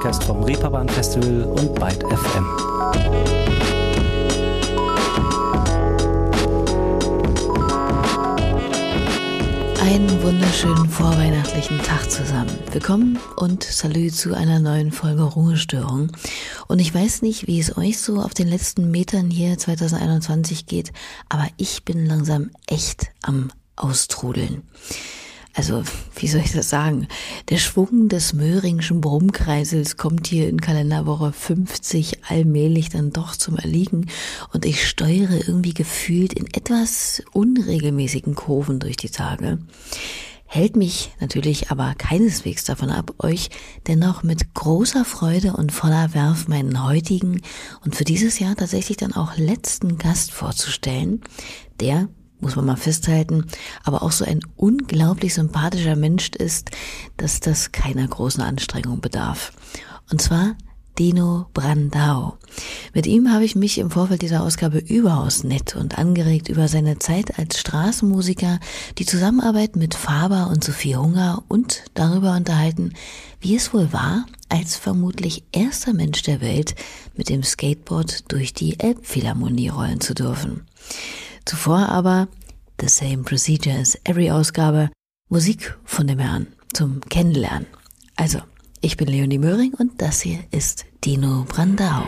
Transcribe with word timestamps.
Podcast 0.00 0.24
vom 0.24 0.42
Reeperbahn 0.44 0.88
Festival 0.88 1.42
und 1.44 1.74
Byte 1.74 2.04
FM. 2.04 2.46
Einen 9.82 10.22
wunderschönen 10.22 10.88
vorweihnachtlichen 10.88 11.82
Tag 11.82 12.10
zusammen. 12.10 12.48
Willkommen 12.72 13.18
und 13.36 13.62
Salü 13.62 14.10
zu 14.10 14.32
einer 14.32 14.58
neuen 14.58 14.90
Folge 14.90 15.22
Ruhestörung. 15.22 16.10
Und 16.66 16.78
ich 16.78 16.94
weiß 16.94 17.20
nicht, 17.20 17.46
wie 17.46 17.60
es 17.60 17.76
euch 17.76 17.98
so 17.98 18.22
auf 18.22 18.32
den 18.32 18.48
letzten 18.48 18.90
Metern 18.90 19.28
hier 19.28 19.58
2021 19.58 20.64
geht, 20.64 20.94
aber 21.28 21.46
ich 21.58 21.84
bin 21.84 22.06
langsam 22.06 22.52
echt 22.66 23.08
am 23.20 23.52
Austrudeln 23.76 24.62
also 25.60 25.82
wie 26.16 26.26
soll 26.26 26.40
ich 26.40 26.52
das 26.52 26.70
sagen? 26.70 27.06
Der 27.50 27.58
Schwung 27.58 28.08
des 28.08 28.32
Möhringschen 28.32 29.02
Brummkreisels 29.02 29.98
kommt 29.98 30.26
hier 30.26 30.48
in 30.48 30.58
Kalenderwoche 30.58 31.32
50 31.32 32.24
allmählich 32.24 32.88
dann 32.88 33.10
doch 33.10 33.36
zum 33.36 33.58
Erliegen 33.58 34.06
und 34.54 34.64
ich 34.64 34.88
steuere 34.88 35.46
irgendwie 35.46 35.74
gefühlt 35.74 36.32
in 36.32 36.46
etwas 36.46 37.22
unregelmäßigen 37.34 38.34
Kurven 38.34 38.80
durch 38.80 38.96
die 38.96 39.10
Tage. 39.10 39.58
Hält 40.46 40.76
mich 40.76 41.12
natürlich 41.20 41.70
aber 41.70 41.94
keineswegs 41.94 42.64
davon 42.64 42.88
ab, 42.88 43.12
euch 43.18 43.50
dennoch 43.86 44.22
mit 44.22 44.54
großer 44.54 45.04
Freude 45.04 45.52
und 45.52 45.72
voller 45.72 46.14
Werf 46.14 46.48
meinen 46.48 46.86
heutigen 46.86 47.42
und 47.84 47.96
für 47.96 48.04
dieses 48.04 48.38
Jahr 48.38 48.56
tatsächlich 48.56 48.96
dann 48.96 49.12
auch 49.12 49.36
letzten 49.36 49.98
Gast 49.98 50.32
vorzustellen, 50.32 51.20
der 51.80 52.08
muss 52.40 52.56
man 52.56 52.66
mal 52.66 52.76
festhalten, 52.76 53.46
aber 53.84 54.02
auch 54.02 54.12
so 54.12 54.24
ein 54.24 54.40
unglaublich 54.56 55.34
sympathischer 55.34 55.96
Mensch 55.96 56.30
ist, 56.30 56.70
dass 57.16 57.40
das 57.40 57.72
keiner 57.72 58.06
großen 58.06 58.42
Anstrengung 58.42 59.00
bedarf. 59.00 59.52
Und 60.10 60.20
zwar 60.20 60.56
Dino 61.00 61.46
Brandau. 61.54 62.36
Mit 62.92 63.06
ihm 63.06 63.32
habe 63.32 63.44
ich 63.44 63.56
mich 63.56 63.78
im 63.78 63.90
Vorfeld 63.90 64.20
dieser 64.20 64.42
Ausgabe 64.42 64.78
überaus 64.78 65.44
nett 65.44 65.74
und 65.74 65.98
angeregt 65.98 66.50
über 66.50 66.68
seine 66.68 66.98
Zeit 66.98 67.38
als 67.38 67.58
Straßenmusiker, 67.58 68.60
die 68.98 69.06
Zusammenarbeit 69.06 69.76
mit 69.76 69.94
Faber 69.94 70.48
und 70.50 70.62
Sophie 70.62 70.96
Hunger 70.96 71.42
und 71.48 71.84
darüber 71.94 72.36
unterhalten, 72.36 72.92
wie 73.40 73.56
es 73.56 73.72
wohl 73.72 73.94
war, 73.94 74.26
als 74.50 74.76
vermutlich 74.76 75.44
erster 75.52 75.94
Mensch 75.94 76.22
der 76.22 76.42
Welt 76.42 76.74
mit 77.16 77.30
dem 77.30 77.42
Skateboard 77.42 78.30
durch 78.30 78.52
die 78.52 78.78
Elbphilharmonie 78.78 79.68
rollen 79.68 80.02
zu 80.02 80.12
dürfen. 80.12 80.66
Zuvor 81.50 81.88
aber 81.88 82.28
The 82.80 82.86
Same 82.86 83.24
Procedure 83.24 83.76
as 83.76 83.98
Every 84.04 84.30
Ausgabe, 84.30 84.88
Musik 85.30 85.76
von 85.84 86.06
dem 86.06 86.20
Herrn 86.20 86.46
zum 86.72 87.00
Kennenlernen. 87.08 87.66
Also, 88.14 88.38
ich 88.80 88.96
bin 88.96 89.08
Leonie 89.08 89.38
Möhring 89.38 89.74
und 89.74 90.00
das 90.00 90.20
hier 90.20 90.44
ist 90.52 90.86
Dino 91.04 91.44
Brandau. 91.48 92.04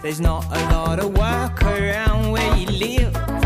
There's 0.00 0.20
not 0.20 0.44
a 0.50 0.72
lot 0.72 0.98
of 0.98 1.14
work 1.18 1.62
around 1.64 2.32
where 2.32 2.56
you 2.56 2.70
live. 2.70 3.45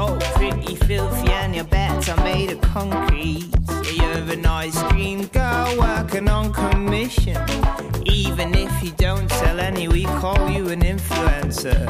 It's 0.00 0.30
pretty 0.36 0.76
filthy 0.76 1.28
and 1.32 1.56
your 1.56 1.64
beds 1.64 2.08
are 2.08 2.22
made 2.22 2.52
of 2.52 2.60
concrete. 2.60 3.50
You're 3.92 4.30
an 4.32 4.46
ice 4.46 4.80
cream 4.84 5.26
girl 5.26 5.76
working 5.76 6.28
on 6.28 6.52
commission. 6.52 7.36
Even 8.04 8.54
if 8.54 8.70
you 8.80 8.92
don't 8.92 9.28
sell 9.28 9.58
any, 9.58 9.88
we 9.88 10.04
call 10.04 10.48
you 10.50 10.68
an 10.68 10.82
influencer. 10.82 11.84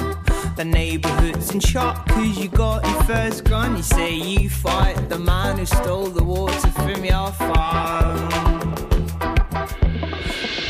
The 0.56 0.64
neighborhood's 0.64 1.50
in 1.50 1.60
shock 1.60 2.08
cause 2.08 2.38
you 2.38 2.48
got 2.48 2.82
your 2.86 3.02
first 3.02 3.44
gun. 3.44 3.76
You 3.76 3.82
say 3.82 4.14
you 4.14 4.48
fight 4.48 5.10
the 5.10 5.18
man 5.18 5.58
who 5.58 5.66
stole 5.66 6.06
the 6.06 6.24
water 6.24 6.70
from 6.70 7.04
your 7.04 7.30
farm. 7.32 8.16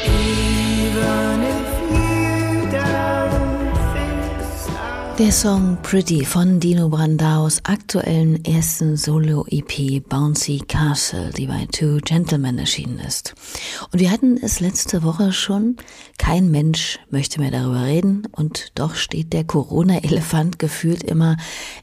Even 0.04 1.42
if 1.44 1.78
Der 5.18 5.32
Song 5.32 5.78
Pretty 5.82 6.24
von 6.24 6.60
Dino 6.60 6.88
Brandaus 6.90 7.58
aktuellen 7.64 8.44
ersten 8.44 8.96
Solo-EP 8.96 10.08
Bouncy 10.08 10.60
Castle, 10.60 11.30
die 11.36 11.48
bei 11.48 11.66
Two 11.72 11.98
Gentlemen 12.04 12.56
erschienen 12.56 13.00
ist. 13.00 13.34
Und 13.90 13.98
wir 13.98 14.12
hatten 14.12 14.36
es 14.40 14.60
letzte 14.60 15.02
Woche 15.02 15.32
schon, 15.32 15.76
kein 16.18 16.52
Mensch 16.52 17.00
möchte 17.10 17.40
mehr 17.40 17.50
darüber 17.50 17.82
reden 17.82 18.28
und 18.30 18.70
doch 18.76 18.94
steht 18.94 19.32
der 19.32 19.42
Corona-Elefant 19.42 20.60
gefühlt 20.60 21.02
immer 21.02 21.36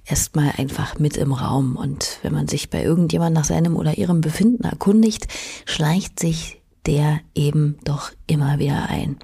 erstmal 0.05 0.53
einfach 0.55 0.97
mit 0.97 1.17
im 1.17 1.33
Raum. 1.33 1.75
Und 1.75 2.19
wenn 2.21 2.31
man 2.31 2.47
sich 2.47 2.69
bei 2.69 2.83
irgendjemand 2.85 3.35
nach 3.35 3.43
seinem 3.43 3.75
oder 3.75 3.97
ihrem 3.97 4.21
Befinden 4.21 4.63
erkundigt, 4.63 5.27
schleicht 5.65 6.21
sich 6.21 6.61
der 6.85 7.19
eben 7.33 7.79
doch 7.83 8.11
immer 8.27 8.59
wieder 8.59 8.87
ein. 8.87 9.17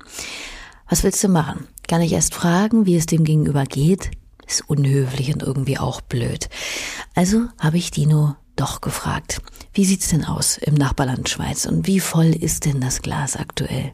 Was 0.89 1.05
willst 1.05 1.23
du 1.23 1.29
machen? 1.29 1.65
Gar 1.87 1.99
nicht 1.99 2.13
erst 2.13 2.33
fragen, 2.33 2.85
wie 2.85 2.95
es 2.95 3.05
dem 3.05 3.23
gegenüber 3.23 3.65
geht, 3.65 4.11
ist 4.47 4.69
unhöflich 4.69 5.33
und 5.33 5.43
irgendwie 5.43 5.77
auch 5.77 6.01
blöd. 6.01 6.49
Also 7.15 7.47
habe 7.59 7.77
ich 7.77 7.91
Dino 7.91 8.35
doch 8.55 8.81
gefragt. 8.81 9.41
Wie 9.73 9.85
sieht's 9.85 10.09
denn 10.09 10.25
aus 10.25 10.57
im 10.57 10.75
Nachbarland 10.75 11.29
Schweiz 11.29 11.65
und 11.65 11.87
wie 11.87 11.99
voll 11.99 12.27
ist 12.27 12.65
denn 12.65 12.81
das 12.81 13.01
Glas 13.01 13.35
aktuell? 13.35 13.93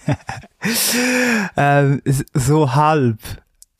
ähm, 1.56 2.02
so 2.34 2.74
halb. 2.74 3.18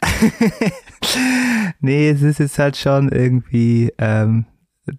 nee, 1.80 2.10
es 2.10 2.22
ist 2.22 2.38
jetzt 2.38 2.58
halt 2.58 2.76
schon 2.76 3.10
irgendwie 3.10 3.92
ähm, 3.98 4.46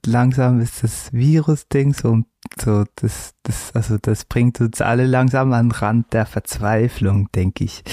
langsam 0.06 0.60
ist 0.60 0.84
das 0.84 1.12
Virus-Ding 1.14 1.94
so, 1.94 2.22
so 2.60 2.86
das, 2.96 3.34
das, 3.44 3.72
also 3.74 3.98
das 3.98 4.26
bringt 4.26 4.60
uns 4.62 4.82
alle 4.82 5.06
langsam 5.06 5.54
an 5.54 5.70
den 5.70 5.72
Rand 5.72 6.14
der 6.14 6.26
Verzweiflung, 6.26 7.32
denke 7.32 7.64
ich. 7.64 7.84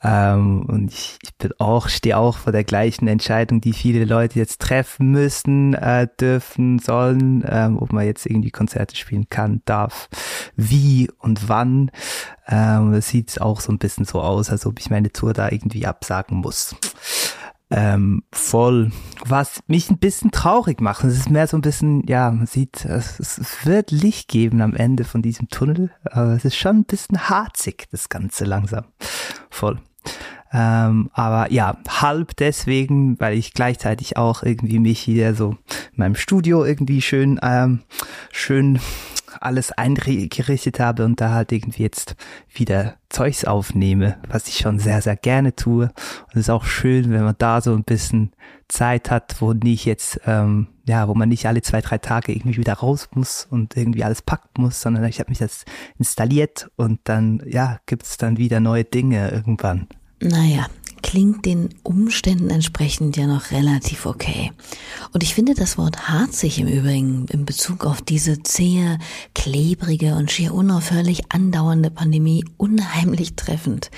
Ähm, 0.00 0.64
und 0.68 0.92
ich, 0.92 1.18
ich 1.22 1.34
bin 1.36 1.50
auch, 1.58 1.88
stehe 1.88 2.16
auch 2.16 2.36
vor 2.36 2.52
der 2.52 2.62
gleichen 2.62 3.08
Entscheidung, 3.08 3.60
die 3.60 3.72
viele 3.72 4.04
Leute 4.04 4.38
jetzt 4.38 4.60
treffen 4.60 5.10
müssen, 5.10 5.74
äh, 5.74 6.06
dürfen, 6.20 6.78
sollen, 6.78 7.44
ähm, 7.48 7.78
ob 7.78 7.92
man 7.92 8.06
jetzt 8.06 8.24
irgendwie 8.24 8.52
Konzerte 8.52 8.94
spielen 8.94 9.28
kann, 9.28 9.60
darf, 9.64 10.08
wie 10.54 11.10
und 11.18 11.48
wann. 11.48 11.90
Ähm, 12.46 12.92
das 12.92 13.08
sieht 13.08 13.40
auch 13.40 13.60
so 13.60 13.72
ein 13.72 13.78
bisschen 13.78 14.04
so 14.04 14.20
aus, 14.20 14.50
als 14.50 14.66
ob 14.66 14.78
ich 14.78 14.88
meine 14.88 15.10
Tour 15.10 15.32
da 15.32 15.50
irgendwie 15.50 15.86
absagen 15.86 16.38
muss 16.38 16.76
ähm, 17.70 18.22
voll, 18.32 18.90
was 19.26 19.60
mich 19.66 19.90
ein 19.90 19.98
bisschen 19.98 20.30
traurig 20.30 20.80
macht. 20.80 21.04
Es 21.04 21.16
ist 21.16 21.30
mehr 21.30 21.46
so 21.46 21.56
ein 21.56 21.62
bisschen, 21.62 22.06
ja, 22.06 22.30
man 22.30 22.46
sieht, 22.46 22.84
es, 22.84 23.18
es 23.18 23.66
wird 23.66 23.90
Licht 23.90 24.28
geben 24.28 24.62
am 24.62 24.74
Ende 24.74 25.04
von 25.04 25.22
diesem 25.22 25.48
Tunnel, 25.48 25.90
aber 26.04 26.32
es 26.32 26.44
ist 26.44 26.56
schon 26.56 26.78
ein 26.78 26.84
bisschen 26.84 27.28
harzig, 27.28 27.88
das 27.90 28.08
Ganze 28.08 28.44
langsam. 28.44 28.84
Voll. 29.50 29.78
Ähm, 30.50 31.10
aber 31.12 31.52
ja, 31.52 31.76
halb 31.88 32.34
deswegen, 32.36 33.20
weil 33.20 33.36
ich 33.36 33.52
gleichzeitig 33.52 34.16
auch 34.16 34.42
irgendwie 34.42 34.78
mich 34.78 34.98
hier 34.98 35.34
so 35.34 35.50
in 35.68 35.96
meinem 35.96 36.14
Studio 36.14 36.64
irgendwie 36.64 37.02
schön, 37.02 37.38
ähm, 37.42 37.82
schön 38.32 38.80
alles 39.40 39.72
eingerichtet 39.72 40.80
habe 40.80 41.04
und 41.04 41.20
da 41.20 41.30
halt 41.30 41.52
irgendwie 41.52 41.82
jetzt 41.82 42.16
wieder 42.52 42.94
Zeugs 43.08 43.44
aufnehme, 43.44 44.18
was 44.28 44.48
ich 44.48 44.58
schon 44.58 44.78
sehr, 44.78 45.00
sehr 45.02 45.16
gerne 45.16 45.54
tue. 45.56 45.84
Und 45.86 46.32
es 46.34 46.40
ist 46.40 46.50
auch 46.50 46.64
schön, 46.64 47.10
wenn 47.10 47.24
man 47.24 47.36
da 47.38 47.60
so 47.60 47.74
ein 47.74 47.84
bisschen 47.84 48.32
Zeit 48.68 49.10
hat, 49.10 49.40
wo 49.40 49.52
nicht 49.52 49.86
jetzt, 49.86 50.20
ähm, 50.26 50.68
ja, 50.86 51.08
wo 51.08 51.14
man 51.14 51.28
nicht 51.28 51.46
alle 51.46 51.62
zwei, 51.62 51.80
drei 51.80 51.98
Tage 51.98 52.32
irgendwie 52.32 52.58
wieder 52.58 52.74
raus 52.74 53.08
muss 53.14 53.46
und 53.50 53.76
irgendwie 53.76 54.04
alles 54.04 54.22
packen 54.22 54.62
muss, 54.62 54.80
sondern 54.80 55.04
ich 55.04 55.20
habe 55.20 55.30
mich 55.30 55.38
das 55.38 55.64
installiert 55.98 56.70
und 56.76 57.00
dann, 57.04 57.42
ja, 57.46 57.78
gibt's 57.86 58.18
dann 58.18 58.36
wieder 58.36 58.60
neue 58.60 58.84
Dinge 58.84 59.30
irgendwann. 59.30 59.88
Naja, 60.20 60.66
klingt 61.02 61.44
den 61.44 61.70
Umständen 61.82 62.50
entsprechend 62.50 63.16
ja 63.16 63.26
noch 63.26 63.50
relativ 63.50 64.06
okay. 64.06 64.52
Und 65.12 65.22
ich 65.22 65.34
finde 65.34 65.54
das 65.54 65.78
Wort 65.78 66.08
harzig 66.08 66.58
im 66.58 66.68
Übrigen 66.68 67.26
in 67.30 67.44
Bezug 67.44 67.84
auf 67.84 68.02
diese 68.02 68.42
zähe, 68.42 68.98
klebrige 69.34 70.14
und 70.14 70.30
schier 70.30 70.54
unaufhörlich 70.54 71.30
andauernde 71.30 71.90
Pandemie 71.90 72.44
unheimlich 72.56 73.34
treffend. 73.34 73.90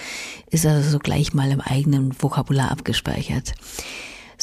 Ist 0.51 0.67
also 0.67 0.99
gleich 0.99 1.35
mal 1.35 1.51
im 1.51 1.61
eigenen 1.61 2.15
Vokabular 2.21 2.71
abgespeichert. 2.71 3.55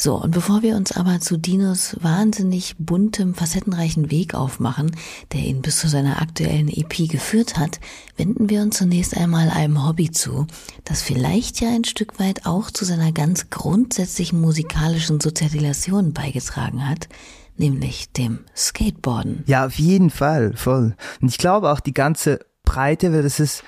So, 0.00 0.14
und 0.14 0.30
bevor 0.30 0.62
wir 0.62 0.76
uns 0.76 0.92
aber 0.92 1.18
zu 1.18 1.36
Dinos 1.36 1.96
wahnsinnig 2.00 2.76
buntem, 2.78 3.34
facettenreichen 3.34 4.12
Weg 4.12 4.32
aufmachen, 4.32 4.94
der 5.32 5.40
ihn 5.40 5.60
bis 5.60 5.80
zu 5.80 5.88
seiner 5.88 6.22
aktuellen 6.22 6.68
EP 6.68 7.08
geführt 7.08 7.56
hat, 7.56 7.80
wenden 8.16 8.48
wir 8.48 8.62
uns 8.62 8.76
zunächst 8.76 9.16
einmal 9.16 9.50
einem 9.50 9.84
Hobby 9.84 10.12
zu, 10.12 10.46
das 10.84 11.02
vielleicht 11.02 11.60
ja 11.60 11.70
ein 11.70 11.82
Stück 11.82 12.20
weit 12.20 12.46
auch 12.46 12.70
zu 12.70 12.84
seiner 12.84 13.10
ganz 13.10 13.50
grundsätzlichen 13.50 14.40
musikalischen 14.40 15.18
Sozialisation 15.18 16.12
beigetragen 16.12 16.88
hat, 16.88 17.08
nämlich 17.56 18.12
dem 18.12 18.44
Skateboarden. 18.56 19.42
Ja, 19.46 19.66
auf 19.66 19.80
jeden 19.80 20.10
Fall, 20.10 20.52
voll. 20.54 20.94
Und 21.20 21.28
ich 21.28 21.38
glaube 21.38 21.72
auch 21.72 21.80
die 21.80 21.94
ganze 21.94 22.38
Breite, 22.62 23.12
weil 23.12 23.24
das 23.24 23.40
ist 23.40 23.64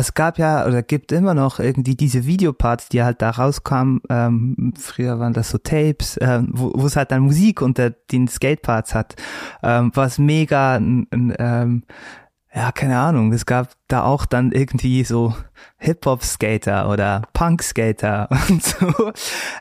es 0.00 0.14
gab 0.14 0.38
ja 0.38 0.66
oder 0.66 0.82
gibt 0.82 1.12
immer 1.12 1.34
noch 1.34 1.58
irgendwie 1.58 1.94
diese 1.94 2.26
Videoparts, 2.26 2.88
die 2.88 3.02
halt 3.02 3.22
da 3.22 3.30
rauskamen. 3.30 4.00
Ähm, 4.08 4.74
früher 4.78 5.18
waren 5.18 5.32
das 5.32 5.50
so 5.50 5.58
Tapes, 5.58 6.18
ähm, 6.20 6.48
wo 6.52 6.86
es 6.86 6.96
halt 6.96 7.10
dann 7.10 7.22
Musik 7.22 7.62
unter 7.62 7.90
den 7.90 8.28
Skateparts 8.28 8.94
hat, 8.94 9.16
ähm, 9.62 9.90
was 9.94 10.18
mega, 10.18 10.76
ähm, 10.76 11.82
ja 12.54 12.72
keine 12.72 12.98
Ahnung. 12.98 13.32
Es 13.32 13.46
gab 13.46 13.70
da 13.88 14.04
auch 14.04 14.26
dann 14.26 14.52
irgendwie 14.52 15.04
so 15.04 15.34
Hip-Hop-Skater 15.78 16.88
oder 16.90 17.22
Punk-Skater 17.32 18.28
und 18.48 18.62
so. 18.62 19.12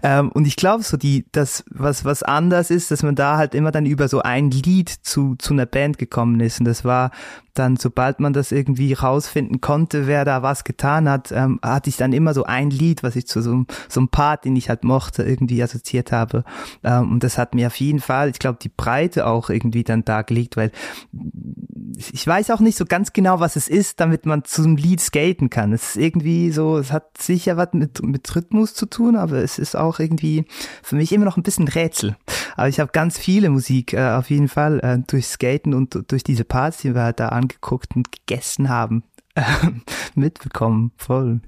Ähm, 0.04 0.30
und 0.32 0.48
ich 0.48 0.56
glaube 0.56 0.84
so 0.84 0.98
die, 0.98 1.26
das, 1.32 1.64
was, 1.70 2.06
was 2.06 2.24
anders 2.24 2.70
ist, 2.70 2.92
dass 2.92 3.04
man 3.04 3.16
da 3.16 3.38
halt 3.38 3.54
immer 3.56 3.72
dann 3.72 3.86
über 3.86 4.08
so 4.08 4.22
ein 4.22 4.50
Lied 4.52 4.90
zu, 4.90 5.36
zu 5.36 5.54
einer 5.54 5.66
Band 5.66 5.98
gekommen 5.98 6.40
ist. 6.40 6.60
Und 6.60 6.66
das 6.66 6.84
war 6.84 7.12
dann, 7.58 7.78
sobald 7.78 8.20
man 8.20 8.34
das 8.34 8.52
irgendwie 8.52 8.94
rausfinden 8.94 9.62
konnte, 9.62 10.08
wer 10.08 10.26
da 10.26 10.44
was 10.44 10.64
getan 10.64 11.10
hat, 11.10 11.32
ähm, 11.32 11.60
hatte 11.64 11.90
ich 11.90 11.98
dann 11.98 12.14
immer 12.14 12.34
so 12.34 12.44
ein 12.44 12.70
Lied, 12.70 13.04
was 13.04 13.16
ich 13.16 13.28
zu 13.28 13.42
so, 13.42 13.66
so 13.90 14.00
einem 14.00 14.10
Part, 14.10 14.46
den 14.46 14.56
ich 14.56 14.70
halt 14.70 14.84
mochte, 14.84 15.24
irgendwie 15.24 15.62
assoziiert 15.64 16.12
habe. 16.12 16.44
Ähm, 16.84 17.12
und 17.12 17.24
das 17.24 17.38
hat 17.38 17.56
mir 17.56 17.68
auf 17.68 17.76
jeden 17.76 18.00
Fall, 18.00 18.30
ich 18.30 18.40
glaube, 18.40 18.60
die 18.62 18.70
Breite 18.70 19.26
auch 19.26 19.50
irgendwie 19.50 19.84
dann 19.84 20.06
dargelegt, 20.06 20.58
weil 20.58 20.72
ich 22.12 22.26
weiß 22.26 22.52
auch 22.52 22.60
nicht 22.60 22.78
so 22.78 22.86
ganz 22.86 23.14
genau, 23.14 23.40
was 23.40 23.56
es 23.56 23.68
ist, 23.68 24.00
damit 24.00 24.26
man 24.26 24.44
zu 24.44 24.64
einem 24.64 24.76
Lied 24.76 25.02
skaten 25.02 25.50
kann. 25.50 25.74
Es 25.74 25.87
ist 25.90 25.98
irgendwie 25.98 26.52
so, 26.52 26.78
es 26.78 26.92
hat 26.92 27.18
sicher 27.18 27.58
was 27.58 27.74
mit, 27.74 28.02
mit 28.04 28.36
Rhythmus 28.36 28.74
zu 28.74 28.86
tun, 28.86 29.16
aber 29.16 29.38
es 29.38 29.60
ist 29.60 29.76
auch 29.76 30.00
irgendwie 30.00 30.46
für 30.84 30.96
mich 30.96 31.12
immer 31.12 31.26
noch 31.26 31.38
ein 31.38 31.44
bisschen 31.44 31.68
Rätsel. 31.68 32.16
Aber 32.56 32.68
ich 32.68 32.80
habe 32.80 32.92
ganz 32.92 33.18
viele 33.18 33.50
Musik 33.50 33.94
äh, 33.94 34.12
auf 34.12 34.30
jeden 34.30 34.48
Fall 34.48 34.80
äh, 34.80 35.00
durch 35.08 35.28
Skaten 35.28 35.74
und 35.74 36.12
durch 36.12 36.24
diese 36.24 36.44
Parts, 36.44 36.80
die 36.80 36.96
wir 36.96 37.04
halt 37.04 37.20
da 37.20 37.30
angeguckt 37.30 37.96
und 37.96 38.12
gegessen 38.12 38.70
haben, 38.70 39.04
mitbekommen. 40.16 40.92
Voll. 40.98 41.42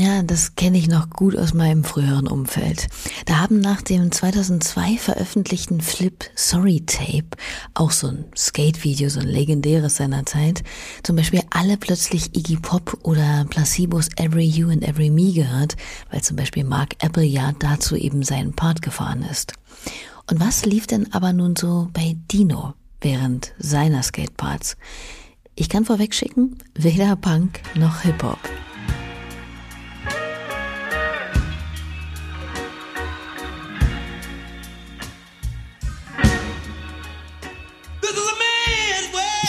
Ja, 0.00 0.22
das 0.22 0.54
kenne 0.54 0.78
ich 0.78 0.86
noch 0.86 1.10
gut 1.10 1.36
aus 1.36 1.54
meinem 1.54 1.82
früheren 1.82 2.28
Umfeld. 2.28 2.86
Da 3.26 3.38
haben 3.38 3.58
nach 3.58 3.82
dem 3.82 4.12
2002 4.12 4.96
veröffentlichten 4.96 5.80
Flip 5.80 6.24
Sorry 6.36 6.84
Tape, 6.86 7.30
auch 7.74 7.90
so 7.90 8.06
ein 8.06 8.24
Skate-Video, 8.36 9.08
so 9.08 9.18
ein 9.18 9.26
legendäres 9.26 9.96
seiner 9.96 10.24
Zeit, 10.24 10.62
zum 11.02 11.16
Beispiel 11.16 11.40
alle 11.50 11.76
plötzlich 11.76 12.36
Iggy 12.36 12.58
Pop 12.58 12.96
oder 13.02 13.44
Placebos 13.50 14.08
Every 14.14 14.44
You 14.44 14.70
and 14.70 14.86
Every 14.86 15.10
Me 15.10 15.32
gehört, 15.32 15.76
weil 16.12 16.22
zum 16.22 16.36
Beispiel 16.36 16.62
Mark 16.62 16.94
Appleyard 17.02 17.56
dazu 17.58 17.96
eben 17.96 18.22
seinen 18.22 18.52
Part 18.52 18.82
gefahren 18.82 19.26
ist. 19.28 19.54
Und 20.30 20.38
was 20.38 20.64
lief 20.64 20.86
denn 20.86 21.12
aber 21.12 21.32
nun 21.32 21.56
so 21.56 21.88
bei 21.92 22.16
Dino 22.30 22.74
während 23.00 23.52
seiner 23.58 24.04
Skateparts? 24.04 24.76
Ich 25.56 25.68
kann 25.68 25.84
vorwegschicken, 25.84 26.56
weder 26.76 27.16
Punk 27.16 27.58
noch 27.74 28.02
Hip-Hop. 28.02 28.38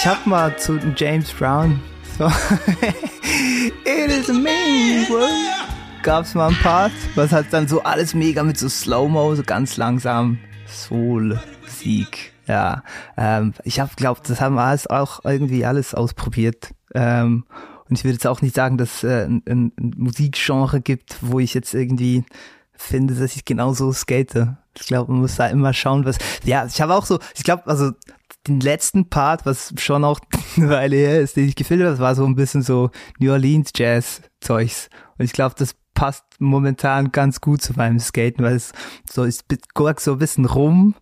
Ich 0.02 0.08
hab 0.08 0.26
mal 0.26 0.58
zu 0.58 0.80
James 0.96 1.30
Brown 1.34 1.78
so 2.18 2.28
It 3.84 4.10
is 4.10 4.30
mean 4.30 5.06
world 5.10 5.30
gab's 6.04 6.34
mal 6.36 6.48
ein 6.48 6.56
Part, 6.64 6.94
was 7.16 7.34
hat 7.34 7.48
dann 7.52 7.68
so 7.68 7.84
alles 7.84 8.14
mega 8.14 8.42
mit 8.44 8.58
so 8.58 8.70
Slow-Mo, 8.70 9.36
so 9.36 9.44
ganz 9.44 9.76
langsam 9.76 10.40
Soul, 10.66 11.38
Sieg. 11.68 12.32
Ja, 12.48 12.84
ähm, 13.18 13.54
ich 13.66 13.82
habe 13.82 13.92
glaubt, 13.98 14.30
das 14.30 14.40
haben 14.40 14.56
wir 14.56 14.62
alles 14.62 14.88
auch 14.88 15.26
irgendwie 15.26 15.66
alles 15.66 15.94
ausprobiert. 15.94 16.70
Ähm, 16.96 17.44
und 17.90 17.98
ich 17.98 18.06
würde 18.06 18.14
jetzt 18.14 18.28
auch 18.28 18.42
nicht 18.42 18.56
sagen, 18.56 18.78
dass 18.78 19.04
äh, 19.04 19.26
ein, 19.26 19.44
ein 19.50 19.74
Musikgenre 19.98 20.80
gibt, 20.80 21.18
wo 21.20 21.40
ich 21.40 21.54
jetzt 21.54 21.74
irgendwie 21.74 22.24
finde, 22.72 23.16
dass 23.16 23.36
ich 23.36 23.44
genauso 23.44 23.92
skate. 23.92 24.48
Ich 24.80 24.88
glaube, 24.88 25.12
man 25.12 25.20
muss 25.20 25.36
da 25.36 25.48
immer 25.48 25.74
schauen, 25.74 26.06
was. 26.06 26.18
Ja, 26.46 26.66
ich 26.66 26.80
habe 26.80 26.96
auch 26.96 27.06
so, 27.06 27.20
ich 27.36 27.44
glaube, 27.44 27.68
also 27.68 27.92
den 28.48 28.60
letzten 28.60 29.10
Part, 29.10 29.46
was 29.46 29.74
schon 29.78 30.04
auch 30.04 30.20
eine 30.58 30.70
Weile 30.70 30.96
her 30.96 31.22
ist, 31.22 31.36
den 31.36 31.48
ich 31.48 31.56
gefilmt 31.56 31.84
habe, 31.84 32.00
war 32.00 32.16
so 32.16 32.26
ein 32.26 32.36
bisschen 32.36 32.62
so 32.62 32.92
New 33.20 33.32
Orleans 33.32 33.72
Jazz 33.76 34.22
Zeugs. 34.42 34.90
Und 35.18 35.26
ich 35.26 35.34
glaube, 35.34 35.56
das 35.58 35.76
passt 36.00 36.24
momentan 36.40 37.12
ganz 37.12 37.42
gut 37.42 37.62
zu 37.62 37.74
meinem 37.74 38.00
Skaten, 38.00 38.42
weil 38.42 38.56
es 38.56 38.72
so 39.12 39.26
ist 39.26 39.44
so 39.98 40.14
ein 40.14 40.18
bisschen 40.18 40.46
rum. 40.46 40.96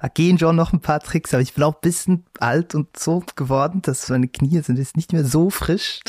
Da 0.00 0.08
gehen 0.08 0.40
schon 0.40 0.56
noch 0.56 0.72
ein 0.72 0.80
paar 0.80 0.98
Tricks, 0.98 1.32
aber 1.32 1.42
ich 1.42 1.54
bin 1.54 1.62
auch 1.62 1.74
ein 1.74 1.80
bisschen 1.82 2.24
alt 2.40 2.74
und 2.74 2.98
so 2.98 3.22
geworden, 3.36 3.80
dass 3.82 4.08
meine 4.08 4.26
Knie 4.26 4.60
sind 4.60 4.78
jetzt 4.78 4.96
nicht 4.96 5.12
mehr 5.12 5.24
so 5.24 5.50
frisch. 5.50 6.00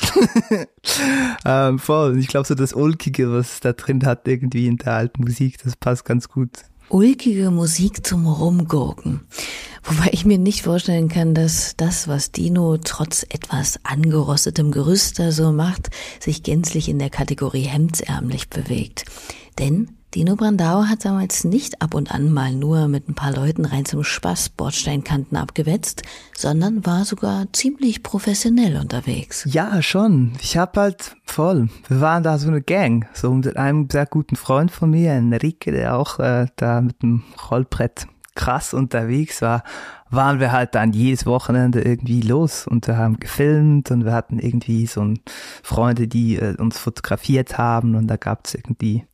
ähm, 1.45 1.77
voll. 1.77 2.17
Ich 2.17 2.29
glaube 2.29 2.47
so 2.47 2.55
das 2.55 2.73
Ulkige, 2.73 3.31
was 3.31 3.59
da 3.59 3.73
drin 3.73 4.05
hat, 4.07 4.27
irgendwie 4.27 4.65
in 4.65 4.77
der 4.77 4.93
alten 4.93 5.21
Musik, 5.21 5.61
das 5.63 5.75
passt 5.75 6.05
ganz 6.05 6.27
gut 6.27 6.61
ulkige 6.91 7.51
Musik 7.51 8.05
zum 8.05 8.27
Rumgurken. 8.27 9.21
Wobei 9.83 10.09
ich 10.11 10.25
mir 10.25 10.37
nicht 10.37 10.63
vorstellen 10.63 11.09
kann, 11.09 11.33
dass 11.33 11.75
das, 11.75 12.07
was 12.07 12.31
Dino 12.31 12.77
trotz 12.77 13.23
etwas 13.23 13.79
angerostetem 13.83 14.71
Gerüst 14.71 15.17
da 15.17 15.31
so 15.31 15.51
macht, 15.51 15.89
sich 16.19 16.43
gänzlich 16.43 16.89
in 16.89 16.99
der 16.99 17.09
Kategorie 17.09 17.63
hemdsärmlich 17.63 18.49
bewegt. 18.49 19.05
Denn 19.57 19.97
Dino 20.13 20.35
Brandau 20.35 20.83
hat 20.89 21.05
damals 21.05 21.45
nicht 21.45 21.81
ab 21.81 21.93
und 21.93 22.11
an 22.13 22.33
mal 22.33 22.51
nur 22.51 22.89
mit 22.89 23.07
ein 23.07 23.15
paar 23.15 23.31
Leuten 23.31 23.63
rein 23.63 23.85
zum 23.85 24.03
Spaß 24.03 24.49
Bordsteinkanten 24.49 25.37
abgewetzt, 25.37 26.03
sondern 26.35 26.85
war 26.85 27.05
sogar 27.05 27.45
ziemlich 27.53 28.03
professionell 28.03 28.75
unterwegs. 28.75 29.47
Ja, 29.49 29.81
schon. 29.81 30.33
Ich 30.41 30.57
hab 30.57 30.75
halt 30.75 31.15
voll. 31.23 31.69
Wir 31.87 32.01
waren 32.01 32.23
da 32.23 32.37
so 32.37 32.49
eine 32.49 32.61
Gang, 32.61 33.07
so 33.13 33.33
mit 33.33 33.55
einem 33.55 33.87
sehr 33.89 34.05
guten 34.05 34.35
Freund 34.35 34.69
von 34.69 34.89
mir, 34.89 35.13
Enrique, 35.13 35.71
der 35.71 35.95
auch 35.95 36.19
äh, 36.19 36.47
da 36.57 36.81
mit 36.81 37.01
dem 37.01 37.23
Rollbrett 37.49 38.05
krass 38.35 38.73
unterwegs 38.73 39.41
war, 39.41 39.63
waren 40.09 40.41
wir 40.41 40.51
halt 40.51 40.75
dann 40.75 40.91
jedes 40.91 41.25
Wochenende 41.25 41.81
irgendwie 41.81 42.21
los 42.21 42.67
und 42.67 42.85
wir 42.87 42.97
haben 42.97 43.17
gefilmt 43.17 43.91
und 43.91 44.03
wir 44.03 44.11
hatten 44.11 44.39
irgendwie 44.39 44.87
so 44.87 45.01
ein 45.01 45.19
Freunde, 45.63 46.09
die 46.09 46.35
äh, 46.35 46.57
uns 46.57 46.77
fotografiert 46.77 47.57
haben 47.57 47.95
und 47.95 48.07
da 48.07 48.17
gab's 48.17 48.53
irgendwie 48.53 49.05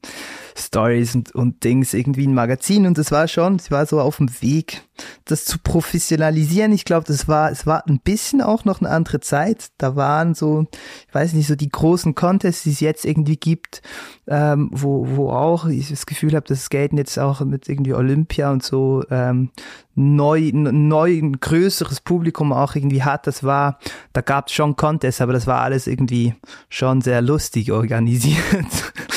Stories 0.58 1.16
und, 1.16 1.34
und 1.36 1.64
Dings, 1.64 1.94
irgendwie 1.94 2.26
ein 2.28 2.34
Magazin 2.34 2.86
und 2.86 2.98
das 2.98 3.12
war 3.12 3.28
schon, 3.28 3.56
es 3.56 3.72
war 3.72 3.86
so 3.86 4.02
auf 4.02 4.18
dem 4.18 4.30
Weg, 4.42 4.82
das 5.26 5.46
zu 5.46 5.60
professionalisieren. 5.60 6.72
Ich 6.72 6.86
glaube, 6.86 7.06
das 7.08 7.28
war, 7.28 7.52
es 7.52 7.66
war 7.66 7.88
ein 7.88 8.00
bisschen 8.00 8.42
auch 8.42 8.66
noch 8.66 8.82
eine 8.82 8.90
andere 8.90 9.20
Zeit. 9.20 9.68
Da 9.78 9.96
waren 9.96 10.34
so, 10.34 10.66
ich 11.08 11.14
weiß 11.14 11.34
nicht, 11.34 11.48
so 11.48 11.56
die 11.56 11.70
großen 11.70 12.16
Contests, 12.16 12.64
die 12.64 12.72
es 12.72 12.80
jetzt 12.80 13.06
irgendwie 13.06 13.38
gibt, 13.38 13.82
ähm, 14.28 14.70
wo, 14.74 15.08
wo 15.10 15.30
auch 15.30 15.68
ich 15.68 15.90
das 15.90 16.06
Gefühl 16.06 16.36
habe, 16.36 16.48
dass 16.48 16.66
Skaten 16.66 16.98
jetzt 16.98 17.18
auch 17.20 17.42
mit 17.42 17.70
irgendwie 17.70 17.94
Olympia 17.94 18.52
und 18.52 18.64
so 18.64 19.04
ähm, 19.10 19.52
neu, 19.96 20.52
neu 20.54 21.18
ein 21.18 21.40
größeres 21.40 22.02
Publikum 22.02 22.54
auch 22.54 22.76
irgendwie 22.76 23.04
hat. 23.04 23.28
Das 23.28 23.44
war, 23.44 23.80
da 24.14 24.22
gab 24.22 24.48
es 24.48 24.54
schon 24.54 24.76
Contests, 24.76 25.22
aber 25.22 25.34
das 25.34 25.48
war 25.48 25.62
alles 25.62 25.88
irgendwie 25.88 26.36
schon 26.70 27.02
sehr 27.02 27.22
lustig 27.22 27.72
organisiert. 27.72 28.38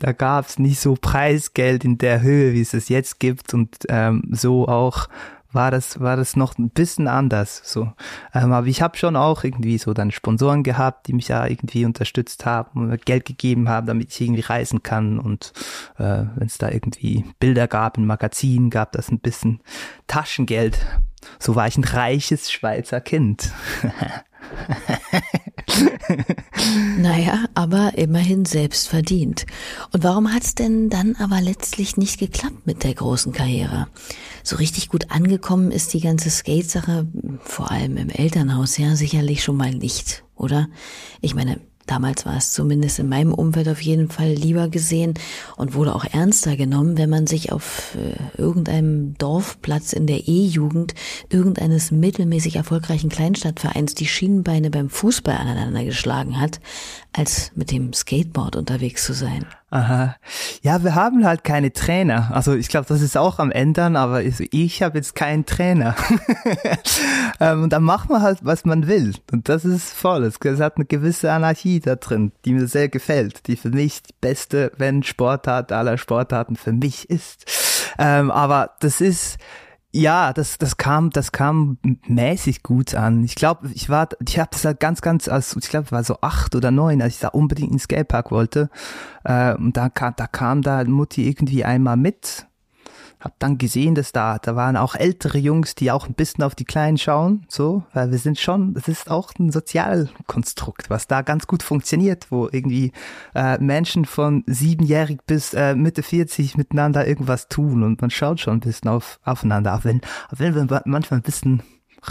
da 0.00 0.12
gab 0.12 0.46
es 0.46 0.58
nicht 0.58 0.80
so 0.80 0.96
Preisgeld 1.00 1.84
in 1.84 1.98
der 1.98 2.22
Höhe, 2.22 2.52
wie 2.54 2.62
es 2.62 2.74
es 2.74 2.88
jetzt 2.88 3.20
gibt. 3.20 3.54
Und 3.54 3.76
ähm, 3.88 4.24
so 4.30 4.66
auch 4.66 5.08
war 5.52 5.70
das 5.70 6.00
war 6.00 6.16
das 6.16 6.36
noch 6.36 6.56
ein 6.58 6.70
bisschen 6.70 7.08
anders 7.08 7.60
so. 7.64 7.92
Ähm, 8.32 8.52
aber 8.52 8.66
ich 8.66 8.82
habe 8.82 8.96
schon 8.96 9.16
auch 9.16 9.44
irgendwie 9.44 9.78
so 9.78 9.92
dann 9.92 10.10
Sponsoren 10.10 10.62
gehabt 10.62 11.08
die 11.08 11.12
mich 11.12 11.28
ja 11.28 11.46
irgendwie 11.46 11.84
unterstützt 11.84 12.46
haben 12.46 12.90
und 12.90 13.04
Geld 13.04 13.24
gegeben 13.24 13.68
haben 13.68 13.86
damit 13.86 14.10
ich 14.10 14.20
irgendwie 14.20 14.42
reisen 14.42 14.82
kann. 14.82 15.18
Und 15.18 15.52
äh, 15.98 16.24
wenn 16.34 16.46
es 16.46 16.58
da 16.58 16.70
irgendwie 16.70 17.24
Bilder 17.38 17.68
gab 17.68 17.98
in 17.98 18.06
Magazinen 18.06 18.70
gab 18.70 18.92
das 18.92 19.10
ein 19.10 19.20
bisschen 19.20 19.60
Taschengeld. 20.06 20.78
So 21.38 21.54
war 21.54 21.66
ich 21.66 21.76
ein 21.76 21.84
reiches 21.84 22.50
Schweizer 22.50 23.00
Kind 23.00 23.52
naja, 26.98 27.46
aber 27.54 27.96
immerhin 27.96 28.44
selbst 28.44 28.88
verdient. 28.88 29.46
Und 29.92 30.04
warum 30.04 30.32
hat's 30.32 30.54
denn 30.54 30.90
dann 30.90 31.16
aber 31.16 31.40
letztlich 31.40 31.96
nicht 31.96 32.18
geklappt 32.18 32.66
mit 32.66 32.84
der 32.84 32.94
großen 32.94 33.32
Karriere? 33.32 33.88
So 34.42 34.56
richtig 34.56 34.88
gut 34.88 35.10
angekommen 35.10 35.70
ist 35.70 35.92
die 35.94 36.00
ganze 36.00 36.30
Skate-Sache, 36.30 37.06
vor 37.42 37.70
allem 37.70 37.96
im 37.96 38.10
Elternhaus 38.10 38.76
ja, 38.76 38.96
sicherlich 38.96 39.42
schon 39.42 39.56
mal 39.56 39.74
nicht, 39.74 40.24
oder? 40.34 40.68
Ich 41.20 41.34
meine, 41.34 41.60
Damals 41.86 42.24
war 42.24 42.36
es 42.36 42.52
zumindest 42.52 42.98
in 42.98 43.08
meinem 43.08 43.34
Umfeld 43.34 43.68
auf 43.68 43.80
jeden 43.80 44.08
Fall 44.08 44.30
lieber 44.30 44.68
gesehen 44.68 45.14
und 45.56 45.74
wurde 45.74 45.94
auch 45.94 46.04
ernster 46.04 46.56
genommen, 46.56 46.96
wenn 46.98 47.10
man 47.10 47.26
sich 47.26 47.52
auf 47.52 47.96
äh, 47.96 48.40
irgendeinem 48.40 49.14
Dorfplatz 49.18 49.92
in 49.92 50.06
der 50.06 50.28
E-Jugend 50.28 50.94
irgendeines 51.30 51.90
mittelmäßig 51.90 52.56
erfolgreichen 52.56 53.10
Kleinstadtvereins 53.10 53.94
die 53.94 54.06
Schienenbeine 54.06 54.70
beim 54.70 54.88
Fußball 54.88 55.36
aneinander 55.36 55.84
geschlagen 55.84 56.40
hat, 56.40 56.60
als 57.12 57.50
mit 57.54 57.72
dem 57.72 57.92
Skateboard 57.92 58.56
unterwegs 58.56 59.04
zu 59.04 59.12
sein. 59.12 59.44
Aha. 59.70 60.16
Ja, 60.62 60.82
wir 60.82 60.94
haben 60.94 61.24
halt 61.24 61.44
keine 61.44 61.72
Trainer. 61.72 62.30
Also 62.32 62.54
ich 62.54 62.68
glaube, 62.68 62.86
das 62.88 63.00
ist 63.00 63.16
auch 63.16 63.38
am 63.38 63.50
Ändern, 63.50 63.96
aber 63.96 64.22
ich 64.22 64.82
habe 64.82 64.98
jetzt 64.98 65.14
keinen 65.14 65.46
Trainer. 65.46 65.94
ähm, 67.40 67.64
und 67.64 67.72
dann 67.72 67.82
macht 67.82 68.10
man 68.10 68.22
halt, 68.22 68.38
was 68.42 68.64
man 68.64 68.86
will. 68.86 69.14
Und 69.32 69.48
das 69.48 69.64
ist 69.64 69.92
voll. 69.92 70.24
Es 70.24 70.38
hat 70.60 70.76
eine 70.76 70.86
gewisse 70.86 71.32
Anarchie 71.32 71.80
da 71.80 71.96
drin, 71.96 72.32
die 72.44 72.52
mir 72.52 72.66
sehr 72.66 72.88
gefällt, 72.88 73.46
die 73.46 73.56
für 73.56 73.70
mich 73.70 74.02
die 74.02 74.14
beste, 74.20 74.72
wenn 74.76 75.02
Sportart 75.02 75.72
aller 75.72 75.98
Sportarten 75.98 76.56
für 76.56 76.72
mich 76.72 77.08
ist. 77.08 77.44
Ähm, 77.98 78.30
aber 78.30 78.72
das 78.80 79.00
ist, 79.00 79.38
ja, 79.92 80.32
das, 80.32 80.58
das 80.58 80.76
kam, 80.76 81.10
das 81.10 81.32
kam 81.32 81.78
mäßig 82.06 82.62
gut 82.62 82.94
an. 82.94 83.24
Ich 83.24 83.34
glaube, 83.34 83.68
ich 83.74 83.88
war, 83.88 84.08
ich 84.26 84.38
habe 84.38 84.50
das 84.52 84.64
halt 84.64 84.78
ganz, 84.78 85.00
ganz, 85.00 85.26
als 85.26 85.56
ich 85.56 85.68
glaube, 85.68 85.90
war 85.90 86.04
so 86.04 86.18
acht 86.20 86.54
oder 86.54 86.70
neun, 86.70 87.02
als 87.02 87.14
ich 87.14 87.20
da 87.20 87.28
unbedingt 87.28 87.72
ins 87.72 87.84
Skatepark 87.84 88.30
wollte. 88.30 88.70
Äh, 89.24 89.54
und 89.54 89.76
da 89.76 89.88
kam, 89.88 90.14
da 90.16 90.26
kam 90.28 90.62
da 90.62 90.84
Mutti 90.84 91.28
irgendwie 91.28 91.64
einmal 91.64 91.96
mit 91.96 92.46
hab 93.20 93.38
dann 93.38 93.58
gesehen, 93.58 93.94
dass 93.94 94.12
da, 94.12 94.38
da 94.38 94.56
waren 94.56 94.76
auch 94.76 94.94
ältere 94.94 95.38
Jungs, 95.38 95.74
die 95.74 95.90
auch 95.90 96.08
ein 96.08 96.14
bisschen 96.14 96.42
auf 96.42 96.54
die 96.54 96.64
Kleinen 96.64 96.98
schauen, 96.98 97.44
so, 97.48 97.84
weil 97.92 98.10
wir 98.10 98.18
sind 98.18 98.38
schon, 98.38 98.74
das 98.74 98.88
ist 98.88 99.10
auch 99.10 99.32
ein 99.38 99.52
Sozialkonstrukt, 99.52 100.90
was 100.90 101.06
da 101.06 101.22
ganz 101.22 101.46
gut 101.46 101.62
funktioniert, 101.62 102.30
wo 102.30 102.48
irgendwie 102.50 102.92
äh, 103.34 103.58
Menschen 103.58 104.04
von 104.04 104.42
siebenjährig 104.46 105.20
bis 105.26 105.54
äh, 105.54 105.74
Mitte 105.74 106.02
40 106.02 106.56
miteinander 106.56 107.06
irgendwas 107.06 107.48
tun 107.48 107.82
und 107.82 108.00
man 108.00 108.10
schaut 108.10 108.40
schon 108.40 108.54
ein 108.54 108.60
bisschen 108.60 108.90
auf, 108.90 109.20
aufeinander, 109.24 109.74
auch 109.74 109.84
wenn, 109.84 110.00
auch 110.28 110.38
wenn 110.38 110.54
wir 110.54 110.82
manchmal 110.86 111.20
ein 111.20 111.24
bisschen 111.24 111.62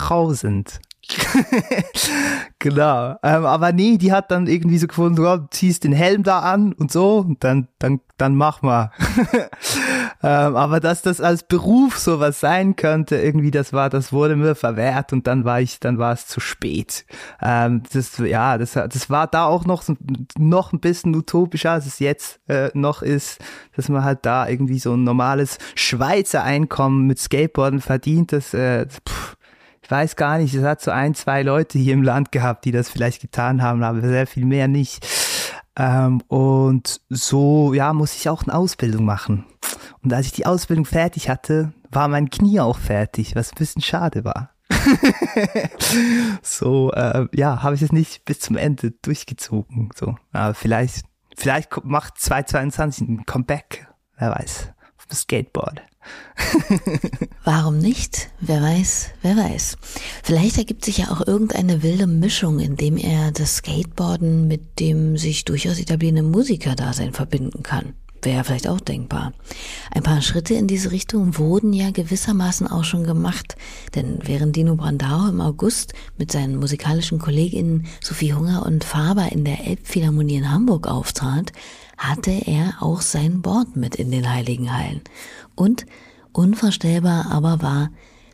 rau 0.10 0.34
sind. 0.34 0.80
genau. 2.60 3.16
Ähm, 3.24 3.46
aber 3.46 3.72
nee, 3.72 3.98
die 3.98 4.12
hat 4.12 4.32
dann 4.32 4.48
irgendwie 4.48 4.78
so 4.78 4.88
gefunden, 4.88 5.26
oh, 5.26 5.48
ziehst 5.50 5.84
den 5.84 5.94
Helm 5.94 6.24
da 6.24 6.40
an 6.40 6.74
und 6.74 6.92
so 6.92 7.20
und 7.20 7.44
dann, 7.44 7.68
dann, 7.80 8.02
dann 8.18 8.36
mach 8.36 8.62
mal. 8.62 8.92
ähm, 10.24 10.56
aber 10.56 10.80
dass 10.80 11.02
das 11.02 11.20
als 11.20 11.44
Beruf 11.44 11.98
sowas 11.98 12.40
sein 12.40 12.76
könnte, 12.76 13.16
irgendwie, 13.18 13.52
das 13.52 13.74
war, 13.74 13.90
das 13.90 14.14
wurde 14.14 14.36
mir 14.36 14.56
verwehrt 14.56 15.12
und 15.14 15.26
dann 15.26 15.46
war 15.46 15.62
ich, 15.62 15.80
dann 15.80 15.98
war 15.98 16.14
es 16.14 16.28
zu 16.28 16.40
spät. 16.40 17.06
Ähm, 17.42 17.84
das, 17.92 18.18
ja, 18.20 18.58
das, 18.58 18.74
das 18.74 19.10
war 19.10 19.28
da 19.28 19.46
auch 19.46 19.66
noch, 19.66 19.84
noch 20.38 20.74
ein 20.74 20.80
bisschen 20.80 21.16
utopischer, 21.16 21.72
als 21.72 21.88
es 21.88 22.00
jetzt 22.00 22.40
äh, 22.48 22.70
noch 22.74 23.02
ist, 23.02 23.40
dass 23.76 23.90
man 23.90 24.04
halt 24.04 24.20
da 24.26 24.48
irgendwie 24.48 24.80
so 24.80 24.94
ein 24.94 25.04
normales 25.04 25.58
Schweizer 25.76 26.44
Einkommen 26.44 27.08
mit 27.08 27.20
Skateboarden 27.20 27.82
verdient, 27.82 28.32
das, 28.32 28.54
äh, 28.54 28.86
pff, 28.88 29.38
weiß 29.90 30.16
gar 30.16 30.38
nicht, 30.38 30.54
es 30.54 30.64
hat 30.64 30.82
so 30.82 30.92
ein, 30.92 31.16
zwei 31.16 31.44
Leute 31.44 31.80
hier 31.80 31.94
im 31.94 32.04
Land 32.04 32.32
gehabt, 32.32 32.66
die 32.66 32.72
das 32.72 32.90
vielleicht 32.90 33.22
getan 33.22 33.62
haben, 33.62 33.84
aber 33.84 34.02
sehr 34.02 34.28
viel 34.28 34.46
mehr 34.46 34.68
nicht. 34.68 35.06
Ähm, 35.76 36.22
und 36.28 37.02
so, 37.10 37.74
ja, 37.74 37.94
muss 37.94 38.16
ich 38.16 38.30
auch 38.30 38.44
eine 38.44 38.54
Ausbildung 38.54 39.06
machen. 39.06 39.46
Und 40.04 40.14
als 40.14 40.28
ich 40.28 40.32
die 40.34 40.46
Ausbildung 40.46 40.86
fertig 40.86 41.30
hatte, 41.30 41.74
war 41.90 42.08
mein 42.08 42.30
Knie 42.30 42.60
auch 42.60 42.78
fertig, 42.78 43.36
was 43.36 43.52
ein 43.52 43.58
bisschen 43.58 43.82
schade 43.82 44.24
war. 44.24 44.52
so, 46.42 46.92
äh, 46.92 47.28
ja, 47.34 47.64
habe 47.64 47.76
ich 47.76 47.82
es 47.82 47.92
nicht 47.92 48.26
bis 48.26 48.40
zum 48.40 48.58
Ende 48.58 48.92
durchgezogen. 48.92 49.90
So, 49.96 50.16
aber 50.32 50.54
vielleicht, 50.54 51.06
vielleicht 51.36 51.84
macht 51.84 52.20
2022 52.20 53.08
ein 53.08 53.26
Comeback. 53.26 53.88
Wer 54.18 54.32
weiß. 54.32 54.72
Auf 54.98 55.06
dem 55.08 55.16
Skateboard. 55.16 55.82
Warum 57.44 57.78
nicht? 57.80 58.30
Wer 58.40 58.62
weiß, 58.62 59.10
wer 59.22 59.36
weiß. 59.36 59.78
Vielleicht 60.24 60.58
ergibt 60.58 60.86
sich 60.86 61.00
ja 61.00 61.12
auch 61.12 61.26
irgendeine 61.26 61.84
wilde 61.84 62.08
Mischung, 62.08 62.60
indem 62.60 62.98
er 62.98 63.32
das 63.32 63.58
Skateboarden 63.58 64.48
mit 64.48 64.80
dem 64.80 65.18
sich 65.18 65.46
durchaus 65.46 65.80
etablierenden 65.80 66.32
Musikerdasein 66.32 67.14
verbinden 67.14 67.64
kann. 67.64 67.94
Wäre 68.22 68.44
vielleicht 68.44 68.68
auch 68.68 68.82
denkbar. 68.82 69.32
Ein 69.92 70.04
paar 70.04 70.22
Schritte 70.22 70.54
in 70.54 70.68
diese 70.68 70.92
Richtung 70.92 71.38
wurden 71.38 71.72
ja 71.72 71.92
gewissermaßen 71.92 72.68
auch 72.68 72.84
schon 72.84 73.06
gemacht, 73.06 73.56
denn 73.96 74.20
während 74.24 74.58
Dino 74.58 74.76
Brandau 74.76 75.28
im 75.30 75.40
August 75.40 75.94
mit 76.18 76.32
seinen 76.32 76.58
musikalischen 76.58 77.20
Kolleginnen 77.20 77.88
Sophie 78.04 78.34
Hunger 78.34 78.66
und 78.66 78.84
Faber 78.84 79.32
in 79.32 79.46
der 79.46 79.66
Elbphilharmonie 79.66 80.36
in 80.36 80.52
Hamburg 80.52 80.88
auftrat, 80.88 81.54
hatte 81.98 82.32
er 82.32 82.76
auch 82.82 83.02
sein 83.02 83.42
Board 83.42 83.78
mit 83.78 83.96
in 83.96 84.12
den 84.12 84.30
Heiligen 84.30 84.76
Hallen. 84.76 85.02
Und, 85.60 85.86
unvorstellbar 86.32 87.26
aber 87.32 87.62
war, 87.62 87.90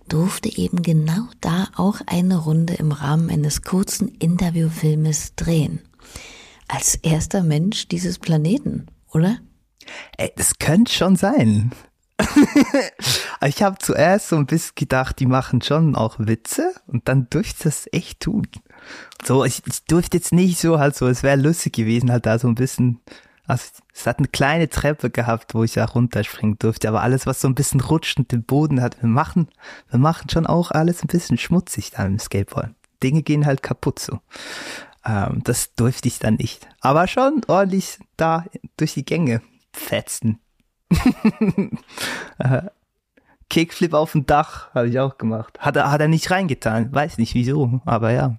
durfte 0.08 0.48
eben 0.60 0.84
genau 0.84 1.28
da 1.42 1.68
auch 1.76 2.00
eine 2.06 2.38
Runde 2.38 2.76
im 2.76 2.92
Rahmen 2.92 3.32
eines 3.32 3.64
kurzen 3.64 4.10
Interviewfilmes 4.10 5.34
drehen. 5.36 5.82
Als 6.68 6.94
erster 6.94 7.42
Mensch 7.42 7.88
dieses 7.88 8.20
Planeten, 8.20 8.86
oder? 9.12 9.40
Ey, 10.18 10.34
das 10.36 10.60
könnte 10.60 10.94
schon 10.94 11.16
sein. 11.16 11.72
ich 13.44 13.64
habe 13.64 13.80
zuerst 13.80 14.30
so 14.30 14.36
ein 14.36 14.46
bisschen 14.46 14.76
gedacht, 14.76 15.20
die 15.20 15.26
machen 15.26 15.64
schon 15.64 15.96
auch 15.96 16.20
Witze 16.20 16.76
und 16.86 17.08
dann 17.08 17.28
durfte 17.32 17.64
das 17.64 17.90
echt 17.92 18.20
tun. 18.20 18.48
So, 19.26 19.44
ich, 19.46 19.64
ich 19.66 19.84
durfte 19.86 20.18
jetzt 20.18 20.32
nicht 20.32 20.60
so 20.60 20.78
halt 20.78 20.96
so, 20.96 21.08
es 21.08 21.24
wäre 21.24 21.42
lustig 21.42 21.74
gewesen, 21.74 22.12
halt 22.12 22.28
da 22.28 22.38
so 22.38 22.48
ein 22.48 22.56
bisschen 22.56 23.02
also 23.48 23.66
es 23.94 24.08
hat 24.08 24.20
eine 24.20 24.28
kleine 24.28 24.70
Treppe 24.70 25.10
gehabt, 25.10 25.54
wo 25.54 25.64
ich 25.64 25.74
da 25.74 25.86
runterspringen 25.86 26.58
durfte, 26.58 26.88
aber 26.90 27.02
alles, 27.02 27.26
was 27.26 27.42
so 27.42 27.48
ein 27.48 27.56
bisschen 27.56 27.82
rutscht 27.82 28.18
und 28.18 28.32
den 28.32 28.44
Boden 28.44 28.82
hat, 28.82 29.02
wir 29.02 29.10
machen, 29.10 29.50
wir 29.90 30.00
machen 30.00 30.30
schon 30.30 30.46
auch 30.46 30.72
alles 30.72 31.04
ein 31.04 31.08
bisschen 31.08 31.38
schmutzig 31.38 31.92
da 31.92 32.06
im 32.06 32.20
Skateboard. 32.20 32.72
Dinge 33.04 33.22
gehen 33.22 33.46
halt 33.46 33.62
kaputt 33.62 34.00
so. 34.00 34.20
Ähm, 35.06 35.42
das 35.44 35.76
durfte 35.76 36.08
ich 36.08 36.20
dann 36.20 36.36
nicht. 36.36 36.68
Aber 36.82 37.08
schon 37.08 37.42
ordentlich 37.48 38.00
da 38.18 38.46
durch 38.78 38.94
die 38.94 39.06
Gänge 39.06 39.42
fetzen. 39.72 40.40
Äh, 42.38 42.64
Kickflip 43.50 43.94
auf 43.94 44.12
dem 44.12 44.26
Dach 44.26 44.74
habe 44.74 44.90
ich 44.90 45.00
auch 45.00 45.18
gemacht. 45.18 45.60
Hat 45.60 45.78
er, 45.78 45.90
hat 45.90 46.02
er 46.02 46.10
nicht 46.10 46.32
reingetan. 46.32 46.94
Weiß 46.94 47.18
nicht 47.18 47.34
wieso, 47.34 47.80
aber 47.86 48.12
ja. 48.12 48.38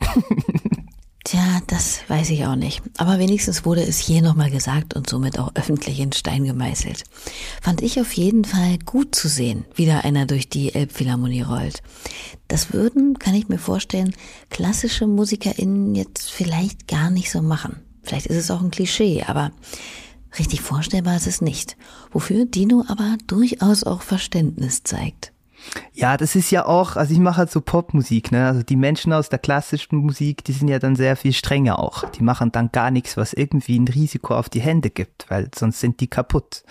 Tja, 1.24 1.60
das 1.68 2.00
weiß 2.08 2.30
ich 2.30 2.46
auch 2.46 2.56
nicht. 2.56 2.82
Aber 2.98 3.18
wenigstens 3.20 3.64
wurde 3.64 3.82
es 3.82 3.98
hier 3.98 4.22
nochmal 4.22 4.50
gesagt 4.50 4.94
und 4.94 5.08
somit 5.08 5.38
auch 5.38 5.52
öffentlich 5.54 6.00
in 6.00 6.12
Stein 6.12 6.44
gemeißelt. 6.44 7.04
Fand 7.60 7.80
ich 7.80 8.00
auf 8.00 8.12
jeden 8.14 8.44
Fall 8.44 8.78
gut 8.84 9.14
zu 9.14 9.28
sehen, 9.28 9.64
wie 9.76 9.86
da 9.86 10.00
einer 10.00 10.26
durch 10.26 10.48
die 10.48 10.74
Elbphilharmonie 10.74 11.42
rollt. 11.42 11.82
Das 12.48 12.72
würden, 12.72 13.18
kann 13.20 13.34
ich 13.34 13.48
mir 13.48 13.58
vorstellen, 13.58 14.16
klassische 14.50 15.06
MusikerInnen 15.06 15.94
jetzt 15.94 16.30
vielleicht 16.30 16.88
gar 16.88 17.08
nicht 17.08 17.30
so 17.30 17.40
machen. 17.40 17.80
Vielleicht 18.02 18.26
ist 18.26 18.36
es 18.36 18.50
auch 18.50 18.60
ein 18.60 18.72
Klischee, 18.72 19.22
aber 19.22 19.52
richtig 20.38 20.60
vorstellbar 20.60 21.14
ist 21.14 21.28
es 21.28 21.40
nicht. 21.40 21.76
Wofür 22.10 22.46
Dino 22.46 22.84
aber 22.88 23.16
durchaus 23.28 23.84
auch 23.84 24.02
Verständnis 24.02 24.82
zeigt. 24.82 25.32
Ja, 25.92 26.16
das 26.16 26.34
ist 26.34 26.50
ja 26.50 26.66
auch, 26.66 26.96
also 26.96 27.12
ich 27.12 27.20
mache 27.20 27.38
halt 27.38 27.50
so 27.50 27.60
Popmusik, 27.60 28.32
ne? 28.32 28.46
Also 28.46 28.62
die 28.62 28.76
Menschen 28.76 29.12
aus 29.12 29.28
der 29.28 29.38
klassischen 29.38 29.96
Musik, 29.96 30.44
die 30.44 30.52
sind 30.52 30.68
ja 30.68 30.78
dann 30.78 30.96
sehr 30.96 31.16
viel 31.16 31.32
strenger 31.32 31.78
auch. 31.78 32.08
Die 32.10 32.22
machen 32.22 32.52
dann 32.52 32.72
gar 32.72 32.90
nichts, 32.90 33.16
was 33.16 33.32
irgendwie 33.32 33.78
ein 33.78 33.88
Risiko 33.88 34.34
auf 34.34 34.48
die 34.48 34.60
Hände 34.60 34.90
gibt, 34.90 35.26
weil 35.28 35.48
sonst 35.54 35.80
sind 35.80 36.00
die 36.00 36.08
kaputt. 36.08 36.64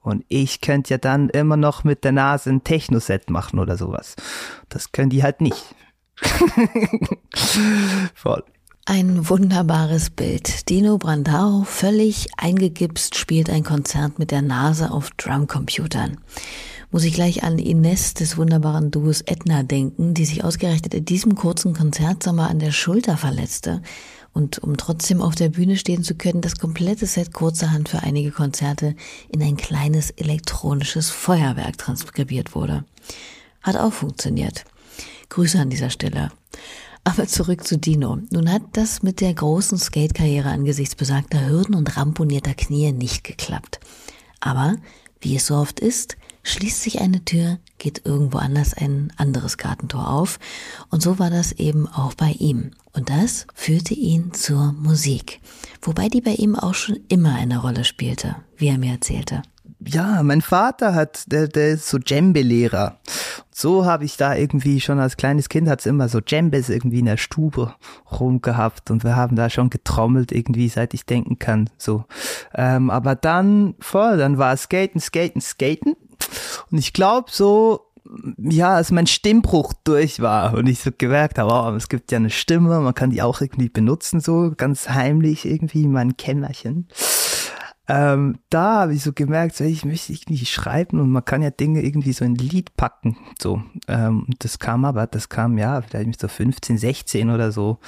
Und 0.00 0.24
ich 0.28 0.60
könnte 0.60 0.94
ja 0.94 0.98
dann 0.98 1.30
immer 1.30 1.56
noch 1.56 1.82
mit 1.82 2.04
der 2.04 2.12
Nase 2.12 2.50
ein 2.50 2.62
Techno-Set 2.62 3.28
machen 3.30 3.58
oder 3.58 3.76
sowas. 3.76 4.14
Das 4.68 4.92
können 4.92 5.10
die 5.10 5.22
halt 5.22 5.40
nicht. 5.40 5.74
Voll. 8.14 8.44
Ein 8.84 9.28
wunderbares 9.28 10.10
Bild. 10.10 10.68
Dino 10.70 10.96
Brandao, 10.96 11.64
völlig 11.64 12.28
eingegipst, 12.36 13.16
spielt 13.16 13.50
ein 13.50 13.64
Konzert 13.64 14.20
mit 14.20 14.30
der 14.30 14.42
Nase 14.42 14.92
auf 14.92 15.10
Drumcomputern 15.16 16.18
muss 16.90 17.04
ich 17.04 17.14
gleich 17.14 17.42
an 17.42 17.58
Ines 17.58 18.14
des 18.14 18.36
wunderbaren 18.36 18.90
Duos 18.90 19.22
Edna 19.22 19.62
denken, 19.62 20.14
die 20.14 20.24
sich 20.24 20.44
ausgerechnet 20.44 20.94
in 20.94 21.04
diesem 21.04 21.34
kurzen 21.34 21.74
Konzertsommer 21.74 22.48
an 22.48 22.58
der 22.58 22.72
Schulter 22.72 23.16
verletzte 23.16 23.82
und 24.36 24.58
um 24.58 24.76
trotzdem 24.76 25.22
auf 25.22 25.34
der 25.34 25.48
Bühne 25.48 25.78
stehen 25.78 26.04
zu 26.04 26.14
können, 26.14 26.42
das 26.42 26.56
komplette 26.56 27.06
Set 27.06 27.32
kurzerhand 27.32 27.88
für 27.88 28.02
einige 28.02 28.30
Konzerte 28.30 28.94
in 29.30 29.42
ein 29.42 29.56
kleines 29.56 30.10
elektronisches 30.10 31.08
Feuerwerk 31.08 31.78
transkribiert 31.78 32.54
wurde. 32.54 32.84
Hat 33.62 33.76
auch 33.76 33.94
funktioniert. 33.94 34.64
Grüße 35.30 35.58
an 35.58 35.70
dieser 35.70 35.88
Stelle. 35.88 36.30
Aber 37.02 37.26
zurück 37.26 37.66
zu 37.66 37.78
Dino. 37.78 38.18
Nun 38.30 38.52
hat 38.52 38.62
das 38.72 39.02
mit 39.02 39.22
der 39.22 39.32
großen 39.32 39.78
Skate-Karriere 39.78 40.50
angesichts 40.50 40.94
besagter 40.94 41.48
Hürden 41.48 41.74
und 41.74 41.96
ramponierter 41.96 42.54
Knie 42.54 42.92
nicht 42.92 43.24
geklappt. 43.24 43.80
Aber, 44.40 44.76
wie 45.20 45.36
es 45.36 45.46
so 45.46 45.54
oft 45.54 45.80
ist, 45.80 46.18
schließt 46.46 46.82
sich 46.82 47.00
eine 47.00 47.24
Tür, 47.24 47.58
geht 47.78 48.06
irgendwo 48.06 48.38
anders 48.38 48.72
ein 48.74 49.12
anderes 49.16 49.58
Gartentor 49.58 50.08
auf. 50.08 50.38
Und 50.90 51.02
so 51.02 51.18
war 51.18 51.28
das 51.28 51.52
eben 51.52 51.88
auch 51.88 52.14
bei 52.14 52.30
ihm. 52.38 52.70
Und 52.92 53.10
das 53.10 53.46
führte 53.54 53.94
ihn 53.94 54.32
zur 54.32 54.72
Musik. 54.72 55.40
Wobei 55.82 56.08
die 56.08 56.20
bei 56.20 56.32
ihm 56.32 56.54
auch 56.54 56.74
schon 56.74 56.98
immer 57.08 57.34
eine 57.34 57.58
Rolle 57.58 57.84
spielte, 57.84 58.36
wie 58.56 58.68
er 58.68 58.78
mir 58.78 58.92
erzählte. 58.92 59.42
ja, 59.84 60.22
mein 60.22 60.40
Vater 60.40 60.94
hat, 60.94 61.30
der, 61.30 61.48
der 61.48 61.70
ist 61.70 61.88
so 61.88 61.98
Djembe-Lehrer. 61.98 62.98
So 63.50 63.84
habe 63.84 64.04
ich 64.04 64.16
da 64.16 64.34
irgendwie 64.34 64.80
schon 64.80 64.98
als 65.00 65.16
kleines 65.16 65.48
Kind 65.48 65.68
hat's 65.68 65.86
immer 65.86 66.08
so 66.08 66.20
Djembes 66.20 66.68
irgendwie 66.68 66.98
in 66.98 67.06
der 67.06 67.16
Stube 67.16 67.74
rumgehabt 68.18 68.90
und 68.90 69.02
wir 69.02 69.16
haben 69.16 69.34
da 69.34 69.48
schon 69.50 69.70
getrommelt 69.70 70.30
irgendwie, 70.30 70.68
seit 70.68 70.94
ich 70.94 71.06
denken 71.06 71.38
kann. 71.38 71.70
So, 71.78 72.04
ähm, 72.54 72.90
aber 72.90 73.14
dann 73.14 73.74
voll, 73.80 74.18
dann 74.18 74.38
war 74.38 74.56
Skaten, 74.56 75.00
Skaten, 75.00 75.40
Skaten 75.40 75.96
und 76.70 76.78
ich 76.78 76.92
glaube 76.92 77.30
so 77.30 77.82
ja, 78.38 78.74
als 78.74 78.90
mein 78.90 79.06
Stimmbruch 79.06 79.72
durch 79.84 80.20
war 80.20 80.54
und 80.54 80.68
ich 80.68 80.80
so 80.80 80.90
gemerkt 80.96 81.38
habe, 81.38 81.52
oh, 81.52 81.74
es 81.74 81.88
gibt 81.88 82.12
ja 82.12 82.18
eine 82.18 82.30
Stimme, 82.30 82.80
man 82.80 82.94
kann 82.94 83.10
die 83.10 83.22
auch 83.22 83.40
irgendwie 83.40 83.68
benutzen, 83.68 84.20
so 84.20 84.52
ganz 84.56 84.88
heimlich 84.88 85.44
irgendwie 85.44 85.82
in 85.82 85.92
meinem 85.92 86.16
Kämmerchen 86.16 86.88
ähm, 87.88 88.38
da 88.50 88.80
habe 88.80 88.94
ich 88.94 89.02
so 89.02 89.12
gemerkt, 89.12 89.56
so, 89.56 89.64
ich 89.64 89.84
möchte 89.84 90.12
irgendwie 90.12 90.44
schreiben 90.44 91.00
und 91.00 91.10
man 91.10 91.24
kann 91.24 91.42
ja 91.42 91.50
Dinge 91.50 91.82
irgendwie 91.82 92.12
so 92.12 92.24
in 92.24 92.32
ein 92.32 92.36
Lied 92.36 92.76
packen. 92.76 93.16
So, 93.40 93.62
ähm, 93.86 94.26
das 94.40 94.58
kam 94.58 94.84
aber, 94.84 95.06
das 95.06 95.28
kam 95.28 95.56
ja 95.56 95.82
vielleicht 95.82 96.08
mit 96.08 96.20
so 96.20 96.26
15, 96.26 96.78
16 96.78 97.30
oder 97.30 97.52
so. 97.52 97.78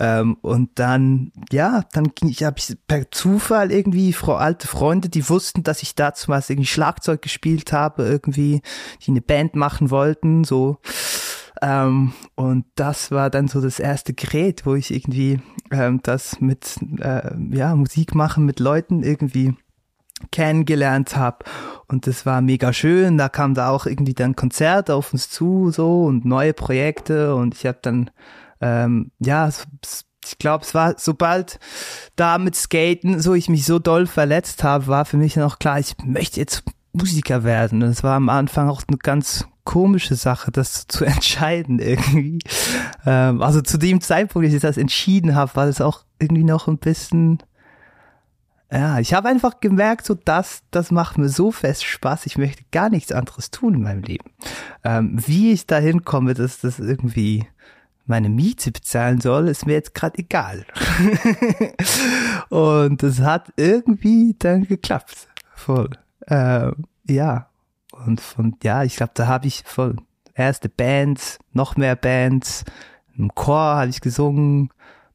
Ähm, 0.00 0.36
und 0.42 0.70
dann, 0.78 1.32
ja, 1.52 1.84
dann 1.92 2.14
ging 2.14 2.30
ich, 2.30 2.42
habe 2.42 2.58
ich 2.58 2.76
per 2.88 3.10
Zufall 3.10 3.70
irgendwie 3.70 4.12
Frau 4.12 4.34
alte 4.34 4.66
Freunde, 4.66 5.08
die 5.08 5.28
wussten, 5.28 5.62
dass 5.62 5.82
ich 5.82 5.94
dazu 5.94 6.28
was 6.28 6.50
irgendwie 6.50 6.66
Schlagzeug 6.66 7.22
gespielt 7.22 7.72
habe, 7.72 8.04
irgendwie, 8.04 8.60
die 9.06 9.10
eine 9.12 9.20
Band 9.20 9.54
machen 9.54 9.90
wollten, 9.90 10.44
so. 10.44 10.78
Ähm, 11.62 12.12
und 12.34 12.64
das 12.74 13.10
war 13.10 13.30
dann 13.30 13.48
so 13.48 13.60
das 13.60 13.78
erste 13.78 14.12
Gerät, 14.12 14.66
wo 14.66 14.74
ich 14.74 14.92
irgendwie 14.92 15.40
ähm, 15.70 16.00
das 16.02 16.40
mit 16.40 16.78
äh, 17.00 17.30
ja 17.50 17.74
Musik 17.74 18.14
machen 18.14 18.44
mit 18.44 18.60
Leuten 18.60 19.02
irgendwie 19.02 19.54
kennengelernt 20.30 21.16
habe 21.16 21.44
und 21.86 22.06
das 22.06 22.26
war 22.26 22.40
mega 22.40 22.72
schön. 22.72 23.18
Da 23.18 23.28
kam 23.28 23.54
da 23.54 23.68
auch 23.68 23.86
irgendwie 23.86 24.14
dann 24.14 24.36
Konzerte 24.36 24.94
auf 24.94 25.12
uns 25.12 25.30
zu 25.30 25.70
so 25.70 26.04
und 26.04 26.24
neue 26.24 26.54
Projekte 26.54 27.34
und 27.34 27.54
ich 27.54 27.66
habe 27.66 27.78
dann 27.82 28.10
ähm, 28.60 29.10
ja 29.18 29.48
ich 30.26 30.38
glaube, 30.38 30.64
es 30.64 30.74
war 30.74 30.94
sobald 30.98 31.58
da 32.16 32.38
mit 32.38 32.56
Skaten, 32.56 33.20
so 33.20 33.34
ich 33.34 33.48
mich 33.48 33.66
so 33.66 33.78
doll 33.78 34.06
verletzt 34.06 34.64
habe, 34.64 34.86
war 34.86 35.04
für 35.04 35.18
mich 35.18 35.36
noch 35.36 35.58
klar, 35.58 35.78
ich 35.78 35.96
möchte 36.02 36.40
jetzt 36.40 36.64
Musiker 36.94 37.44
werden. 37.44 37.82
Und 37.82 37.90
es 37.90 38.02
war 38.02 38.16
am 38.16 38.28
Anfang 38.28 38.68
auch 38.68 38.82
eine 38.88 38.98
ganz 38.98 39.46
komische 39.64 40.14
Sache, 40.14 40.50
das 40.50 40.86
zu 40.86 41.04
entscheiden 41.04 41.78
irgendwie. 41.78 42.38
Ähm, 43.04 43.42
also 43.42 43.60
zu 43.60 43.78
dem 43.78 44.00
Zeitpunkt, 44.00 44.46
als 44.46 44.54
ich 44.54 44.62
das 44.62 44.76
entschieden 44.76 45.34
habe, 45.34 45.54
war 45.56 45.66
das 45.66 45.80
auch 45.80 46.04
irgendwie 46.18 46.44
noch 46.44 46.68
ein 46.68 46.78
bisschen. 46.78 47.42
Ja, 48.72 48.98
ich 48.98 49.14
habe 49.14 49.28
einfach 49.28 49.60
gemerkt, 49.60 50.04
so 50.04 50.14
das, 50.14 50.62
das 50.70 50.90
macht 50.90 51.16
mir 51.16 51.28
so 51.28 51.52
fest 51.52 51.84
Spaß. 51.84 52.26
Ich 52.26 52.38
möchte 52.38 52.64
gar 52.72 52.88
nichts 52.90 53.12
anderes 53.12 53.50
tun 53.50 53.74
in 53.74 53.82
meinem 53.82 54.02
Leben. 54.02 54.30
Ähm, 54.82 55.16
wie 55.26 55.52
ich 55.52 55.66
dahin 55.66 56.04
komme, 56.04 56.34
dass 56.34 56.60
das 56.60 56.80
irgendwie 56.80 57.46
meine 58.06 58.28
Miete 58.28 58.72
bezahlen 58.72 59.20
soll, 59.20 59.48
ist 59.48 59.66
mir 59.66 59.74
jetzt 59.74 59.94
gerade 59.94 60.18
egal. 60.18 60.66
Und 62.48 63.02
es 63.02 63.20
hat 63.20 63.52
irgendwie 63.56 64.34
dann 64.38 64.64
geklappt. 64.64 65.28
Voll. 65.54 65.90
Ähm, 66.26 66.84
ja, 67.06 67.48
und 68.06 68.20
von, 68.20 68.56
ja, 68.62 68.82
ich 68.84 68.96
glaube, 68.96 69.12
da 69.14 69.26
habe 69.26 69.46
ich 69.46 69.62
von 69.64 70.00
erste 70.34 70.68
Bands, 70.68 71.38
noch 71.52 71.76
mehr 71.76 71.96
Bands, 71.96 72.64
im 73.16 73.34
Chor 73.34 73.76
habe 73.76 73.88
ich 73.88 74.00
gesungen, 74.00 74.70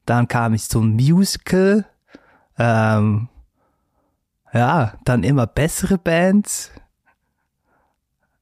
dann 0.06 0.28
kam 0.28 0.54
ich 0.54 0.68
zum 0.68 0.92
Musical, 0.92 1.86
ähm, 2.58 3.28
ja, 4.52 4.94
dann 5.04 5.22
immer 5.22 5.46
bessere 5.46 5.98
Bands, 5.98 6.70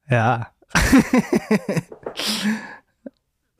ja. 0.09 0.49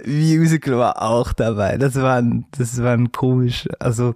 Musical 0.07 0.79
war 0.79 1.03
auch 1.03 1.33
dabei. 1.33 1.77
Das 1.77 1.97
war 1.97 2.23
das 2.53 2.83
war 2.83 2.97
komisch, 3.09 3.69
also 3.79 4.15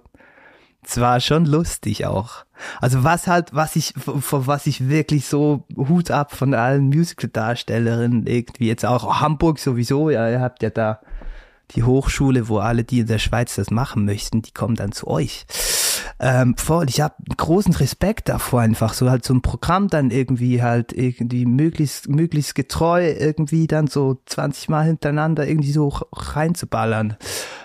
es 0.85 0.99
war 0.99 1.19
schon 1.19 1.45
lustig 1.45 2.05
auch. 2.05 2.45
Also 2.81 3.03
was 3.03 3.27
halt, 3.27 3.53
was 3.53 3.75
ich, 3.75 3.93
vor 3.97 4.47
was 4.47 4.67
ich 4.67 4.87
wirklich 4.89 5.27
so 5.27 5.65
Hut 5.75 6.11
ab 6.11 6.35
von 6.35 6.53
allen 6.53 6.85
Musical-Darstellerinnen 6.85 8.27
irgendwie 8.27 8.67
jetzt 8.67 8.85
auch 8.85 9.21
Hamburg 9.21 9.59
sowieso, 9.59 10.09
ja, 10.09 10.29
ihr 10.29 10.41
habt 10.41 10.63
ja 10.63 10.69
da 10.69 10.99
die 11.71 11.83
Hochschule, 11.83 12.47
wo 12.49 12.59
alle, 12.59 12.83
die 12.83 12.99
in 12.99 13.07
der 13.07 13.19
Schweiz 13.19 13.55
das 13.55 13.71
machen 13.71 14.05
möchten, 14.05 14.41
die 14.41 14.51
kommen 14.51 14.75
dann 14.75 14.91
zu 14.91 15.07
euch. 15.07 15.45
Ähm, 16.19 16.55
voll, 16.57 16.89
ich 16.89 17.01
habe 17.01 17.15
großen 17.37 17.73
Respekt 17.75 18.29
davor 18.29 18.61
einfach, 18.61 18.93
so 18.93 19.09
halt 19.09 19.25
so 19.25 19.33
ein 19.33 19.41
Programm 19.41 19.87
dann 19.87 20.11
irgendwie 20.11 20.61
halt 20.61 20.93
irgendwie 20.93 21.45
möglichst, 21.45 22.09
möglichst 22.09 22.55
getreu 22.55 23.11
irgendwie 23.11 23.67
dann 23.67 23.87
so 23.87 24.21
20 24.25 24.69
Mal 24.69 24.85
hintereinander 24.85 25.47
irgendwie 25.47 25.71
so 25.71 25.89
reinzuballern. 26.11 27.17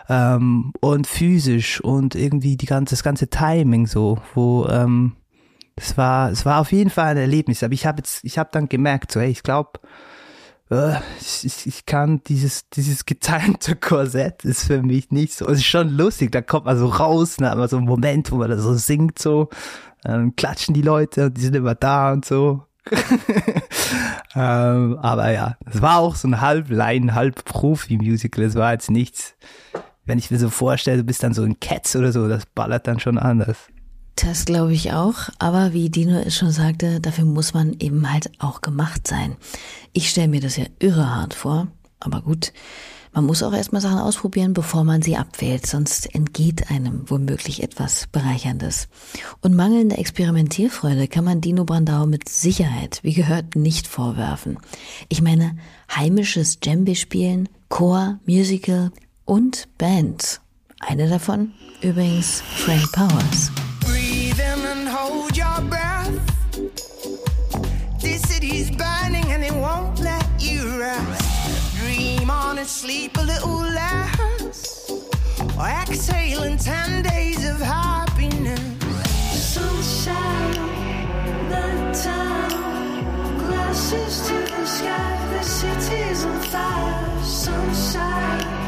Ähm, 0.08 0.72
und 0.80 1.06
physisch 1.06 1.82
und 1.82 2.14
irgendwie 2.14 2.56
die 2.56 2.66
ganze, 2.66 2.94
das 2.94 3.02
ganze 3.02 3.28
Timing 3.28 3.86
so, 3.86 4.18
wo 4.34 4.66
ähm, 4.66 5.12
es 5.76 5.96
war, 5.96 6.30
es 6.30 6.44
war 6.44 6.60
auf 6.60 6.72
jeden 6.72 6.90
Fall 6.90 7.12
ein 7.12 7.16
Erlebnis. 7.16 7.62
Aber 7.62 7.74
ich 7.74 7.86
habe 7.86 7.98
jetzt, 7.98 8.24
ich 8.24 8.38
habe 8.38 8.50
dann 8.52 8.68
gemerkt, 8.68 9.12
so, 9.12 9.20
hey, 9.20 9.30
ich 9.30 9.42
glaube, 9.42 9.80
äh, 10.70 10.96
ich, 11.20 11.66
ich 11.66 11.86
kann 11.86 12.20
dieses, 12.26 12.68
dieses 12.70 13.06
getimte 13.06 13.76
Korsett 13.76 14.44
ist 14.44 14.64
für 14.64 14.82
mich 14.82 15.10
nicht 15.10 15.34
so. 15.34 15.46
Es 15.46 15.58
ist 15.58 15.66
schon 15.66 15.90
lustig, 15.90 16.32
da 16.32 16.42
kommt 16.42 16.66
man 16.66 16.78
so 16.78 16.86
raus, 16.86 17.38
ne, 17.38 17.50
aber 17.50 17.68
so 17.68 17.78
ein 17.78 17.84
Moment, 17.84 18.30
wo 18.30 18.36
man 18.36 18.50
da 18.50 18.58
so 18.58 18.74
singt, 18.74 19.18
so, 19.18 19.48
dann 20.02 20.36
klatschen 20.36 20.74
die 20.74 20.82
Leute, 20.82 21.30
die 21.30 21.40
sind 21.40 21.56
immer 21.56 21.74
da 21.74 22.12
und 22.12 22.24
so. 22.24 22.64
ähm, 24.34 24.98
aber 25.02 25.30
ja, 25.30 25.56
es 25.66 25.82
war 25.82 25.98
auch 25.98 26.16
so 26.16 26.28
ein 26.28 26.40
halb 26.40 26.70
Laien, 26.70 27.14
halb 27.14 27.44
Profi-Musical. 27.44 28.44
Es 28.44 28.54
war 28.54 28.72
jetzt 28.72 28.90
nichts, 28.90 29.34
wenn 30.06 30.18
ich 30.18 30.30
mir 30.30 30.38
so 30.38 30.48
vorstelle, 30.48 30.98
du 30.98 31.04
bist 31.04 31.22
dann 31.22 31.34
so 31.34 31.44
in 31.44 31.60
Cats 31.60 31.96
oder 31.96 32.12
so, 32.12 32.28
das 32.28 32.46
ballert 32.46 32.86
dann 32.86 33.00
schon 33.00 33.18
anders. 33.18 33.58
Das 34.20 34.44
glaube 34.46 34.72
ich 34.72 34.92
auch, 34.92 35.28
aber 35.38 35.72
wie 35.72 35.90
Dino 35.90 36.18
es 36.18 36.34
schon 36.34 36.50
sagte, 36.50 37.00
dafür 37.00 37.24
muss 37.24 37.54
man 37.54 37.76
eben 37.78 38.12
halt 38.12 38.32
auch 38.40 38.62
gemacht 38.62 39.06
sein. 39.06 39.36
Ich 39.92 40.10
stelle 40.10 40.26
mir 40.26 40.40
das 40.40 40.56
ja 40.56 40.64
irre 40.80 41.14
hart 41.14 41.34
vor, 41.34 41.68
aber 42.00 42.22
gut, 42.22 42.52
man 43.12 43.24
muss 43.24 43.44
auch 43.44 43.52
erstmal 43.52 43.80
Sachen 43.80 43.98
ausprobieren, 43.98 44.54
bevor 44.54 44.82
man 44.82 45.02
sie 45.02 45.16
abwählt, 45.16 45.66
sonst 45.66 46.12
entgeht 46.14 46.68
einem 46.68 47.08
womöglich 47.08 47.62
etwas 47.62 48.08
Bereicherndes. 48.08 48.88
Und 49.40 49.54
mangelnde 49.54 49.98
Experimentierfreude 49.98 51.06
kann 51.06 51.24
man 51.24 51.40
Dino 51.40 51.64
Brandau 51.64 52.06
mit 52.06 52.28
Sicherheit, 52.28 52.98
wie 53.02 53.14
gehört, 53.14 53.54
nicht 53.54 53.86
vorwerfen. 53.86 54.58
Ich 55.08 55.22
meine, 55.22 55.56
heimisches 55.94 56.58
Djembe 56.58 56.96
spielen, 56.96 57.48
Chor, 57.68 58.18
Musical, 58.26 58.90
und 59.24 59.68
Bands. 59.78 60.40
Eine 60.80 61.08
davon 61.08 61.52
übrigens 61.82 62.42
Frank 62.56 62.90
Powers. 62.92 63.52
Sleep 72.68 73.16
a 73.16 73.22
little 73.22 73.60
less. 73.60 74.90
Or 75.58 75.68
exhale 75.68 76.42
in 76.42 76.58
ten 76.58 77.02
days 77.02 77.48
of 77.48 77.58
happiness. 77.60 78.60
Sunshine, 79.54 80.54
nighttime, 81.48 83.08
glasses 83.38 84.28
to 84.28 84.34
the 84.52 84.66
sky. 84.66 85.28
The 85.32 85.42
city's 85.42 86.24
on 86.24 86.40
fire. 86.42 87.24
Sunshine. 87.24 88.58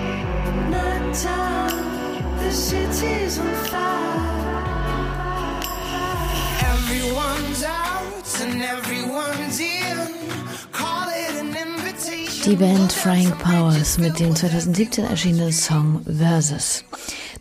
time, 1.13 2.37
the 2.39 2.51
city's 2.51 3.39
on 3.39 3.55
fire. 3.67 4.41
Everyone's 6.73 7.63
out 7.65 8.41
and 8.41 8.63
everyone's 8.63 9.61
in. 9.61 10.40
Die 12.47 12.57
Band 12.57 12.93
Frank 12.93 13.39
Powers 13.39 13.99
mit 13.99 14.19
dem 14.19 14.35
2017 14.35 15.05
erschienenen 15.05 15.53
Song 15.53 16.03
Versus. 16.05 16.85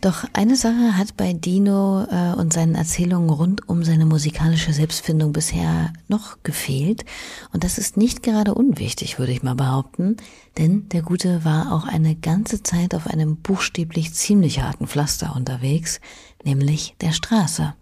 Doch 0.01 0.25
eine 0.33 0.57
Sache 0.57 0.97
hat 0.97 1.15
bei 1.15 1.31
Dino 1.31 2.03
äh, 2.03 2.33
und 2.33 2.51
seinen 2.51 2.75
Erzählungen 2.75 3.29
rund 3.29 3.69
um 3.69 3.83
seine 3.83 4.05
musikalische 4.05 4.73
Selbstfindung 4.73 5.31
bisher 5.31 5.93
noch 6.09 6.43
gefehlt. 6.43 7.05
Und 7.53 7.63
das 7.63 7.77
ist 7.77 7.95
nicht 7.95 8.23
gerade 8.23 8.53
unwichtig, 8.53 9.19
würde 9.19 9.31
ich 9.31 9.41
mal 9.41 9.55
behaupten. 9.55 10.17
Denn 10.57 10.89
der 10.89 11.01
Gute 11.01 11.45
war 11.45 11.71
auch 11.71 11.85
eine 11.85 12.15
ganze 12.15 12.61
Zeit 12.61 12.93
auf 12.93 13.07
einem 13.07 13.37
buchstäblich 13.37 14.13
ziemlich 14.13 14.61
harten 14.61 14.87
Pflaster 14.87 15.33
unterwegs, 15.35 16.01
nämlich 16.43 16.95
der 16.99 17.13
Straße. 17.13 17.73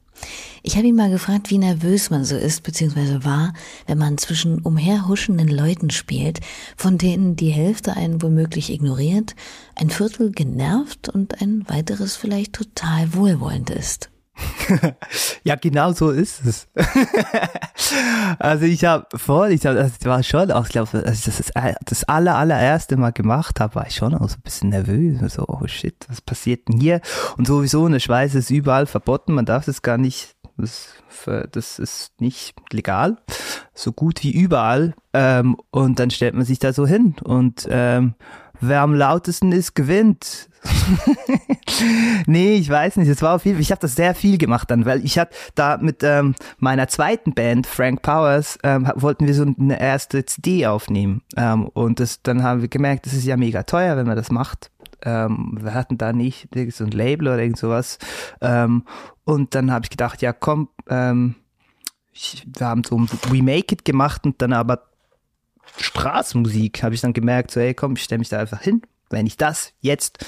Ich 0.64 0.76
habe 0.76 0.88
ihn 0.88 0.96
mal 0.96 1.10
gefragt, 1.10 1.50
wie 1.50 1.58
nervös 1.58 2.10
man 2.10 2.26
so 2.26 2.36
ist 2.36 2.64
bzw. 2.64 3.24
war, 3.24 3.54
wenn 3.86 3.98
man 3.98 4.18
zwischen 4.18 4.60
umherhuschenden 4.60 5.48
Leuten 5.48 5.92
spielt, 5.92 6.40
von 6.76 6.98
denen 6.98 7.36
die 7.36 7.52
Hälfte 7.52 7.96
einen 7.96 8.22
womöglich 8.22 8.72
ignoriert, 8.72 9.36
ein 9.76 9.90
Viertel 9.90 10.32
genervt 10.32 11.10
und 11.10 11.42
ein 11.42 11.64
weiteres 11.68 12.16
vielleicht 12.16 12.54
total 12.54 13.14
wohlwollend 13.14 13.70
ist. 13.70 14.10
ja, 15.44 15.56
genau 15.56 15.92
so 15.94 16.12
ist 16.12 16.46
es. 16.46 16.68
also 18.40 18.66
ich 18.66 18.86
habe 18.86 19.06
voll, 19.18 19.52
ich 19.52 19.66
habe, 19.66 19.78
das 19.78 19.94
war 20.06 20.22
schon 20.24 20.52
auch, 20.52 20.66
ich 20.66 20.72
glaube, 20.72 21.04
als 21.06 21.28
ich 21.28 21.36
das 21.36 21.52
das 21.86 22.04
aller, 22.04 22.36
allererste 22.36 22.98
Mal 22.98 23.12
gemacht 23.12 23.60
habe, 23.60 23.76
war 23.76 23.88
ich 23.88 23.96
schon 23.96 24.14
auch 24.14 24.30
so 24.30 24.36
ein 24.36 24.42
bisschen 24.42 24.70
nervös. 24.70 25.34
So, 25.34 25.46
oh 25.48 25.66
shit, 25.68 26.06
was 26.08 26.22
passiert 26.22 26.68
denn 26.68 26.80
hier? 26.80 27.02
Und 27.38 27.48
sowieso 27.48 27.86
eine 27.86 28.00
Schweiß 28.00 28.36
ist 28.36 28.50
überall 28.50 28.86
verboten, 28.86 29.34
man 29.34 29.46
darf 29.46 29.68
es 29.68 29.82
gar 29.82 29.98
nicht, 29.98 30.36
das, 30.58 30.90
das 31.52 31.80
ist 31.80 32.20
nicht 32.20 32.56
legal, 32.72 33.18
so 33.74 33.92
gut 33.92 34.24
wie 34.24 34.32
überall. 34.32 34.94
Ähm, 35.14 35.58
und 35.72 36.00
dann 36.00 36.12
stellt 36.12 36.36
man 36.36 36.46
sich 36.46 36.60
da 36.60 36.74
so 36.74 36.86
hin 36.86 37.16
und 37.24 37.68
ähm, 37.70 38.16
wer 38.62 38.82
am 38.82 38.94
lautesten 38.94 39.52
ist, 39.52 39.76
gewinnt. 39.76 40.50
nee, 42.28 42.56
ich 42.56 42.70
weiß 42.70 42.98
nicht. 42.98 43.08
Es 43.08 43.22
war 43.22 43.36
auf 43.36 43.46
jeden 43.46 43.58
Fall, 43.58 43.62
ich 43.62 43.72
habe 43.72 43.82
das 43.82 43.96
sehr 43.96 44.16
viel 44.16 44.38
gemacht 44.38 44.70
dann, 44.72 44.86
weil 44.86 45.04
ich 45.06 45.18
hatte 45.18 45.36
da 45.56 45.78
mit 45.78 46.04
ähm, 46.04 46.36
meiner 46.58 46.88
zweiten 46.88 47.34
Band, 47.34 47.68
Frank 47.68 48.02
Powers, 48.02 48.58
ähm, 48.64 48.92
wollten 48.96 49.28
wir 49.28 49.34
so 49.34 49.44
eine 49.44 49.80
erste 49.80 50.26
CD 50.26 50.68
aufnehmen. 50.68 51.22
Ähm, 51.36 51.68
und 51.68 52.00
das, 52.00 52.22
dann 52.22 52.44
haben 52.44 52.62
wir 52.62 52.68
gemerkt, 52.68 53.06
das 53.06 53.14
ist 53.14 53.26
ja 53.26 53.38
mega 53.38 53.64
teuer, 53.64 53.98
wenn 53.98 54.08
man 54.08 54.16
das 54.16 54.32
macht. 54.32 54.72
Ähm, 55.04 55.58
wir 55.62 55.74
hatten 55.74 55.98
da 55.98 56.12
nicht 56.12 56.50
so 56.70 56.84
ein 56.84 56.92
Label 56.92 57.28
oder 57.28 57.40
irgend 57.40 57.60
sowas. 57.60 58.00
Ähm, 58.42 58.84
und 59.24 59.56
dann 59.56 59.72
habe 59.72 59.86
ich 59.86 59.90
gedacht, 59.90 60.22
ja 60.22 60.34
komm, 60.34 60.70
ähm, 60.90 61.36
ich, 62.14 62.48
wir 62.58 62.68
haben 62.68 62.84
so 62.84 62.98
ein 62.98 63.08
We 63.30 63.44
Make 63.44 63.76
It 63.76 63.86
gemacht 63.86 64.26
und 64.26 64.42
dann 64.42 64.54
aber 64.54 64.87
Straßenmusik 65.78 66.84
habe 66.84 66.96
ich 66.96 67.02
dann 67.02 67.14
gemerkt, 67.14 67.52
so, 67.52 67.60
hey, 67.60 67.74
komm, 67.74 67.94
ich 67.96 68.04
stelle 68.04 68.20
mich 68.20 68.30
da 68.30 68.40
einfach 68.40 68.62
hin. 68.62 68.82
Wenn 69.10 69.28
ich 69.28 69.38
das 69.38 69.74
jetzt 69.80 70.26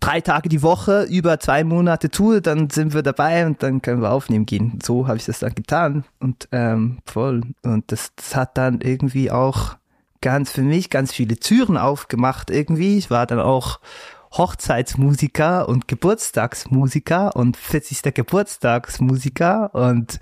drei 0.00 0.20
Tage 0.20 0.48
die 0.48 0.62
Woche 0.62 1.04
über 1.04 1.40
zwei 1.40 1.64
Monate 1.64 2.10
tue, 2.10 2.40
dann 2.40 2.70
sind 2.70 2.94
wir 2.94 3.02
dabei 3.02 3.46
und 3.46 3.62
dann 3.62 3.82
können 3.82 4.02
wir 4.02 4.12
aufnehmen 4.12 4.46
gehen. 4.46 4.78
So 4.82 5.08
habe 5.08 5.16
ich 5.16 5.24
das 5.24 5.40
dann 5.40 5.54
getan 5.54 6.04
und 6.20 6.48
ähm, 6.52 6.98
voll. 7.04 7.42
Und 7.62 7.90
das, 7.90 8.12
das 8.14 8.36
hat 8.36 8.56
dann 8.58 8.80
irgendwie 8.80 9.30
auch 9.30 9.76
ganz 10.20 10.52
für 10.52 10.62
mich 10.62 10.90
ganz 10.90 11.12
viele 11.12 11.36
Türen 11.36 11.76
aufgemacht 11.76 12.50
irgendwie. 12.50 12.98
Ich 12.98 13.10
war 13.10 13.26
dann 13.26 13.40
auch 13.40 13.80
Hochzeitsmusiker 14.32 15.68
und 15.68 15.88
Geburtstagsmusiker 15.88 17.34
und 17.36 17.56
40. 17.56 18.14
Geburtstagsmusiker 18.14 19.74
und 19.74 20.18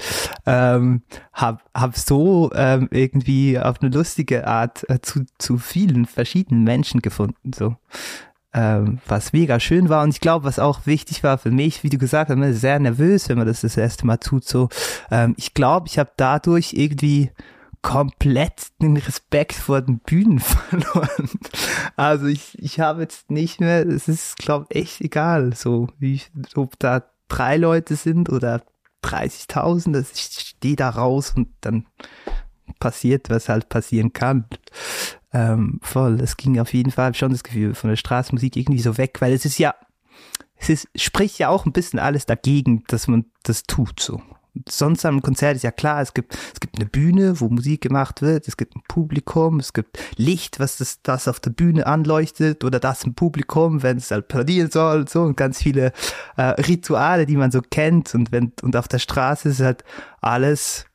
ähm, 0.47 1.03
hab, 1.33 1.63
hab 1.75 1.97
so 1.97 2.51
ähm, 2.55 2.89
irgendwie 2.91 3.59
auf 3.59 3.81
eine 3.81 3.91
lustige 3.91 4.47
Art 4.47 4.89
äh, 4.89 5.01
zu, 5.01 5.25
zu 5.39 5.59
vielen 5.59 6.07
verschiedenen 6.07 6.65
Menschen 6.65 7.03
gefunden. 7.03 7.53
So. 7.53 7.77
Ähm, 8.55 9.01
was 9.07 9.35
mega 9.35 9.61
schön 9.61 9.91
war 9.91 10.03
und 10.03 10.11
ich 10.11 10.21
glaube, 10.21 10.47
was 10.47 10.59
auch 10.59 10.87
wichtig 10.87 11.23
war 11.23 11.37
für 11.37 11.51
mich, 11.51 11.83
wie 11.83 11.91
du 11.91 11.99
gesagt 11.99 12.31
hast, 12.31 12.39
man 12.39 12.53
ist 12.53 12.63
sehr 12.63 12.79
nervös, 12.79 13.29
wenn 13.29 13.37
man 13.37 13.47
das 13.47 13.61
das 13.61 13.77
erste 13.77 14.07
Mal 14.07 14.17
tut. 14.17 14.45
So, 14.45 14.71
ähm, 15.11 15.35
ich 15.37 15.53
glaube, 15.53 15.89
ich 15.89 15.99
habe 15.99 16.11
dadurch 16.17 16.73
irgendwie 16.73 17.31
komplett 17.87 18.73
den 18.83 18.97
Respekt 18.97 19.53
vor 19.53 19.81
den 19.81 20.01
Bühnen 20.01 20.41
verloren. 20.41 21.31
Also 21.95 22.27
ich, 22.27 22.59
ich 22.59 22.81
habe 22.81 23.03
jetzt 23.03 23.31
nicht 23.31 23.61
mehr, 23.61 23.87
es 23.87 24.09
ist, 24.09 24.39
glaube 24.39 24.67
echt 24.71 25.01
egal, 25.01 25.55
so 25.55 25.87
wie, 25.97 26.21
ob 26.57 26.77
da 26.81 27.05
drei 27.29 27.57
Leute 27.57 27.95
sind 27.95 28.29
oder 28.29 28.63
30.000, 29.05 30.05
ich 30.13 30.21
stehe 30.21 30.75
da 30.75 30.91
raus 30.91 31.35
und 31.37 31.49
dann 31.61 31.87
passiert, 32.81 33.31
was 33.31 33.49
halt 33.49 33.69
passieren 33.69 34.13
kann. 34.13 34.47
Ähm, 35.33 35.79
voll, 35.81 36.21
es 36.21 36.37
ging 36.37 36.59
auf 36.59 36.75
jeden 36.75 36.91
Fall 36.91 37.15
schon 37.15 37.31
das 37.31 37.45
Gefühl 37.45 37.77
von 37.77 37.91
der 37.91 37.97
Straßenmusik 37.97 38.57
irgendwie 38.57 38.83
so 38.83 38.99
weg, 38.99 39.21
weil 39.21 39.33
es 39.33 39.45
ist 39.45 39.59
ja, 39.59 39.77
es 40.57 40.71
ist, 40.71 40.89
spricht 40.97 41.39
ja 41.39 41.51
auch 41.51 41.67
ein 41.67 41.73
bisschen 41.73 42.01
alles 42.01 42.27
dagegen, 42.27 42.83
dass 42.89 43.07
man 43.07 43.27
das 43.45 43.63
tut, 43.63 44.01
so 44.01 44.21
sonst 44.69 45.05
am 45.05 45.23
Konzert 45.23 45.57
ist 45.57 45.63
ja 45.63 45.71
klar, 45.71 46.01
es 46.01 46.15
gibt, 46.15 46.37
es 46.53 46.61
gibt 46.61 46.77
eine 46.77 46.87
Bühne, 46.87 47.41
wo 47.41 47.49
Musik 47.49 47.83
gemacht 47.83 48.23
wird, 48.23 48.49
es 48.49 48.57
gibt 48.57 48.77
ein 48.77 48.83
Publikum, 48.89 49.61
es 49.61 49.73
gibt 49.73 49.99
Licht, 50.17 50.61
was 50.61 50.79
das, 50.79 51.03
das 51.03 51.29
auf 51.29 51.41
der 51.41 51.51
Bühne 51.51 51.87
anleuchtet 51.87 52.65
oder 52.65 52.81
das 52.81 53.05
im 53.05 53.15
Publikum, 53.15 53.83
wenn 53.83 53.99
es 53.99 54.11
halt 54.11 54.29
parodieren 54.29 54.71
soll 54.71 55.01
und 55.01 55.11
so 55.11 55.23
und 55.23 55.37
ganz 55.37 55.63
viele 55.63 55.93
äh, 56.37 56.43
Rituale, 56.43 57.27
die 57.27 57.37
man 57.37 57.51
so 57.51 57.61
kennt 57.61 58.15
und 58.15 58.33
wenn, 58.33 58.53
und 58.63 58.77
auf 58.77 58.89
der 58.89 58.99
Straße 58.99 59.51
ist 59.51 59.61
halt 59.61 59.85
alles 60.21 60.87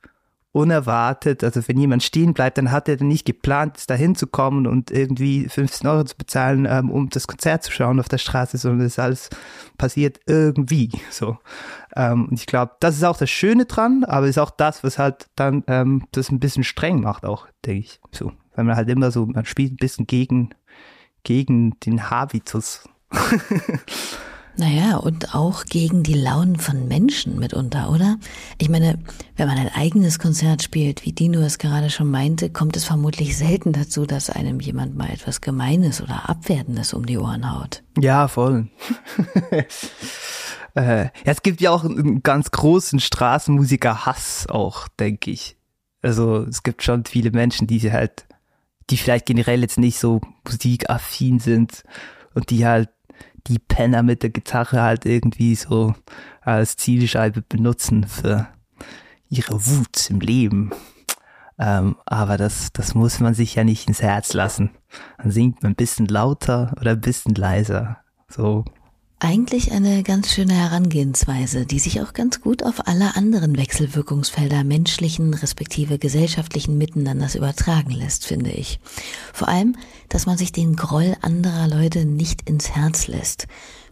unerwartet. 0.53 1.43
Also 1.43 1.61
wenn 1.67 1.77
jemand 1.77 2.03
stehen 2.03 2.33
bleibt, 2.33 2.57
dann 2.57 2.71
hat 2.71 2.89
er 2.89 3.01
nicht 3.01 3.25
geplant, 3.25 3.89
dahin 3.89 4.15
zu 4.15 4.27
kommen 4.27 4.67
und 4.67 4.91
irgendwie 4.91 5.47
15 5.47 5.87
Euro 5.87 6.03
zu 6.03 6.17
bezahlen, 6.17 6.67
ähm, 6.69 6.89
um 6.91 7.09
das 7.09 7.27
Konzert 7.27 7.63
zu 7.63 7.71
schauen 7.71 7.99
auf 7.99 8.09
der 8.09 8.17
Straße, 8.17 8.57
sondern 8.57 8.85
ist 8.85 8.99
alles 8.99 9.29
passiert 9.77 10.19
irgendwie 10.27 10.91
so. 11.09 11.37
Ähm, 11.95 12.27
und 12.27 12.33
ich 12.33 12.45
glaube, 12.45 12.73
das 12.79 12.97
ist 12.97 13.03
auch 13.03 13.17
das 13.17 13.29
Schöne 13.29 13.65
dran, 13.65 14.03
aber 14.03 14.27
ist 14.27 14.39
auch 14.39 14.51
das, 14.51 14.83
was 14.83 14.97
halt 14.97 15.27
dann 15.35 15.63
ähm, 15.67 16.07
das 16.11 16.29
ein 16.31 16.39
bisschen 16.39 16.63
streng 16.63 17.01
macht 17.01 17.25
auch, 17.25 17.47
denke 17.65 17.79
ich. 17.79 18.01
So, 18.11 18.33
weil 18.55 18.65
man 18.65 18.75
halt 18.75 18.89
immer 18.89 19.11
so, 19.11 19.25
man 19.25 19.45
spielt 19.45 19.73
ein 19.73 19.77
bisschen 19.77 20.05
gegen, 20.05 20.49
gegen 21.23 21.79
den 21.79 22.09
Habitus. 22.09 22.83
Naja, 24.57 24.97
und 24.97 25.33
auch 25.33 25.65
gegen 25.65 26.03
die 26.03 26.13
Launen 26.13 26.57
von 26.57 26.87
Menschen 26.87 27.39
mitunter, 27.39 27.89
oder? 27.89 28.17
Ich 28.57 28.69
meine, 28.69 28.99
wenn 29.37 29.47
man 29.47 29.57
ein 29.57 29.73
eigenes 29.73 30.19
Konzert 30.19 30.61
spielt, 30.61 31.05
wie 31.05 31.13
Dino 31.13 31.39
es 31.39 31.57
gerade 31.57 31.89
schon 31.89 32.11
meinte, 32.11 32.49
kommt 32.49 32.75
es 32.75 32.83
vermutlich 32.83 33.37
selten 33.37 33.71
dazu, 33.71 34.05
dass 34.05 34.29
einem 34.29 34.59
jemand 34.59 34.95
mal 34.95 35.09
etwas 35.09 35.41
Gemeines 35.41 36.01
oder 36.01 36.29
Abwertendes 36.29 36.93
um 36.93 37.05
die 37.05 37.17
Ohren 37.17 37.51
haut. 37.51 37.83
Ja, 37.97 38.27
voll. 38.27 38.67
äh, 40.75 41.03
ja, 41.05 41.11
es 41.23 41.41
gibt 41.43 41.61
ja 41.61 41.71
auch 41.71 41.85
einen 41.85 42.21
ganz 42.21 42.51
großen 42.51 42.99
Straßenmusiker-Hass 42.99 44.47
auch, 44.49 44.87
denke 44.89 45.31
ich. 45.31 45.57
Also 46.01 46.43
es 46.43 46.63
gibt 46.63 46.83
schon 46.83 47.05
viele 47.05 47.31
Menschen, 47.31 47.67
die 47.67 47.91
halt, 47.91 48.25
die 48.89 48.97
vielleicht 48.97 49.27
generell 49.27 49.61
jetzt 49.61 49.79
nicht 49.79 49.99
so 49.99 50.19
musikaffin 50.45 51.39
sind 51.39 51.83
und 52.33 52.49
die 52.49 52.65
halt 52.65 52.89
die 53.47 53.60
Penner 53.60 54.04
mit 54.04 54.23
der 54.23 54.30
Gitarre 54.30 54.82
halt 54.82 55.06
irgendwie 55.06 55.56
so 55.56 55.93
als 56.41 56.75
Zielscheibe 56.75 57.41
benutzen 57.41 58.08
für 58.08 58.47
ihre 59.30 59.65
Wut 59.65 60.10
im 60.10 60.19
Leben. 60.19 60.71
Ähm, 61.58 61.95
aber 62.06 62.38
das, 62.38 62.73
das 62.73 62.95
muss 62.95 63.19
man 63.19 63.34
sich 63.34 63.56
ja 63.56 63.63
nicht 63.63 63.88
ins 63.88 64.01
Herz 64.01 64.34
lassen. 64.34 64.71
Dann 65.17 65.32
singt 65.32 65.62
man 65.63 65.73
ein 65.73 65.75
bisschen 65.75 66.08
lauter 66.08 66.73
oder 66.80 66.91
ein 66.91 67.01
bisschen 67.01 67.36
leiser. 67.36 67.97
So 68.27 68.65
eigentlich 69.21 69.71
eine 69.71 70.01
ganz 70.01 70.34
schöne 70.34 70.55
Herangehensweise, 70.55 71.67
die 71.67 71.77
sich 71.77 72.01
auch 72.01 72.13
ganz 72.13 72.41
gut 72.41 72.63
auf 72.63 72.88
alle 72.88 73.15
anderen 73.15 73.55
Wechselwirkungsfelder 73.55 74.63
menschlichen 74.63 75.36
respektive 75.36 75.99
gesellschaftlichen 75.99 76.75
Miteinanders 76.77 77.36
übertragen 77.36 77.91
lässt, 77.91 78.25
finde 78.25 78.49
ich. 78.49 78.79
Vor 79.31 79.47
allem, 79.47 79.75
dass 80.10 80.25
man 80.25 80.39
sich 80.39 80.51
den 80.51 80.75
Groll 80.75 81.15
anderer 81.21 81.67
Leute 81.67 82.05
nicht 82.05 82.49
ins 82.49 82.71
Herz 82.71 83.07
lässt. 83.07 83.47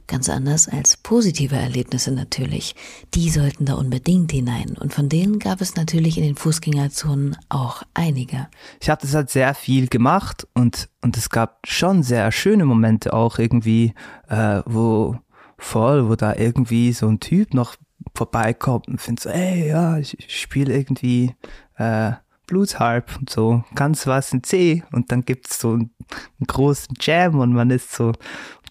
Ganz 0.10 0.28
anders 0.28 0.68
als 0.68 0.98
positive 0.98 1.56
Erlebnisse 1.56 2.12
natürlich. 2.12 2.76
Die 3.14 3.30
sollten 3.30 3.66
da 3.66 3.76
unbedingt 3.76 4.32
hinein. 4.32 4.76
Und 4.76 4.92
von 4.92 5.08
denen 5.08 5.38
gab 5.38 5.62
es 5.62 5.76
natürlich 5.76 6.18
in 6.18 6.24
den 6.24 6.36
Fußgängerzonen 6.36 7.38
auch 7.48 7.84
einige. 7.94 8.48
Ich 8.82 8.90
habe 8.90 9.00
das 9.04 9.14
halt 9.14 9.30
sehr 9.30 9.54
viel 9.54 9.88
gemacht 9.88 10.48
und, 10.56 10.90
und 11.04 11.16
es 11.16 11.30
gab 11.30 11.60
schon 11.68 12.02
sehr 12.02 12.32
schöne 12.32 12.66
Momente 12.66 13.14
auch 13.14 13.38
irgendwie, 13.38 13.94
äh, 14.30 14.64
wo 14.66 15.16
voll, 15.60 16.10
wo 16.10 16.16
da 16.16 16.34
irgendwie 16.34 16.92
so 16.92 17.08
ein 17.08 17.20
Typ 17.20 17.54
noch 17.54 17.76
vorbeikommt 18.16 18.88
und 18.88 19.00
findet 19.00 19.24
so, 19.24 19.30
ey, 19.30 19.68
ja, 19.68 20.00
ich, 20.00 20.18
ich 20.18 20.42
spiele 20.42 20.76
irgendwie 20.76 21.36
äh, 21.78 22.14
Bluesharp 22.50 23.18
und 23.20 23.30
so, 23.30 23.64
ganz 23.76 24.08
was 24.08 24.34
in 24.34 24.44
C 24.44 24.84
und 24.92 25.12
dann 25.12 25.24
gibt's 25.24 25.60
so 25.60 25.74
einen, 25.74 25.92
einen 26.10 26.48
großen 26.48 26.96
Jam 27.00 27.40
und 27.40 27.54
man 27.54 27.70
ist 27.70 27.94
so, 27.94 28.14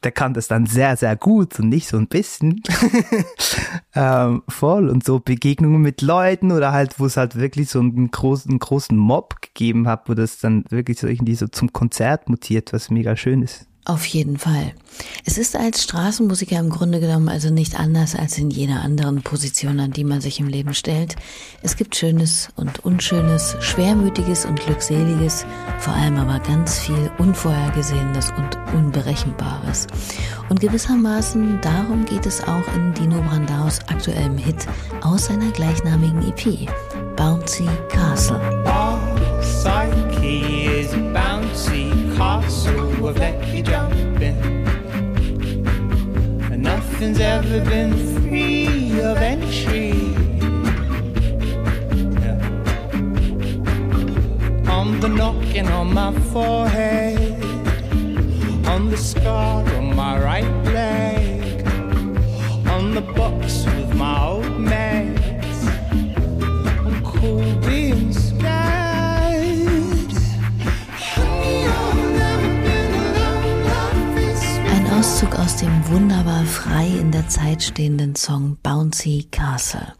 der 0.02 0.12
kann 0.12 0.34
das 0.34 0.48
dann 0.48 0.66
sehr, 0.66 0.96
sehr 0.96 1.16
gut 1.16 1.58
und 1.58 1.68
nicht 1.68 1.88
so 1.88 1.96
ein 1.96 2.08
bisschen 2.08 2.62
ähm, 3.94 4.42
voll 4.48 4.88
und 4.88 5.04
so 5.04 5.20
Begegnungen 5.20 5.80
mit 5.80 6.02
Leuten 6.02 6.52
oder 6.52 6.72
halt, 6.72 6.98
wo 6.98 7.06
es 7.06 7.16
halt 7.16 7.36
wirklich 7.36 7.70
so 7.70 7.80
einen 7.80 8.10
großen, 8.10 8.50
einen 8.50 8.58
großen 8.60 8.96
Mob 8.96 9.40
gegeben 9.40 9.88
hat, 9.88 10.08
wo 10.08 10.14
das 10.14 10.38
dann 10.38 10.64
wirklich 10.70 10.98
so 10.98 11.06
irgendwie 11.06 11.34
so 11.34 11.48
zum 11.48 11.72
Konzert 11.72 12.28
mutiert, 12.28 12.72
was 12.72 12.90
mega 12.90 13.16
schön 13.16 13.42
ist. 13.42 13.66
Auf 13.88 14.04
jeden 14.04 14.36
Fall. 14.36 14.74
Es 15.24 15.38
ist 15.38 15.56
als 15.56 15.82
Straßenmusiker 15.82 16.58
im 16.58 16.68
Grunde 16.68 17.00
genommen 17.00 17.30
also 17.30 17.48
nicht 17.48 17.80
anders 17.80 18.14
als 18.14 18.36
in 18.36 18.50
jeder 18.50 18.82
anderen 18.82 19.22
Position, 19.22 19.80
an 19.80 19.92
die 19.92 20.04
man 20.04 20.20
sich 20.20 20.40
im 20.40 20.46
Leben 20.46 20.74
stellt. 20.74 21.16
Es 21.62 21.74
gibt 21.74 21.96
Schönes 21.96 22.50
und 22.54 22.84
Unschönes, 22.84 23.56
Schwermütiges 23.60 24.44
und 24.44 24.60
Glückseliges, 24.60 25.46
vor 25.78 25.94
allem 25.94 26.18
aber 26.18 26.38
ganz 26.40 26.78
viel 26.78 27.10
Unvorhergesehenes 27.16 28.30
und 28.36 28.58
Unberechenbares. 28.74 29.86
Und 30.50 30.60
gewissermaßen 30.60 31.58
darum 31.62 32.04
geht 32.04 32.26
es 32.26 32.42
auch 32.42 32.74
in 32.76 32.92
Dino 32.92 33.22
Brandaus 33.22 33.78
aktuellem 33.88 34.36
Hit 34.36 34.66
aus 35.00 35.28
seiner 35.28 35.50
gleichnamigen 35.52 36.28
EP, 36.28 36.68
Bouncy 37.16 37.66
Castle. 37.88 38.38
All 38.66 38.98
psyche 39.40 40.82
is 40.82 40.92
bouncy 41.14 41.97
castle 42.18 43.06
of 43.06 43.16
let 43.18 43.46
you 43.54 43.62
jump. 43.62 43.94
And 46.52 46.62
nothing's 46.62 47.20
ever 47.20 47.60
been 47.64 47.92
free. 48.14 48.18
free 48.28 49.00
of 49.00 49.18
entry. 49.18 49.92
Yeah. 52.24 52.40
On 54.70 55.00
the 55.00 55.08
knocking 55.08 55.68
on 55.68 55.94
my 55.94 56.12
forehead, 56.32 57.42
on 58.66 58.90
the 58.90 58.96
scar 58.96 59.64
on 59.76 59.96
my 59.96 60.18
right 60.20 60.64
leg, 60.64 61.66
on 62.68 62.94
the 62.94 63.00
box 63.00 63.64
with 63.64 63.94
my 63.94 64.26
old 64.26 64.47
dem 75.60 75.88
wunderbar 75.88 76.44
frei 76.44 76.86
in 76.86 77.10
der 77.10 77.26
Zeit 77.28 77.64
stehenden 77.64 78.14
Song 78.14 78.56
Bouncy 78.62 79.26
Castle. 79.32 79.94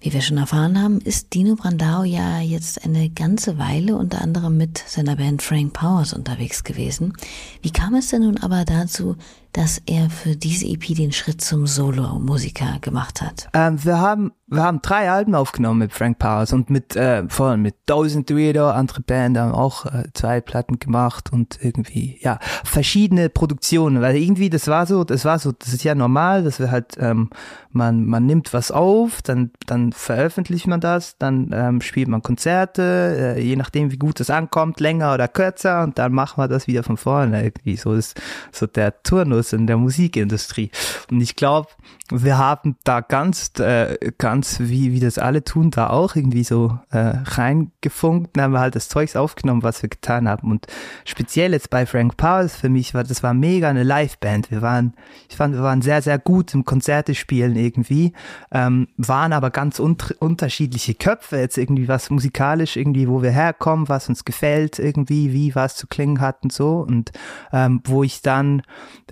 Wie 0.00 0.12
wir 0.12 0.20
schon 0.20 0.36
erfahren 0.36 0.82
haben, 0.82 1.00
ist 1.00 1.32
Dino 1.32 1.54
Brandao 1.54 2.04
ja 2.04 2.40
jetzt 2.40 2.84
eine 2.84 3.08
ganze 3.08 3.56
Weile 3.56 3.96
unter 3.96 4.20
anderem 4.20 4.58
mit 4.58 4.76
seiner 4.86 5.16
Band 5.16 5.40
Frank 5.40 5.72
Powers 5.72 6.12
unterwegs 6.12 6.64
gewesen. 6.64 7.14
Wie 7.62 7.70
kam 7.70 7.94
es 7.94 8.08
denn 8.08 8.22
nun 8.22 8.36
aber 8.38 8.66
dazu, 8.66 9.16
dass 9.52 9.82
er 9.86 10.10
für 10.10 10.36
diese 10.36 10.66
EP 10.66 10.94
den 10.94 11.12
Schritt 11.12 11.40
zum 11.40 11.66
Solo-Musiker 11.66 12.78
gemacht 12.80 13.20
hat? 13.22 13.48
Ähm, 13.54 13.82
wir 13.84 13.98
haben 13.98 14.32
wir 14.52 14.64
haben 14.64 14.82
drei 14.82 15.08
Alben 15.08 15.36
aufgenommen 15.36 15.78
mit 15.78 15.92
Frank 15.92 16.18
Powers 16.18 16.52
und 16.52 16.70
mit 16.70 16.96
äh, 16.96 17.22
vor 17.28 17.46
allem 17.46 17.62
mit 17.62 17.86
Thousand 17.86 18.28
Reader, 18.32 18.74
andere 18.74 19.00
Band 19.00 19.38
haben 19.38 19.52
auch 19.52 19.86
äh, 19.86 20.08
zwei 20.12 20.40
Platten 20.40 20.80
gemacht 20.80 21.32
und 21.32 21.58
irgendwie 21.62 22.18
ja 22.20 22.40
verschiedene 22.64 23.28
Produktionen, 23.28 24.02
weil 24.02 24.16
irgendwie 24.16 24.50
das 24.50 24.66
war 24.66 24.86
so, 24.86 25.04
das 25.04 25.24
war 25.24 25.38
so, 25.38 25.52
das 25.52 25.72
ist 25.72 25.84
ja 25.84 25.94
normal, 25.94 26.42
dass 26.42 26.58
wir 26.58 26.72
halt 26.72 26.96
ähm, 26.98 27.30
man 27.70 28.04
man 28.04 28.26
nimmt 28.26 28.52
was 28.52 28.72
auf, 28.72 29.22
dann 29.22 29.52
dann 29.66 29.92
veröffentlicht 29.92 30.66
man 30.66 30.80
das, 30.80 31.16
dann 31.18 31.50
ähm, 31.52 31.80
spielt 31.80 32.08
man 32.08 32.22
Konzerte, 32.22 33.36
äh, 33.36 33.40
je 33.40 33.54
nachdem 33.54 33.92
wie 33.92 33.98
gut 33.98 34.18
es 34.18 34.30
ankommt, 34.30 34.80
länger 34.80 35.14
oder 35.14 35.28
kürzer 35.28 35.84
und 35.84 35.96
dann 35.96 36.12
machen 36.12 36.42
wir 36.42 36.48
das 36.48 36.66
wieder 36.66 36.82
von 36.82 36.96
vorne 36.96 37.44
irgendwie 37.44 37.76
so 37.76 37.92
ist 37.92 38.20
so 38.50 38.66
der 38.66 39.00
Turnus 39.04 39.39
in 39.52 39.66
der 39.66 39.76
Musikindustrie. 39.76 40.70
Und 41.10 41.20
ich 41.20 41.36
glaube 41.36 41.68
wir 42.10 42.38
haben 42.38 42.76
da 42.84 43.00
ganz, 43.00 43.52
äh, 43.60 43.96
ganz 44.18 44.58
wie, 44.60 44.92
wie 44.92 45.00
das 45.00 45.18
alle 45.18 45.44
tun, 45.44 45.70
da 45.70 45.90
auch 45.90 46.16
irgendwie 46.16 46.44
so 46.44 46.78
äh, 46.90 46.98
reingefunkt, 46.98 48.36
dann 48.36 48.44
haben 48.44 48.52
wir 48.52 48.60
halt 48.60 48.74
das 48.74 48.88
Zeugs 48.88 49.16
aufgenommen, 49.16 49.62
was 49.62 49.82
wir 49.82 49.88
getan 49.88 50.28
haben. 50.28 50.50
Und 50.50 50.66
speziell 51.04 51.52
jetzt 51.52 51.70
bei 51.70 51.86
Frank 51.86 52.16
Powers 52.16 52.56
für 52.56 52.68
mich 52.68 52.94
war, 52.94 53.04
das 53.04 53.22
war 53.22 53.32
mega 53.34 53.68
eine 53.68 53.84
Liveband. 53.84 54.50
Wir 54.50 54.62
waren, 54.62 54.94
ich 55.28 55.36
fand, 55.36 55.54
wir 55.54 55.62
waren 55.62 55.82
sehr, 55.82 56.02
sehr 56.02 56.18
gut 56.18 56.52
im 56.54 56.64
Konzerte 56.64 57.14
spielen 57.14 57.56
irgendwie, 57.56 58.12
ähm, 58.50 58.88
waren 58.96 59.32
aber 59.32 59.50
ganz 59.50 59.78
un 59.78 59.96
unterschiedliche 60.18 60.94
Köpfe 60.94 61.36
jetzt 61.36 61.58
irgendwie, 61.58 61.88
was 61.88 62.10
musikalisch 62.10 62.76
irgendwie, 62.76 63.08
wo 63.08 63.22
wir 63.22 63.30
herkommen, 63.30 63.88
was 63.88 64.08
uns 64.08 64.24
gefällt 64.24 64.78
irgendwie, 64.78 65.32
wie 65.32 65.54
was 65.54 65.76
zu 65.76 65.86
klingen 65.86 66.20
hat 66.20 66.42
und 66.42 66.52
so. 66.52 66.78
Und 66.80 67.12
ähm, 67.52 67.82
wo 67.84 68.02
ich 68.02 68.22
dann, 68.22 68.62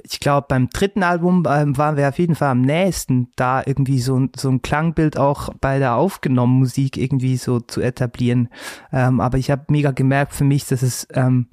ich 0.02 0.20
glaube, 0.20 0.46
beim 0.48 0.70
dritten 0.70 1.02
Album 1.02 1.44
ähm, 1.48 1.76
waren 1.76 1.96
wir 1.96 2.08
auf 2.08 2.18
jeden 2.18 2.34
Fall 2.34 2.50
am 2.50 2.62
nächsten 2.62 2.87
nächsten 2.88 3.28
da 3.36 3.62
irgendwie 3.64 4.00
so, 4.00 4.28
so 4.34 4.48
ein 4.48 4.62
Klangbild 4.62 5.18
auch 5.18 5.50
bei 5.60 5.78
der 5.78 5.94
aufgenommenen 5.94 6.60
Musik 6.60 6.96
irgendwie 6.96 7.36
so 7.36 7.60
zu 7.60 7.82
etablieren. 7.82 8.48
Ähm, 8.92 9.20
aber 9.20 9.36
ich 9.38 9.50
habe 9.50 9.64
mega 9.68 9.90
gemerkt 9.90 10.32
für 10.32 10.44
mich, 10.44 10.66
dass 10.66 10.82
es 10.82 11.06
ähm, 11.12 11.48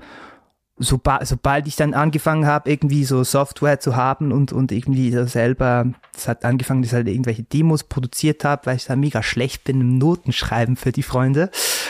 sobald, 0.77 1.27
sobald 1.27 1.67
ich 1.67 1.75
dann 1.75 1.93
angefangen 1.93 2.45
habe, 2.45 2.69
irgendwie 2.69 3.03
so 3.03 3.23
Software 3.23 3.79
zu 3.79 3.97
haben 3.97 4.31
und, 4.31 4.53
und 4.53 4.71
irgendwie 4.71 5.11
so 5.11 5.25
selber, 5.25 5.87
es 6.15 6.27
hat 6.27 6.45
angefangen, 6.45 6.81
dass 6.81 6.91
ich 6.91 6.95
halt 6.95 7.07
irgendwelche 7.07 7.43
Demos 7.43 7.83
produziert 7.83 8.45
habe, 8.45 8.65
weil 8.65 8.77
ich 8.77 8.85
da 8.85 8.95
mega 8.95 9.21
schlecht 9.21 9.65
bin 9.65 9.81
im 9.81 9.97
Notenschreiben 9.97 10.77
für 10.77 10.91
die 10.91 11.03
Freunde, 11.03 11.49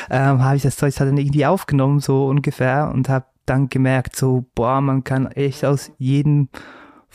ähm, 0.09 0.43
habe 0.43 0.57
ich 0.57 0.63
das 0.63 0.77
Zeug 0.77 0.99
halt 0.99 1.09
dann 1.09 1.17
irgendwie 1.17 1.45
aufgenommen, 1.45 1.99
so 1.99 2.25
ungefähr, 2.25 2.91
und 2.93 3.09
habe 3.09 3.25
dann 3.45 3.69
gemerkt, 3.69 4.15
so, 4.15 4.45
boah, 4.55 4.81
man 4.81 5.03
kann 5.03 5.27
echt 5.27 5.65
aus 5.65 5.91
jedem 5.99 6.49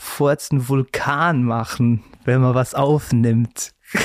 furzen 0.01 0.67
Vulkan 0.67 1.43
machen, 1.43 2.03
wenn 2.25 2.41
man 2.41 2.55
was 2.55 2.73
aufnimmt. 2.73 3.73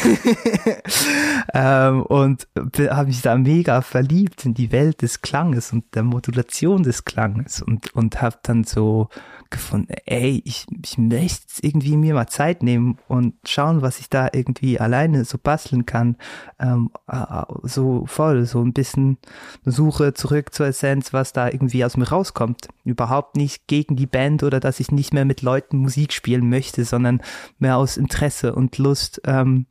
ähm, 1.55 2.03
und 2.03 2.49
habe 2.57 3.07
mich 3.07 3.23
da 3.23 3.37
mega 3.37 3.81
verliebt 3.81 4.45
in 4.45 4.53
die 4.53 4.73
Welt 4.73 5.01
des 5.01 5.23
Klanges 5.23 5.73
und 5.73 5.95
der 5.95 6.03
Modulation 6.03 6.83
des 6.83 7.05
Klanges 7.05 7.63
und 7.63 7.95
und 7.95 8.21
habe 8.21 8.37
dann 8.43 8.65
so 8.65 9.09
gefunden, 9.51 9.93
ey, 10.07 10.43
ich, 10.45 10.67
ich 10.85 10.99
möchte 10.99 11.47
irgendwie 11.63 11.97
mir 11.97 12.15
mal 12.15 12.27
Zeit 12.27 12.63
nehmen 12.63 12.99
und 13.09 13.35
schauen, 13.47 13.83
was 13.83 13.99
ich 13.99 14.11
da 14.11 14.29
irgendwie 14.33 14.79
alleine 14.81 15.25
so 15.25 15.39
basteln 15.39 15.87
kann. 15.87 16.17
Ähm, 16.59 16.91
äh, 17.09 17.43
so 17.63 18.07
voll, 18.07 18.45
so 18.47 18.63
ein 18.63 18.73
bisschen 18.73 19.19
Suche 19.65 20.15
zurück 20.15 20.55
zur 20.55 20.67
Essenz, 20.67 21.13
was 21.13 21.33
da 21.33 21.49
irgendwie 21.49 21.85
aus 21.85 21.97
mir 21.97 22.09
rauskommt. 22.09 22.69
Überhaupt 22.85 23.37
nicht 23.37 23.67
gegen 23.67 23.97
die 23.97 24.07
Band 24.07 24.43
oder 24.43 24.61
dass 24.61 24.81
ich 24.81 24.91
nicht 24.91 25.13
mehr 25.13 25.25
mit 25.25 25.43
Leuten 25.43 25.79
Musik 25.79 26.13
spielen 26.13 26.49
möchte, 26.49 26.85
sondern 26.85 27.21
mehr 27.59 27.77
aus 27.77 27.97
Interesse 27.97 28.55
und 28.55 28.79
Lust, 28.79 29.21
ähm, 29.25 29.67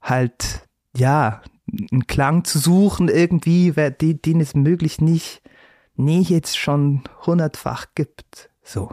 halt, 0.00 0.68
ja, 0.96 1.42
einen 1.92 2.06
Klang 2.06 2.44
zu 2.44 2.58
suchen 2.58 3.08
irgendwie, 3.08 3.72
den, 3.72 4.40
es 4.40 4.54
möglich 4.54 5.00
nicht, 5.00 5.42
nie 5.96 6.22
jetzt 6.22 6.56
schon 6.56 7.02
hundertfach 7.26 7.86
gibt. 7.94 8.50
So. 8.62 8.90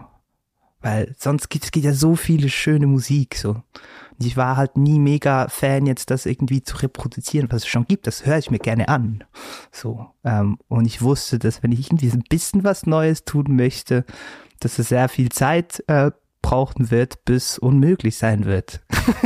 Weil 0.85 1.15
sonst 1.17 1.49
gibt 1.49 1.65
es 1.65 1.83
ja 1.83 1.93
so 1.93 2.15
viele 2.15 2.47
schöne 2.47 2.85
Musik, 2.85 3.37
so. 3.37 3.49
Und 3.49 4.23
ich 4.23 4.37
war 4.37 4.55
halt 4.55 4.77
nie 4.77 4.99
mega 4.99 5.47
Fan, 5.47 5.87
jetzt 5.87 6.11
das 6.11 6.27
irgendwie 6.27 6.61
zu 6.61 6.77
reproduzieren, 6.77 7.51
was 7.51 7.63
es 7.63 7.67
schon 7.67 7.87
gibt. 7.87 8.05
Das 8.05 8.27
höre 8.27 8.37
ich 8.37 8.51
mir 8.51 8.59
gerne 8.59 8.87
an. 8.87 9.23
So. 9.71 10.05
Ähm, 10.23 10.59
und 10.67 10.85
ich 10.85 11.01
wusste, 11.01 11.39
dass 11.39 11.63
wenn 11.63 11.71
ich 11.71 11.87
irgendwie 11.87 12.11
ein 12.11 12.23
bisschen 12.29 12.63
was 12.63 12.85
Neues 12.85 13.25
tun 13.25 13.55
möchte, 13.55 14.05
dass 14.59 14.77
es 14.77 14.89
sehr 14.89 15.09
viel 15.09 15.29
Zeit 15.29 15.83
äh, 15.87 16.11
brauchen 16.43 16.91
wird, 16.91 17.25
bis 17.25 17.57
unmöglich 17.57 18.17
sein 18.17 18.45
wird. 18.45 18.83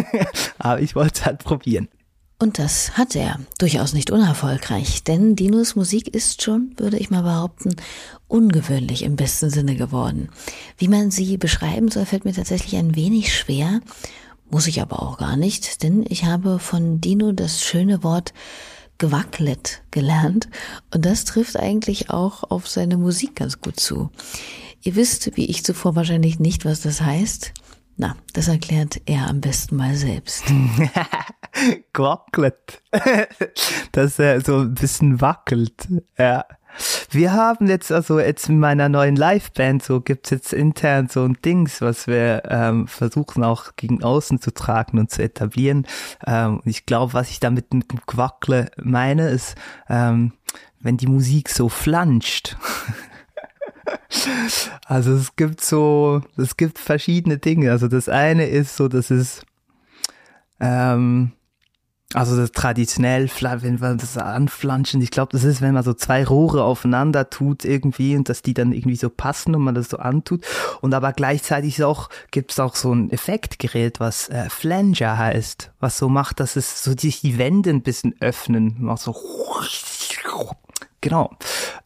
Aber 0.59 0.79
ich 0.79 0.95
wollte 0.95 1.19
es 1.19 1.25
halt 1.25 1.43
probieren. 1.43 1.89
Und 2.41 2.57
das 2.57 2.97
hat 2.97 3.17
er. 3.17 3.37
Durchaus 3.57 3.93
nicht 3.93 4.11
unerfolgreich. 4.11 5.03
Denn 5.03 5.35
Dinos 5.35 5.75
Musik 5.75 6.07
ist 6.15 6.41
schon, 6.41 6.71
würde 6.77 6.97
ich 6.97 7.09
mal 7.09 7.23
behaupten, 7.23 7.75
ungewöhnlich 8.29 9.03
im 9.03 9.17
besten 9.17 9.49
Sinne 9.49 9.75
geworden. 9.75 10.29
Wie 10.77 10.87
man 10.87 11.11
sie 11.11 11.37
beschreiben 11.37 11.91
soll, 11.91 12.05
fällt 12.05 12.23
mir 12.23 12.33
tatsächlich 12.33 12.77
ein 12.77 12.95
wenig 12.95 13.35
schwer. 13.35 13.81
Muss 14.49 14.67
ich 14.67 14.81
aber 14.81 15.01
auch 15.03 15.17
gar 15.17 15.35
nicht, 15.35 15.83
denn 15.83 16.05
ich 16.07 16.23
habe 16.23 16.59
von 16.59 17.01
Dino 17.01 17.33
das 17.33 17.61
schöne 17.61 18.03
Wort 18.03 18.33
gewackelt 18.97 19.81
gelernt. 19.91 20.47
Und 20.93 21.05
das 21.05 21.25
trifft 21.25 21.57
eigentlich 21.57 22.09
auch 22.09 22.49
auf 22.49 22.69
seine 22.69 22.97
Musik 22.97 23.35
ganz 23.35 23.59
gut 23.59 23.79
zu. 23.79 24.11
Ihr 24.81 24.95
wisst, 24.95 25.35
wie 25.35 25.45
ich 25.45 25.65
zuvor 25.65 25.95
wahrscheinlich 25.95 26.39
nicht, 26.39 26.63
was 26.63 26.81
das 26.81 27.01
heißt. 27.01 27.51
Na, 28.01 28.15
das 28.31 28.47
erklärt 28.47 29.01
er 29.07 29.27
am 29.27 29.41
besten 29.41 29.75
mal 29.75 29.93
selbst. 29.93 30.45
Gewackelt. 31.93 32.81
Dass 33.91 34.17
er 34.19 34.39
so 34.39 34.59
ein 34.59 34.73
bisschen 34.73 35.19
wackelt. 35.19 35.89
Ja. 36.17 36.45
Wir 37.11 37.33
haben 37.33 37.67
jetzt 37.67 37.91
also 37.91 38.17
jetzt 38.21 38.47
in 38.47 38.57
meiner 38.57 38.87
neuen 38.87 39.17
Liveband 39.17 39.83
so 39.83 39.99
gibt's 39.99 40.29
jetzt 40.29 40.53
intern 40.53 41.09
so 41.09 41.25
ein 41.25 41.39
Dings, 41.43 41.81
was 41.81 42.07
wir 42.07 42.43
ähm, 42.45 42.87
versuchen 42.87 43.43
auch 43.43 43.75
gegen 43.75 44.01
außen 44.01 44.39
zu 44.39 44.53
tragen 44.53 44.97
und 44.97 45.11
zu 45.11 45.21
etablieren. 45.21 45.85
Ähm, 46.25 46.61
ich 46.63 46.85
glaube, 46.85 47.11
was 47.11 47.29
ich 47.31 47.41
damit 47.41 47.73
mit 47.73 47.91
dem 47.91 48.05
Quackle 48.05 48.71
meine, 48.81 49.27
ist, 49.27 49.55
ähm, 49.89 50.31
wenn 50.79 50.95
die 50.95 51.07
Musik 51.07 51.49
so 51.49 51.67
flanscht. 51.67 52.55
Also 54.85 55.13
es 55.13 55.35
gibt 55.35 55.61
so, 55.61 56.21
es 56.37 56.57
gibt 56.57 56.79
verschiedene 56.79 57.37
Dinge. 57.37 57.71
Also 57.71 57.87
das 57.87 58.09
eine 58.09 58.47
ist 58.47 58.75
so, 58.75 58.87
dass 58.87 59.11
es, 59.11 59.43
ähm, 60.59 61.31
also 62.13 62.35
das 62.35 62.51
traditionell, 62.51 63.29
wenn 63.39 63.77
man 63.77 63.99
das 63.99 64.17
anflanschen, 64.17 64.99
ich 65.01 65.11
glaube, 65.11 65.31
das 65.31 65.43
ist, 65.43 65.61
wenn 65.61 65.75
man 65.75 65.83
so 65.83 65.93
zwei 65.93 66.25
Rohre 66.25 66.63
aufeinander 66.63 67.29
tut 67.29 67.65
irgendwie 67.65 68.15
und 68.15 68.29
dass 68.29 68.41
die 68.41 68.55
dann 68.55 68.71
irgendwie 68.71 68.95
so 68.95 69.11
passen 69.11 69.53
und 69.53 69.61
man 69.61 69.75
das 69.75 69.89
so 69.89 69.97
antut. 69.97 70.43
Und 70.81 70.95
aber 70.95 71.13
gleichzeitig 71.13 71.83
auch, 71.83 72.09
gibt 72.31 72.51
es 72.51 72.59
auch 72.59 72.75
so 72.75 72.91
ein 72.93 73.11
Effektgerät, 73.11 73.99
was 73.99 74.27
äh, 74.29 74.49
Flanger 74.49 75.19
heißt, 75.19 75.71
was 75.79 75.99
so 75.99 76.09
macht, 76.09 76.39
dass 76.39 76.55
es 76.55 76.83
so 76.83 76.93
sich 76.97 77.21
die 77.21 77.37
Wände 77.37 77.69
ein 77.69 77.83
bisschen 77.83 78.15
öffnen. 78.19 78.77
Macht 78.79 79.01
so 79.01 79.15
Genau. 81.01 81.31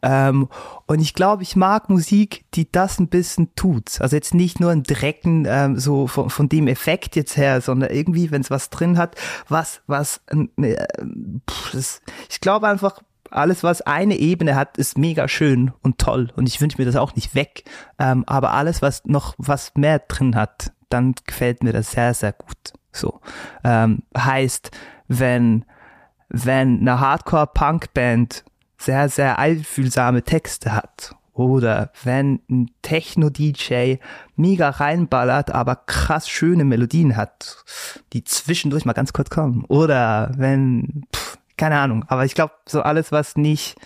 Ähm, 0.02 0.48
und 0.86 1.00
ich 1.00 1.14
glaube, 1.14 1.42
ich 1.42 1.56
mag 1.56 1.88
Musik, 1.88 2.44
die 2.54 2.70
das 2.70 2.98
ein 2.98 3.08
bisschen 3.08 3.54
tut. 3.54 4.00
Also 4.00 4.16
jetzt 4.16 4.34
nicht 4.34 4.60
nur 4.60 4.70
ein 4.70 4.82
Drecken 4.82 5.46
ähm, 5.48 5.78
so 5.78 6.06
von, 6.06 6.30
von 6.30 6.48
dem 6.48 6.66
Effekt 6.66 7.16
jetzt 7.16 7.36
her, 7.36 7.60
sondern 7.60 7.90
irgendwie, 7.90 8.30
wenn 8.30 8.42
es 8.42 8.50
was 8.50 8.70
drin 8.70 8.98
hat, 8.98 9.16
was, 9.48 9.82
was, 9.86 10.20
äh, 10.60 10.86
pff, 11.48 11.72
das, 11.72 12.02
ich 12.28 12.40
glaube 12.40 12.68
einfach, 12.68 13.00
alles, 13.30 13.62
was 13.64 13.82
eine 13.82 14.16
Ebene 14.16 14.54
hat, 14.54 14.78
ist 14.78 14.96
mega 14.96 15.26
schön 15.26 15.72
und 15.82 15.98
toll. 15.98 16.30
Und 16.36 16.48
ich 16.48 16.60
wünsche 16.60 16.78
mir 16.78 16.84
das 16.84 16.96
auch 16.96 17.14
nicht 17.16 17.34
weg. 17.34 17.64
Ähm, 17.98 18.24
aber 18.26 18.52
alles, 18.52 18.82
was 18.82 19.04
noch 19.04 19.34
was 19.38 19.72
mehr 19.74 20.00
drin 20.00 20.36
hat, 20.36 20.72
dann 20.88 21.14
gefällt 21.26 21.62
mir 21.64 21.72
das 21.72 21.92
sehr, 21.92 22.14
sehr 22.14 22.32
gut. 22.32 22.72
So 22.92 23.20
ähm, 23.64 24.02
heißt, 24.16 24.70
wenn 25.08 25.64
wenn 26.28 26.80
eine 26.80 27.00
Hardcore-Punk-Band 27.00 28.44
sehr 28.84 29.08
sehr 29.08 29.38
einfühlsame 29.38 30.22
Texte 30.22 30.74
hat 30.74 31.14
oder 31.34 31.90
wenn 32.04 32.40
ein 32.48 32.70
Techno-DJ 32.82 33.96
mega 34.36 34.70
reinballert, 34.70 35.50
aber 35.50 35.76
krass 35.76 36.28
schöne 36.28 36.64
Melodien 36.64 37.16
hat, 37.16 37.64
die 38.12 38.22
zwischendurch 38.24 38.84
mal 38.84 38.92
ganz 38.92 39.12
kurz 39.12 39.30
kommen. 39.30 39.64
Oder 39.66 40.32
wenn, 40.36 41.06
pff, 41.14 41.38
keine 41.56 41.78
Ahnung, 41.78 42.04
aber 42.06 42.24
ich 42.24 42.34
glaube, 42.34 42.54
so 42.66 42.82
alles, 42.82 43.10
was 43.10 43.36
nicht, 43.36 43.76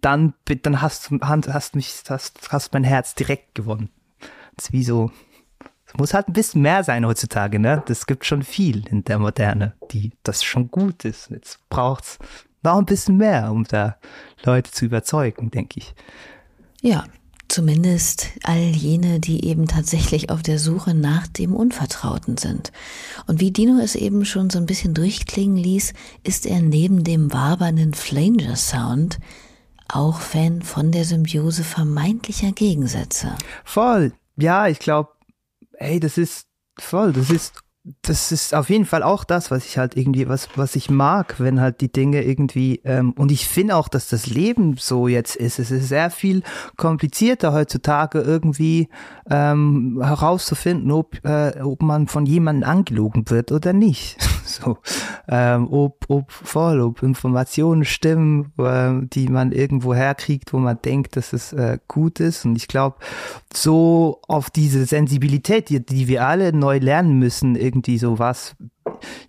dann, 0.00 0.34
dann 0.62 0.80
hast 0.80 1.10
du, 1.10 1.18
hast 1.20 1.76
mich, 1.76 2.02
hast, 2.08 2.50
hast 2.50 2.72
mein 2.72 2.84
Herz 2.84 3.14
direkt 3.14 3.54
gewonnen. 3.54 3.90
Das 4.56 4.66
ist 4.66 4.72
wie 4.72 4.84
so, 4.84 5.10
es 5.86 5.94
muss 5.94 6.14
halt 6.14 6.28
ein 6.28 6.32
bisschen 6.32 6.62
mehr 6.62 6.82
sein 6.82 7.04
heutzutage, 7.06 7.58
ne? 7.58 7.82
Das 7.86 8.06
gibt 8.06 8.24
schon 8.24 8.42
viel 8.42 8.86
in 8.88 9.04
der 9.04 9.18
Moderne, 9.18 9.74
die, 9.90 10.12
das 10.22 10.42
schon 10.42 10.70
gut 10.70 11.04
ist. 11.04 11.30
Jetzt 11.30 11.60
braucht's 11.68 12.18
noch 12.66 12.78
ein 12.78 12.84
bisschen 12.84 13.16
mehr, 13.16 13.50
um 13.50 13.64
da 13.64 13.96
Leute 14.44 14.70
zu 14.70 14.84
überzeugen, 14.84 15.50
denke 15.50 15.80
ich. 15.80 15.94
Ja, 16.82 17.04
zumindest 17.48 18.28
all 18.42 18.58
jene, 18.58 19.20
die 19.20 19.44
eben 19.44 19.66
tatsächlich 19.66 20.30
auf 20.30 20.42
der 20.42 20.58
Suche 20.58 20.94
nach 20.94 21.26
dem 21.26 21.54
Unvertrauten 21.54 22.36
sind. 22.36 22.72
Und 23.26 23.40
wie 23.40 23.50
Dino 23.50 23.78
es 23.80 23.94
eben 23.94 24.24
schon 24.24 24.50
so 24.50 24.58
ein 24.58 24.66
bisschen 24.66 24.94
durchklingen 24.94 25.56
ließ, 25.56 25.94
ist 26.24 26.46
er 26.46 26.60
neben 26.60 27.04
dem 27.04 27.32
wabernden 27.32 27.94
Flanger-Sound 27.94 29.18
auch 29.88 30.20
Fan 30.20 30.62
von 30.62 30.90
der 30.90 31.04
Symbiose 31.04 31.62
vermeintlicher 31.62 32.52
Gegensätze. 32.52 33.36
Voll. 33.64 34.12
Ja, 34.36 34.66
ich 34.66 34.80
glaube, 34.80 35.10
ey, 35.74 36.00
das 36.00 36.18
ist 36.18 36.46
voll, 36.78 37.12
das 37.12 37.30
ist 37.30 37.54
das 38.02 38.32
ist 38.32 38.54
auf 38.54 38.68
jeden 38.68 38.84
Fall 38.84 39.02
auch 39.02 39.22
das, 39.22 39.50
was 39.50 39.64
ich 39.64 39.78
halt 39.78 39.96
irgendwie, 39.96 40.28
was, 40.28 40.48
was 40.56 40.74
ich 40.74 40.90
mag, 40.90 41.36
wenn 41.38 41.60
halt 41.60 41.80
die 41.80 41.92
Dinge 41.92 42.22
irgendwie, 42.22 42.80
ähm, 42.84 43.12
und 43.12 43.30
ich 43.30 43.46
finde 43.46 43.76
auch, 43.76 43.88
dass 43.88 44.08
das 44.08 44.26
Leben 44.26 44.76
so 44.76 45.06
jetzt 45.06 45.36
ist. 45.36 45.60
Es 45.60 45.70
ist 45.70 45.88
sehr 45.88 46.10
viel 46.10 46.42
komplizierter 46.76 47.52
heutzutage 47.52 48.20
irgendwie 48.20 48.88
ähm, 49.30 50.00
herauszufinden, 50.02 50.90
ob, 50.90 51.24
äh, 51.24 51.60
ob 51.60 51.82
man 51.82 52.08
von 52.08 52.26
jemandem 52.26 52.68
angelogen 52.68 53.30
wird 53.30 53.52
oder 53.52 53.72
nicht. 53.72 54.16
so, 54.44 54.78
ähm, 55.28 55.72
ob, 55.72 56.06
ob 56.08 56.32
voll, 56.32 56.80
ob 56.80 57.02
Informationen 57.02 57.84
stimmen, 57.84 58.52
äh, 58.58 59.06
die 59.06 59.28
man 59.28 59.52
irgendwo 59.52 59.94
herkriegt, 59.94 60.52
wo 60.52 60.58
man 60.58 60.78
denkt, 60.84 61.16
dass 61.16 61.32
es 61.32 61.52
äh, 61.52 61.78
gut 61.86 62.18
ist. 62.18 62.44
Und 62.44 62.56
ich 62.56 62.66
glaube, 62.66 62.96
so 63.52 64.20
auf 64.26 64.50
diese 64.50 64.86
Sensibilität, 64.86 65.68
die, 65.68 65.84
die 65.84 66.08
wir 66.08 66.26
alle 66.26 66.52
neu 66.52 66.78
lernen 66.78 67.18
müssen, 67.18 67.54
irgendwie 67.54 67.75
so 67.98 68.18
was 68.18 68.56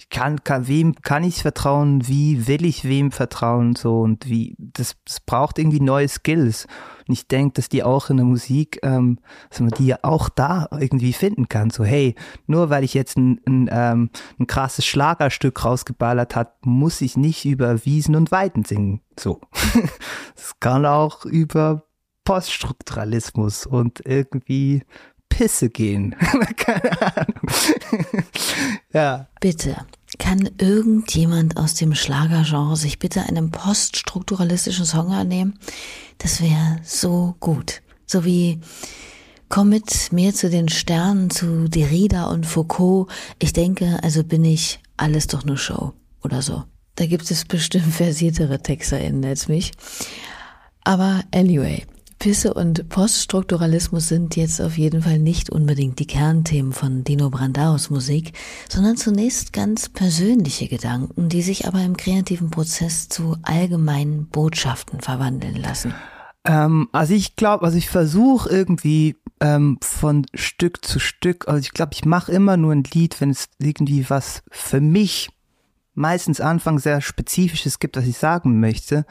kann, 0.10 0.44
kann 0.44 0.68
wem 0.68 0.96
kann 0.96 1.24
ich 1.24 1.42
vertrauen, 1.42 2.08
wie 2.08 2.48
will 2.48 2.66
ich 2.66 2.86
wem 2.86 3.12
vertrauen 3.12 3.76
so 3.76 4.02
und 4.02 4.28
wie 4.28 4.56
das, 4.58 4.96
das 5.06 5.20
braucht 5.20 5.60
irgendwie 5.60 5.82
neue 5.82 6.08
Skills 6.08 6.68
und 7.08 7.14
ich 7.14 7.28
denke, 7.28 7.54
dass 7.54 7.70
die 7.70 7.84
auch 7.84 8.10
in 8.10 8.18
der 8.18 8.26
Musik, 8.26 8.80
ähm, 8.84 9.20
dass 9.50 9.60
man 9.60 9.70
die 9.72 9.88
ja 9.88 10.00
auch 10.02 10.30
da 10.30 10.68
irgendwie 10.72 11.14
finden 11.14 11.48
kann. 11.48 11.70
So 11.70 11.84
hey, 11.84 12.16
nur 12.48 12.70
weil 12.70 12.84
ich 12.84 12.94
jetzt 12.94 13.18
ein, 13.18 13.40
ein, 13.46 13.70
ähm, 13.72 14.10
ein 14.40 14.48
krasses 14.48 14.86
Schlagerstück 14.86 15.64
rausgeballert 15.64 16.36
hat, 16.36 16.66
muss 16.66 17.02
ich 17.02 17.18
nicht 17.18 17.46
über 17.46 17.86
Wiesen 17.86 18.16
und 18.16 18.32
Weiden 18.32 18.66
singen. 18.66 19.02
So, 19.18 19.42
es 20.36 20.60
kann 20.60 20.86
auch 20.86 21.26
über 21.26 21.84
Poststrukturalismus 22.26 23.66
und 23.66 24.06
irgendwie 24.06 24.84
Pisse 25.30 25.70
gehen. 25.70 26.16
Keine 26.58 27.02
Ahnung. 27.16 27.50
ja. 28.94 29.28
Bitte, 29.40 29.78
kann 30.20 30.50
irgendjemand 30.58 31.58
aus 31.58 31.76
dem 31.76 31.94
Schlagergenre 31.94 32.76
sich 32.76 33.00
bitte 33.00 33.24
einem 33.24 33.52
poststrukturalistischen 33.52 34.86
Song 34.86 35.12
annehmen? 35.12 35.60
Das 36.18 36.42
wäre 36.42 36.80
so 36.84 37.36
gut. 37.40 37.82
So 38.06 38.26
wie 38.26 38.60
Komm 39.50 39.70
mit 39.70 40.12
mir 40.12 40.34
zu 40.34 40.50
den 40.50 40.68
Sternen, 40.68 41.30
zu 41.30 41.70
Derrida 41.70 42.26
und 42.26 42.46
Foucault. 42.46 43.10
Ich 43.40 43.54
denke, 43.54 44.00
also 44.04 44.24
bin 44.24 44.44
ich 44.44 44.80
alles 44.98 45.28
doch 45.28 45.46
nur 45.46 45.58
Show 45.58 45.94
oder 46.22 46.42
so. 46.42 46.64
Da 46.96 47.06
gibt 47.06 47.30
es 47.32 47.46
bestimmt 47.46 47.94
versiertere 47.94 48.60
TexterInnen 48.62 49.24
als 49.24 49.48
mich. 49.48 49.72
Aber 50.84 51.24
anyway, 51.34 51.86
Pisse 52.20 52.54
und 52.54 52.90
Poststrukturalismus 52.90 54.08
sind 54.08 54.36
jetzt 54.36 54.60
auf 54.60 54.78
jeden 54.78 55.04
Fall 55.04 55.20
nicht 55.20 55.50
unbedingt 55.50 56.00
die 56.00 56.08
Kernthemen 56.08 56.74
von 56.74 57.04
Dino 57.04 57.30
Brandaus 57.30 57.90
Musik, 57.90 58.34
sondern 58.70 58.98
zunächst 58.98 59.54
ganz 59.54 59.90
persönliche 59.90 60.68
Gedanken, 60.68 61.30
die 61.30 61.42
sich 61.42 61.68
aber 61.68 61.82
im 61.84 61.96
kreativen 61.96 62.50
Prozess 62.50 63.08
zu 63.08 63.38
allgemeinen 63.44 64.28
Botschaften 64.28 65.00
verwandeln 65.02 65.56
lassen. 65.56 65.94
Ähm, 66.44 66.90
also 66.92 67.14
ich 67.14 67.36
glaube, 67.36 67.66
also 67.66 67.78
ich 67.78 67.90
versuche 67.90 68.50
irgendwie 68.50 69.16
ähm, 69.40 69.78
von 69.82 70.26
Stück 70.34 70.84
zu 70.84 71.00
Stück, 71.00 71.48
also 71.48 71.60
ich 71.60 71.72
glaube, 71.72 71.94
ich 71.94 72.06
mache 72.06 72.32
immer 72.32 72.58
nur 72.58 72.72
ein 72.72 72.84
Lied, 72.84 73.22
wenn 73.22 73.30
es 73.30 73.50
irgendwie 73.60 74.10
was 74.10 74.42
für 74.50 74.82
mich 74.82 75.30
meistens 75.94 76.40
Anfang 76.40 76.80
sehr 76.80 77.02
Spezifisches 77.02 77.80
gibt, 77.80 77.98
was 77.98 78.06
ich 78.06 78.18
sagen 78.18 78.60
möchte. 78.60 79.06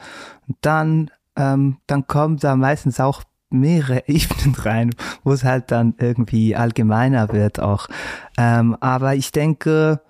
Und 0.47 0.57
dann 0.61 1.11
ähm, 1.37 1.77
dann 1.87 2.07
kommt 2.07 2.43
da 2.43 2.55
meistens 2.55 2.99
auch 2.99 3.23
mehrere 3.49 4.03
Ebenen 4.07 4.55
rein, 4.55 4.95
wo 5.23 5.31
es 5.31 5.43
halt 5.43 5.71
dann 5.71 5.95
irgendwie 5.99 6.55
allgemeiner 6.55 7.31
wird 7.31 7.59
auch. 7.59 7.87
Ähm, 8.37 8.75
aber 8.79 9.15
ich 9.15 9.31
denke, 9.31 10.01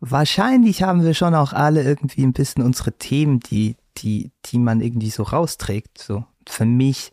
wahrscheinlich 0.00 0.82
haben 0.82 1.02
wir 1.02 1.14
schon 1.14 1.34
auch 1.34 1.52
alle 1.52 1.82
irgendwie 1.82 2.24
ein 2.24 2.32
bisschen 2.32 2.62
unsere 2.62 2.92
Themen, 2.92 3.40
die, 3.40 3.76
die, 3.96 4.32
die 4.46 4.58
man 4.58 4.80
irgendwie 4.80 5.10
so 5.10 5.22
rausträgt. 5.22 5.98
So 5.98 6.24
für 6.46 6.66
mich, 6.66 7.12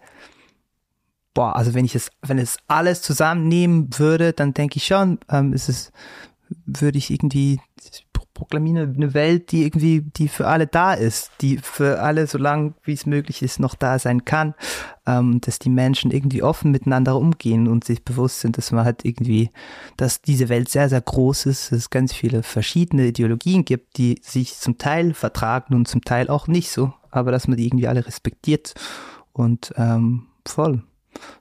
boah, 1.33 1.55
also 1.55 1.73
wenn 1.73 1.85
ich 1.85 1.95
es, 1.95 2.09
wenn 2.21 2.39
es 2.39 2.57
alles 2.67 3.01
zusammennehmen 3.01 3.89
würde, 3.97 4.33
dann 4.33 4.53
denke 4.53 4.77
ich 4.77 4.85
schon, 4.85 5.19
ähm, 5.29 5.53
ist 5.53 5.69
es, 5.69 5.91
würde 6.65 6.97
ich 6.97 7.11
irgendwie 7.11 7.61
proklamieren 8.41 8.95
eine 8.95 9.13
Welt, 9.13 9.51
die 9.51 9.65
irgendwie, 9.67 10.01
die 10.01 10.27
für 10.27 10.47
alle 10.47 10.65
da 10.65 10.95
ist, 10.95 11.29
die 11.41 11.59
für 11.59 12.01
alle, 12.01 12.25
so 12.25 12.39
lange 12.39 12.73
wie 12.83 12.93
es 12.93 13.05
möglich 13.05 13.43
ist, 13.43 13.59
noch 13.59 13.75
da 13.75 13.99
sein 13.99 14.25
kann, 14.25 14.55
ähm, 15.05 15.41
dass 15.41 15.59
die 15.59 15.69
Menschen 15.69 16.09
irgendwie 16.09 16.41
offen 16.41 16.71
miteinander 16.71 17.17
umgehen 17.17 17.67
und 17.67 17.83
sich 17.83 18.03
bewusst 18.03 18.39
sind, 18.39 18.57
dass 18.57 18.71
man 18.71 18.83
halt 18.83 19.05
irgendwie, 19.05 19.51
dass 19.95 20.23
diese 20.23 20.49
Welt 20.49 20.69
sehr, 20.69 20.89
sehr 20.89 21.01
groß 21.01 21.45
ist, 21.45 21.71
dass 21.71 21.77
es 21.77 21.89
ganz 21.91 22.13
viele 22.13 22.41
verschiedene 22.41 23.05
Ideologien 23.05 23.63
gibt, 23.63 23.97
die 23.97 24.19
sich 24.23 24.55
zum 24.55 24.79
Teil 24.79 25.13
vertragen 25.13 25.75
und 25.75 25.87
zum 25.87 26.01
Teil 26.01 26.27
auch 26.27 26.47
nicht 26.47 26.71
so, 26.71 26.91
aber 27.11 27.31
dass 27.31 27.47
man 27.47 27.57
die 27.57 27.67
irgendwie 27.67 27.87
alle 27.87 28.07
respektiert 28.07 28.73
und 29.33 29.71
ähm, 29.77 30.29
voll, 30.47 30.81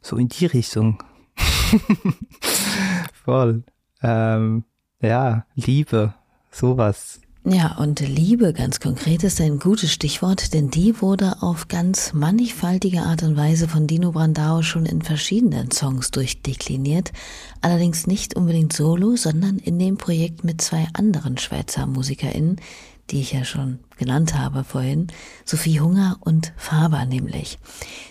so 0.02 0.18
in 0.18 0.28
die 0.28 0.44
Richtung. 0.44 1.02
voll. 3.24 3.64
Ähm, 4.02 4.64
ja, 5.00 5.46
Liebe 5.54 6.12
sowas. 6.50 7.20
Ja, 7.44 7.78
und 7.78 8.00
Liebe 8.00 8.52
ganz 8.52 8.80
konkret 8.80 9.24
ist 9.24 9.40
ein 9.40 9.58
gutes 9.58 9.90
Stichwort, 9.90 10.52
denn 10.52 10.70
die 10.70 11.00
wurde 11.00 11.40
auf 11.40 11.68
ganz 11.68 12.12
mannigfaltige 12.12 13.00
Art 13.00 13.22
und 13.22 13.34
Weise 13.34 13.66
von 13.66 13.86
Dino 13.86 14.12
Brandao 14.12 14.60
schon 14.60 14.84
in 14.84 15.00
verschiedenen 15.00 15.70
Songs 15.70 16.10
durchdekliniert, 16.10 17.12
allerdings 17.62 18.06
nicht 18.06 18.36
unbedingt 18.36 18.74
solo, 18.74 19.16
sondern 19.16 19.58
in 19.58 19.78
dem 19.78 19.96
Projekt 19.96 20.44
mit 20.44 20.60
zwei 20.60 20.86
anderen 20.92 21.38
Schweizer 21.38 21.86
MusikerInnen, 21.86 22.60
die 23.10 23.20
ich 23.20 23.32
ja 23.32 23.44
schon 23.44 23.80
genannt 23.98 24.34
habe 24.34 24.64
vorhin, 24.64 25.08
Sophie 25.44 25.80
Hunger 25.80 26.16
und 26.20 26.52
Faber 26.56 27.04
nämlich. 27.04 27.58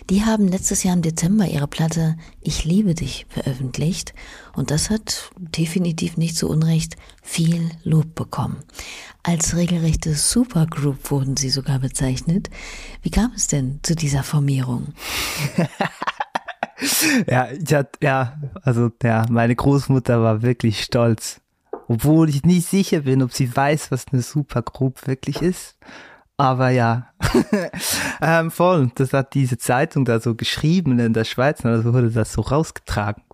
Die 0.08 0.24
haben 0.24 0.48
letztes 0.48 0.82
Jahr 0.82 0.94
im 0.94 1.02
Dezember 1.02 1.46
ihre 1.46 1.66
Platte 1.66 2.16
Ich 2.40 2.64
liebe 2.64 2.94
dich 2.94 3.26
veröffentlicht 3.28 4.14
und 4.54 4.70
das 4.70 4.90
hat 4.90 5.30
definitiv 5.36 6.16
nicht 6.16 6.36
zu 6.36 6.48
Unrecht 6.48 6.96
viel 7.22 7.70
Lob 7.82 8.14
bekommen. 8.14 8.58
Als 9.22 9.56
regelrechte 9.56 10.14
Supergroup 10.14 11.10
wurden 11.10 11.36
sie 11.36 11.50
sogar 11.50 11.78
bezeichnet. 11.78 12.50
Wie 13.02 13.10
kam 13.10 13.32
es 13.34 13.48
denn 13.48 13.80
zu 13.82 13.94
dieser 13.94 14.22
Formierung? 14.22 14.94
ja, 17.26 17.48
ich 17.50 17.74
hatte, 17.74 17.98
ja, 18.02 18.38
also 18.62 18.90
ja, 19.02 19.26
meine 19.28 19.56
Großmutter 19.56 20.22
war 20.22 20.42
wirklich 20.42 20.82
stolz 20.82 21.40
obwohl 21.90 22.28
ich 22.28 22.44
nicht 22.44 22.68
sicher 22.68 23.00
bin, 23.00 23.20
ob 23.20 23.32
sie 23.32 23.54
weiß, 23.54 23.90
was 23.90 24.06
eine 24.12 24.22
Supergroup 24.22 25.08
wirklich 25.08 25.42
ist. 25.42 25.76
Aber 26.36 26.70
ja, 26.70 27.08
ähm, 28.22 28.52
voll. 28.52 28.92
Das 28.94 29.12
hat 29.12 29.34
diese 29.34 29.58
Zeitung 29.58 30.04
da 30.04 30.20
so 30.20 30.36
geschrieben 30.36 31.00
in 31.00 31.14
der 31.14 31.24
Schweiz, 31.24 31.64
also 31.64 31.92
wurde 31.92 32.12
das 32.12 32.32
so 32.32 32.42
rausgetragen. 32.42 33.24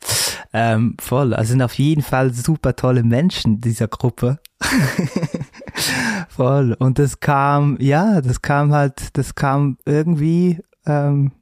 Ähm, 0.54 0.96
voll. 0.98 1.34
Also 1.34 1.50
sind 1.50 1.60
auf 1.60 1.74
jeden 1.74 2.00
Fall 2.00 2.32
super 2.32 2.74
tolle 2.74 3.02
Menschen 3.02 3.60
dieser 3.60 3.88
Gruppe. 3.88 4.38
voll. 6.30 6.72
Und 6.78 6.98
das 6.98 7.20
kam, 7.20 7.76
ja, 7.78 8.22
das 8.22 8.40
kam 8.40 8.72
halt, 8.72 9.18
das 9.18 9.34
kam 9.34 9.76
irgendwie 9.84 10.60
ähm, 10.86 11.32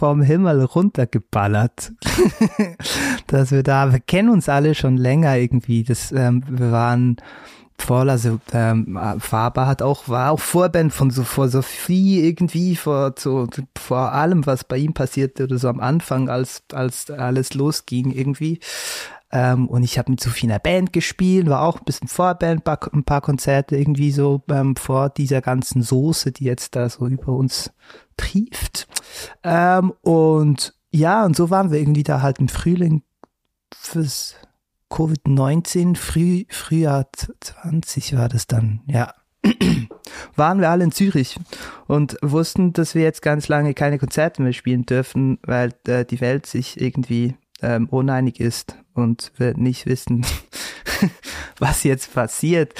vom 0.00 0.22
Himmel 0.22 0.64
runtergeballert. 0.64 1.92
dass 3.26 3.50
wir 3.50 3.62
da, 3.62 3.92
wir 3.92 4.00
kennen 4.00 4.30
uns 4.30 4.48
alle 4.48 4.74
schon 4.74 4.96
länger 4.96 5.36
irgendwie. 5.36 5.84
Das, 5.84 6.10
ähm, 6.10 6.42
wir 6.48 6.72
waren 6.72 7.18
voll, 7.78 8.08
also 8.08 8.40
ähm, 8.54 8.98
Faber 9.18 9.66
hat 9.66 9.82
auch, 9.82 10.08
war 10.08 10.30
auch 10.30 10.40
Vorband 10.40 10.94
von 10.94 11.10
so 11.10 11.22
vor 11.22 11.48
Sophie 11.48 12.26
irgendwie, 12.26 12.76
vor 12.76 13.14
so 13.18 13.46
vor 13.76 14.12
allem, 14.12 14.46
was 14.46 14.64
bei 14.64 14.78
ihm 14.78 14.94
passierte 14.94 15.44
oder 15.44 15.58
so 15.58 15.68
am 15.68 15.80
Anfang, 15.80 16.30
als, 16.30 16.62
als 16.72 17.10
alles 17.10 17.52
losging 17.52 18.10
irgendwie. 18.10 18.58
Ähm, 19.32 19.68
und 19.68 19.82
ich 19.82 19.98
habe 19.98 20.10
mit 20.10 20.20
Sophie 20.20 20.46
in 20.46 20.52
einer 20.52 20.60
Band 20.60 20.94
gespielt, 20.94 21.46
war 21.46 21.60
auch 21.60 21.78
ein 21.78 21.84
bisschen 21.84 22.08
Vorband, 22.08 22.64
paar, 22.64 22.80
ein 22.94 23.04
paar 23.04 23.20
Konzerte 23.20 23.76
irgendwie 23.76 24.12
so 24.12 24.42
ähm, 24.50 24.76
vor 24.76 25.10
dieser 25.10 25.42
ganzen 25.42 25.82
Soße, 25.82 26.32
die 26.32 26.44
jetzt 26.44 26.74
da 26.74 26.88
so 26.88 27.06
über 27.06 27.32
uns 27.32 27.70
trieft. 28.20 28.86
Ähm, 29.42 29.92
und 30.02 30.74
ja, 30.90 31.24
und 31.24 31.36
so 31.36 31.50
waren 31.50 31.70
wir 31.70 31.78
irgendwie 31.78 32.02
da 32.02 32.22
halt 32.22 32.38
im 32.38 32.48
Frühling 32.48 33.02
fürs 33.74 34.36
Covid-19, 34.90 35.96
Früh, 35.96 36.44
Frühjahr 36.48 37.08
20 37.12 38.16
war 38.16 38.28
das 38.28 38.46
dann, 38.46 38.80
ja. 38.86 39.14
waren 40.36 40.60
wir 40.60 40.68
alle 40.68 40.84
in 40.84 40.92
Zürich 40.92 41.38
und 41.86 42.18
wussten, 42.20 42.74
dass 42.74 42.94
wir 42.94 43.02
jetzt 43.02 43.22
ganz 43.22 43.48
lange 43.48 43.72
keine 43.72 43.98
Konzerte 43.98 44.42
mehr 44.42 44.52
spielen 44.52 44.84
dürfen, 44.84 45.38
weil 45.42 45.72
äh, 45.86 46.04
die 46.04 46.20
Welt 46.20 46.44
sich 46.44 46.78
irgendwie 46.78 47.36
ähm, 47.62 47.88
uneinig 47.88 48.40
ist 48.40 48.76
und 48.94 49.32
wir 49.36 49.56
nicht 49.56 49.86
wissen, 49.86 50.26
was 51.58 51.84
jetzt 51.84 52.14
passiert. 52.14 52.74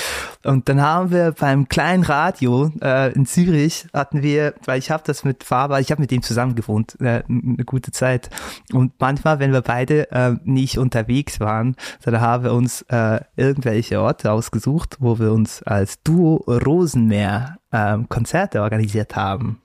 Und 0.45 0.69
dann 0.69 0.81
haben 0.81 1.11
wir 1.11 1.33
beim 1.33 1.69
kleinen 1.69 2.03
Radio 2.03 2.71
äh, 2.83 3.13
in 3.13 3.27
Zürich 3.27 3.87
hatten 3.93 4.23
wir, 4.23 4.55
weil 4.65 4.79
ich 4.79 4.91
habe 4.91 5.03
das 5.07 5.25
mit 5.25 5.45
Faber, 5.45 5.81
ich 5.81 5.91
habe 5.91 6.01
mit 6.01 6.13
ihm 6.13 6.23
zusammen 6.23 6.55
gewohnt, 6.55 6.97
äh, 7.01 7.23
eine 7.29 7.65
gute 7.65 7.93
Zeit. 7.93 8.31
Und 8.73 8.93
manchmal, 8.99 9.39
wenn 9.39 9.53
wir 9.53 9.63
beide 9.63 10.11
äh, 10.11 10.35
nicht 10.45 10.79
unterwegs 10.79 11.41
waren, 11.41 11.77
dann 12.03 12.21
haben 12.21 12.45
wir 12.45 12.53
uns 12.53 12.83
äh, 12.89 13.21
irgendwelche 13.37 14.01
Orte 14.01 14.33
ausgesucht, 14.33 14.97
wo 15.01 15.19
wir 15.19 15.33
uns 15.33 15.63
als 15.63 16.03
Duo 16.03 16.37
Rosenmeer 16.47 17.59
äh, 17.71 17.99
Konzerte 18.09 18.63
organisiert 18.63 19.17
haben. 19.17 19.61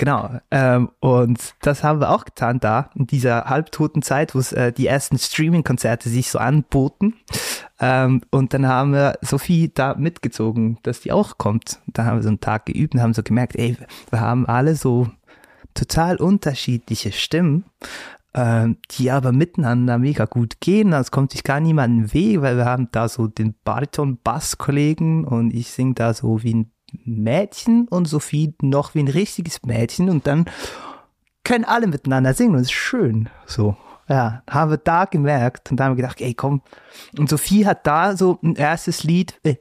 Genau. 0.00 0.30
Ähm, 0.50 0.88
und 1.00 1.54
das 1.60 1.84
haben 1.84 2.00
wir 2.00 2.08
auch 2.08 2.24
getan 2.24 2.58
da, 2.58 2.88
in 2.94 3.06
dieser 3.06 3.44
halbtoten 3.44 4.00
Zeit, 4.00 4.34
wo 4.34 4.38
es 4.38 4.50
äh, 4.50 4.72
die 4.72 4.86
ersten 4.86 5.18
Streaming-Konzerte 5.18 6.08
sich 6.08 6.30
so 6.30 6.38
anboten. 6.38 7.16
Ähm, 7.78 8.22
und 8.30 8.54
dann 8.54 8.66
haben 8.66 8.94
wir 8.94 9.18
Sophie 9.20 9.70
da 9.74 9.94
mitgezogen, 9.94 10.78
dass 10.84 11.00
die 11.00 11.12
auch 11.12 11.36
kommt. 11.36 11.80
Da 11.86 12.06
haben 12.06 12.16
wir 12.16 12.22
so 12.22 12.30
einen 12.30 12.40
Tag 12.40 12.64
geübt 12.64 12.94
und 12.94 13.02
haben 13.02 13.12
so 13.12 13.22
gemerkt, 13.22 13.56
ey, 13.56 13.76
wir 14.08 14.20
haben 14.20 14.46
alle 14.46 14.74
so 14.74 15.06
total 15.74 16.16
unterschiedliche 16.16 17.12
Stimmen, 17.12 17.66
äh, 18.32 18.68
die 18.92 19.10
aber 19.10 19.32
miteinander 19.32 19.98
mega 19.98 20.24
gut 20.24 20.60
gehen. 20.60 20.94
Also 20.94 21.10
kommt 21.10 21.32
sich 21.32 21.44
gar 21.44 21.60
niemand 21.60 22.14
weh, 22.14 22.40
weil 22.40 22.56
wir 22.56 22.64
haben 22.64 22.88
da 22.90 23.06
so 23.06 23.26
den 23.26 23.54
Bariton-Bass-Kollegen 23.64 25.26
und 25.26 25.52
ich 25.52 25.70
sing 25.70 25.94
da 25.94 26.14
so 26.14 26.42
wie 26.42 26.54
ein 26.54 26.70
Mädchen 27.04 27.88
und 27.88 28.06
Sophie 28.06 28.54
noch 28.62 28.94
wie 28.94 29.00
ein 29.00 29.08
richtiges 29.08 29.62
Mädchen 29.62 30.10
und 30.10 30.26
dann 30.26 30.46
können 31.44 31.64
alle 31.64 31.86
miteinander 31.86 32.34
singen 32.34 32.54
und 32.54 32.60
es 32.60 32.68
ist 32.68 32.72
schön. 32.72 33.28
So. 33.46 33.76
Ja, 34.08 34.42
haben 34.50 34.70
wir 34.70 34.76
da 34.76 35.04
gemerkt 35.04 35.70
und 35.70 35.76
da 35.76 35.84
haben 35.84 35.92
wir 35.92 36.02
gedacht, 36.02 36.20
ey, 36.20 36.34
komm. 36.34 36.62
Und 37.16 37.28
Sophie 37.28 37.64
hat 37.64 37.86
da 37.86 38.16
so 38.16 38.40
ein 38.42 38.56
erstes 38.56 39.04
Lied 39.04 39.38
äh, 39.44 39.54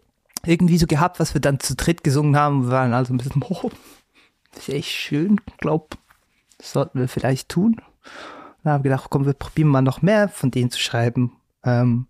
irgendwie 0.43 0.77
so 0.77 0.87
gehabt, 0.87 1.19
was 1.19 1.33
wir 1.33 1.41
dann 1.41 1.59
zu 1.59 1.75
dritt 1.75 2.03
gesungen 2.03 2.35
haben. 2.35 2.63
Wir 2.63 2.71
waren 2.71 2.93
also 2.93 3.13
ein 3.13 3.17
bisschen, 3.17 3.43
oh, 3.49 3.69
das 4.51 4.67
ist 4.67 4.73
echt 4.73 4.89
schön. 4.89 5.39
Glaub, 5.59 5.97
das 6.57 6.71
sollten 6.71 6.99
wir 6.99 7.07
vielleicht 7.07 7.49
tun. 7.49 7.81
Dann 8.63 8.73
haben 8.73 8.83
wir 8.83 8.89
gedacht, 8.89 9.09
komm, 9.09 9.25
wir 9.25 9.33
probieren 9.33 9.69
mal 9.69 9.81
noch 9.81 10.01
mehr 10.01 10.29
von 10.29 10.51
denen 10.51 10.71
zu 10.71 10.79
schreiben. 10.79 11.33
Ähm, 11.63 12.07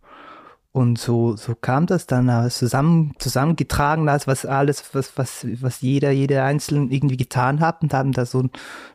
und 0.72 1.00
so, 1.00 1.36
so 1.36 1.56
kam 1.56 1.88
das 1.88 2.06
dann 2.06 2.50
zusammen, 2.52 3.14
zusammengetragen, 3.18 4.08
als 4.08 4.28
was 4.28 4.46
alles, 4.46 4.94
was, 4.94 5.18
was, 5.18 5.48
was 5.62 5.82
jeder, 5.82 6.12
jeder 6.12 6.44
Einzelne 6.44 6.94
irgendwie 6.94 7.18
getan 7.18 7.60
hat 7.60 7.82
und 7.82 7.94
haben 7.94 8.12
da 8.12 8.26
so 8.26 8.48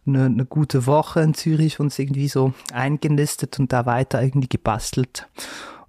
eine, 0.06 0.24
eine 0.26 0.46
gute 0.46 0.86
Woche 0.86 1.20
in 1.20 1.34
Zürich 1.34 1.80
uns 1.80 1.98
irgendwie 1.98 2.28
so 2.28 2.54
eingenistet 2.72 3.58
und 3.58 3.72
da 3.72 3.86
weiter 3.86 4.22
irgendwie 4.22 4.48
gebastelt. 4.48 5.28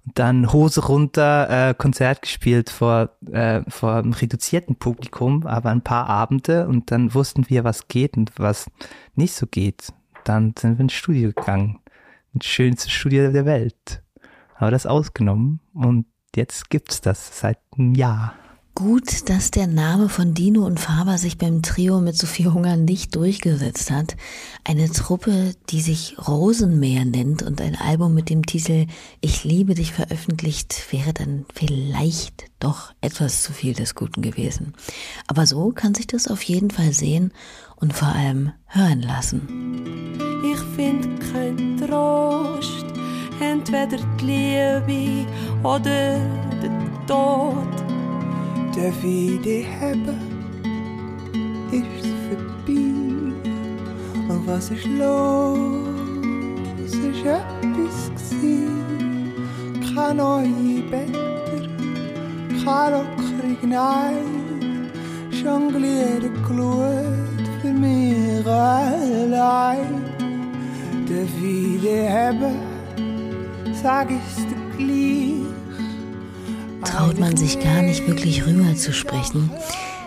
Und 0.04 0.18
dann 0.18 0.52
Hose 0.52 0.86
runter, 0.86 1.70
äh, 1.70 1.74
Konzert 1.74 2.22
gespielt 2.22 2.68
vor, 2.68 3.10
äh, 3.30 3.62
vor 3.68 3.94
einem 3.94 4.12
reduzierten 4.12 4.74
Publikum, 4.74 5.46
aber 5.46 5.70
ein 5.70 5.82
paar 5.82 6.08
Abende 6.08 6.66
und 6.66 6.90
dann 6.90 7.14
wussten 7.14 7.48
wir, 7.48 7.62
was 7.62 7.86
geht 7.86 8.16
und 8.16 8.32
was 8.38 8.66
nicht 9.14 9.34
so 9.34 9.46
geht. 9.46 9.92
Dann 10.24 10.52
sind 10.58 10.78
wir 10.78 10.82
ins 10.82 10.94
Studio 10.94 11.28
gegangen. 11.32 11.78
Ins 12.34 12.46
schönste 12.46 12.90
Studio 12.90 13.30
der 13.30 13.46
Welt 13.46 14.02
habe 14.56 14.70
das 14.70 14.86
ausgenommen 14.86 15.60
und 15.74 16.06
jetzt 16.34 16.70
gibt's 16.70 17.00
das 17.00 17.38
seit 17.40 17.58
einem 17.76 17.94
Jahr. 17.94 18.34
Gut, 18.76 19.30
dass 19.30 19.50
der 19.50 19.66
Name 19.66 20.10
von 20.10 20.34
Dino 20.34 20.66
und 20.66 20.78
Faber 20.78 21.16
sich 21.16 21.38
beim 21.38 21.62
Trio 21.62 21.98
mit 22.02 22.14
Sophie 22.14 22.48
Hunger 22.48 22.76
nicht 22.76 23.16
durchgesetzt 23.16 23.90
hat. 23.90 24.18
Eine 24.64 24.90
Truppe, 24.90 25.54
die 25.70 25.80
sich 25.80 26.14
Rosenmeer 26.28 27.06
nennt 27.06 27.42
und 27.42 27.62
ein 27.62 27.74
Album 27.74 28.12
mit 28.12 28.28
dem 28.28 28.44
Titel 28.44 28.86
Ich 29.22 29.44
liebe 29.44 29.72
dich 29.72 29.92
veröffentlicht, 29.92 30.92
wäre 30.92 31.14
dann 31.14 31.46
vielleicht 31.54 32.50
doch 32.60 32.92
etwas 33.00 33.42
zu 33.42 33.54
viel 33.54 33.72
des 33.72 33.94
Guten 33.94 34.20
gewesen. 34.20 34.74
Aber 35.26 35.46
so 35.46 35.70
kann 35.70 35.94
sich 35.94 36.06
das 36.06 36.28
auf 36.28 36.42
jeden 36.42 36.70
Fall 36.70 36.92
sehen 36.92 37.32
und 37.76 37.94
vor 37.94 38.08
allem 38.08 38.52
hören 38.66 39.00
lassen. 39.00 40.18
Ich 40.44 40.60
finde 40.76 41.18
kein 41.32 41.78
Trost 41.78 42.84
entweder 43.40 43.98
die 44.20 44.24
Liebe 44.24 45.26
oder 45.62 46.18
der 46.62 47.06
Tod. 47.06 47.66
Darf 48.74 49.04
ich 49.04 49.40
dich 49.40 49.66
haben, 49.80 50.08
ist 51.72 52.06
vorbei. 52.28 52.92
Und 54.28 54.46
was 54.46 54.70
ist 54.70 54.86
los? 54.86 55.58
Ist 56.84 56.94
etwas 57.24 58.10
gewesen. 58.10 59.32
Kein 59.94 60.16
neue 60.18 60.82
Bänder, 60.90 61.68
kein 62.64 62.92
lockrig 62.92 63.62
Nein. 63.62 64.90
Jongliere 65.30 66.30
Glut 66.46 67.46
für 67.62 67.72
mich 67.72 68.46
allein. 68.46 70.02
Darf 71.08 71.42
ich 71.42 71.80
dich 71.80 72.08
haben? 72.10 72.75
Sag 73.82 74.10
ich's 74.10 74.46
gleich. 74.76 75.46
Traut 76.84 77.18
man 77.18 77.36
sich 77.36 77.58
gar 77.60 77.82
nicht 77.82 78.06
wirklich 78.06 78.46
rüber 78.46 78.74
zu 78.74 78.92
sprechen. 78.92 79.50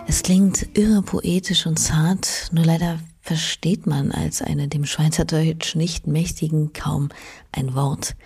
Es 0.06 0.22
klingt 0.22 0.76
irre 0.76 1.02
poetisch 1.02 1.66
und 1.66 1.78
zart, 1.78 2.48
nur 2.52 2.64
leider 2.64 2.98
versteht 3.20 3.86
man 3.86 4.12
als 4.12 4.42
eine 4.42 4.68
dem 4.68 4.86
Schweizerdeutsch 4.86 5.76
nicht 5.76 6.06
mächtigen 6.06 6.72
kaum 6.72 7.10
ein 7.52 7.74
Wort. 7.74 8.16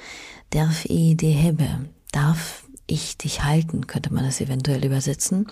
Darf 0.51 0.85
i 0.87 1.17
de 1.17 1.33
hebe, 1.33 1.69
darf 2.13 2.65
ich 2.87 3.17
dich 3.19 3.45
halten, 3.45 3.87
könnte 3.87 4.13
man 4.13 4.25
das 4.25 4.41
eventuell 4.41 4.85
übersetzen. 4.85 5.49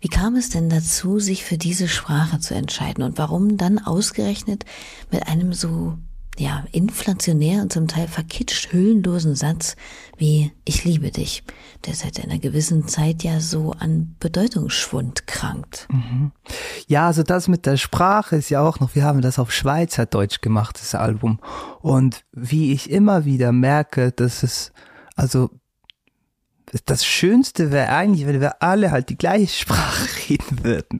Wie 0.00 0.08
kam 0.08 0.36
es 0.36 0.50
denn 0.50 0.68
dazu, 0.68 1.18
sich 1.18 1.44
für 1.44 1.56
diese 1.56 1.88
Sprache 1.88 2.40
zu 2.40 2.54
entscheiden 2.54 3.02
und 3.04 3.16
warum 3.16 3.56
dann 3.56 3.78
ausgerechnet 3.78 4.64
mit 5.10 5.26
einem 5.26 5.52
so 5.52 5.96
ja, 6.38 6.64
inflationär 6.72 7.62
und 7.62 7.72
zum 7.72 7.86
Teil 7.86 8.08
verkitscht 8.08 8.72
hüllenlosen 8.72 9.36
Satz 9.36 9.76
wie 10.16 10.52
Ich 10.64 10.84
liebe 10.84 11.10
dich, 11.10 11.44
der 11.86 11.94
seit 11.94 12.22
einer 12.22 12.38
gewissen 12.38 12.88
Zeit 12.88 13.22
ja 13.22 13.40
so 13.40 13.72
an 13.72 14.16
Bedeutungsschwund 14.18 15.26
krankt. 15.26 15.86
Mhm. 15.90 16.32
Ja, 16.86 17.06
also 17.06 17.22
das 17.22 17.46
mit 17.46 17.66
der 17.66 17.76
Sprache 17.76 18.36
ist 18.36 18.50
ja 18.50 18.62
auch 18.62 18.80
noch, 18.80 18.94
wir 18.94 19.04
haben 19.04 19.20
das 19.20 19.38
auf 19.38 19.52
Schweizerdeutsch 19.52 20.40
gemacht, 20.40 20.78
das 20.80 20.94
Album. 20.94 21.38
Und 21.80 22.24
wie 22.32 22.72
ich 22.72 22.90
immer 22.90 23.24
wieder 23.24 23.52
merke, 23.52 24.10
dass 24.10 24.42
es, 24.42 24.72
also 25.14 25.50
das 26.86 27.04
Schönste 27.04 27.70
wäre 27.70 27.90
eigentlich, 27.90 28.26
wenn 28.26 28.40
wir 28.40 28.62
alle 28.62 28.90
halt 28.90 29.08
die 29.08 29.18
gleiche 29.18 29.54
Sprache 29.54 30.08
reden 30.28 30.64
würden. 30.64 30.98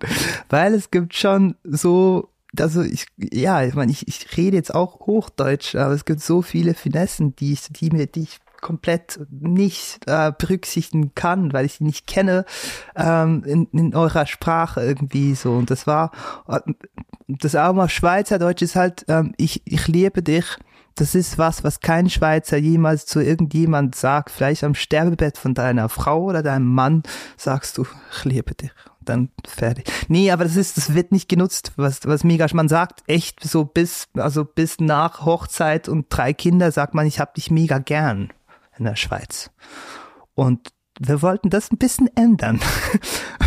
Weil 0.49 0.75
es 0.75 0.91
gibt 0.91 1.15
schon 1.15 1.57
so 1.65 2.34
also 2.61 2.83
ich, 2.83 3.07
ja, 3.17 3.63
ich 3.63 3.75
meine, 3.75 3.93
ich, 3.93 4.09
ich 4.09 4.37
rede 4.37 4.57
jetzt 4.57 4.75
auch 4.75 5.01
Hochdeutsch, 5.07 5.75
aber 5.75 5.95
es 5.95 6.05
gibt 6.05 6.21
so 6.21 6.43
viele 6.43 6.75
Finessen, 6.75 7.35
die 7.37 7.53
ich, 7.53 7.69
die 7.71 7.91
mir, 7.91 8.07
die 8.07 8.23
ich 8.23 8.39
komplett 8.61 9.21
nicht 9.31 10.01
äh, 10.07 10.33
berücksichtigen 10.37 11.15
kann, 11.15 11.53
weil 11.53 11.67
ich 11.67 11.75
sie 11.75 11.85
nicht 11.85 12.07
kenne 12.07 12.47
ähm, 12.97 13.45
in, 13.45 13.67
in 13.73 13.95
eurer 13.95 14.25
Sprache 14.25 14.81
irgendwie 14.81 15.35
so. 15.35 15.53
Und 15.53 15.71
das 15.71 15.87
war 15.87 16.13
das 17.29 17.55
auch 17.57 17.75
mal 17.75 17.89
Schweizerdeutsch 17.91 18.63
ist 18.63 18.75
halt, 18.75 19.05
ähm, 19.09 19.35
ich, 19.37 19.63
ich 19.67 19.87
liebe 19.87 20.23
dich. 20.23 20.47
Das 20.97 21.17
ist 21.17 21.39
was, 21.39 21.65
was 21.65 21.81
kein 21.81 22.09
Schweizer 22.09 22.57
jemals 22.57 23.05
zu 23.05 23.21
irgendjemand 23.21 23.97
sagt. 23.97 24.31
Vielleicht 24.31 24.63
am 24.63 24.75
Sterbebett 24.75 25.37
von 25.37 25.53
deiner 25.53 25.89
Frau 25.89 26.23
oder 26.23 26.43
deinem 26.43 26.73
Mann 26.73 27.03
sagst 27.37 27.77
du, 27.79 27.87
ich 28.13 28.25
liebe 28.25 28.55
dich 28.55 28.71
dann 29.05 29.31
fertig. 29.47 29.91
Nee, 30.09 30.31
aber 30.31 30.45
das 30.45 30.57
ist, 30.57 30.77
das 30.77 30.95
wird 30.95 31.13
nicht 31.13 31.29
genutzt, 31.29 31.73
was, 31.77 32.01
was 32.05 32.25
mega, 32.25 32.47
man 32.53 32.69
sagt 32.69 33.03
echt 33.07 33.43
so 33.43 33.65
bis, 33.65 34.09
also 34.15 34.45
bis 34.45 34.81
nach 34.81 35.25
Hochzeit 35.25 35.89
und 35.89 36.07
drei 36.09 36.33
Kinder 36.33 36.73
sagt 36.73 36.95
man, 36.95 37.07
ich 37.07 37.21
hab 37.21 37.35
dich 37.35 37.51
mega 37.51 37.79
gern 37.79 38.33
in 38.79 38.85
der 38.85 38.97
Schweiz. 38.97 39.51
Und 40.35 40.73
wir 40.99 41.23
wollten 41.23 41.51
das 41.51 41.71
ein 41.71 41.79
bisschen 41.79 42.09
ändern. 42.17 42.61